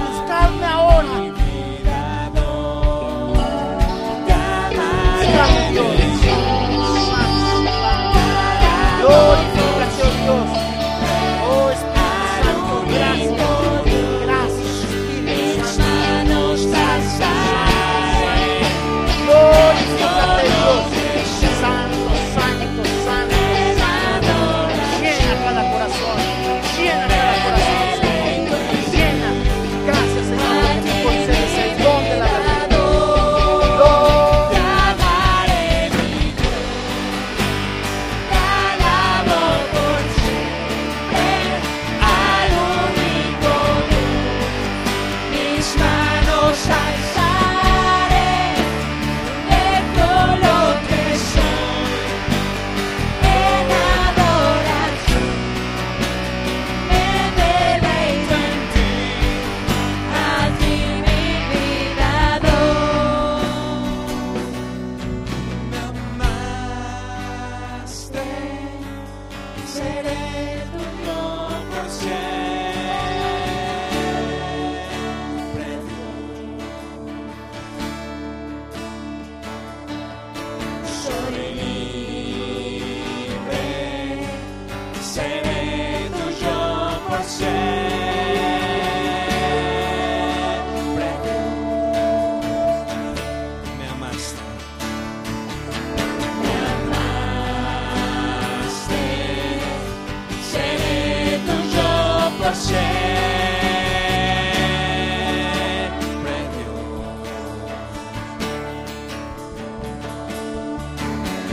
Buscadme 0.10 0.66
ahora. 0.66 1.34
Buscadme, 5.18 5.72
Dios. 5.72 6.05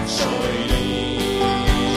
Soy 0.06 0.58
libre, 0.68 1.92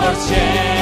por 0.00 0.16
siempre. 0.16 0.73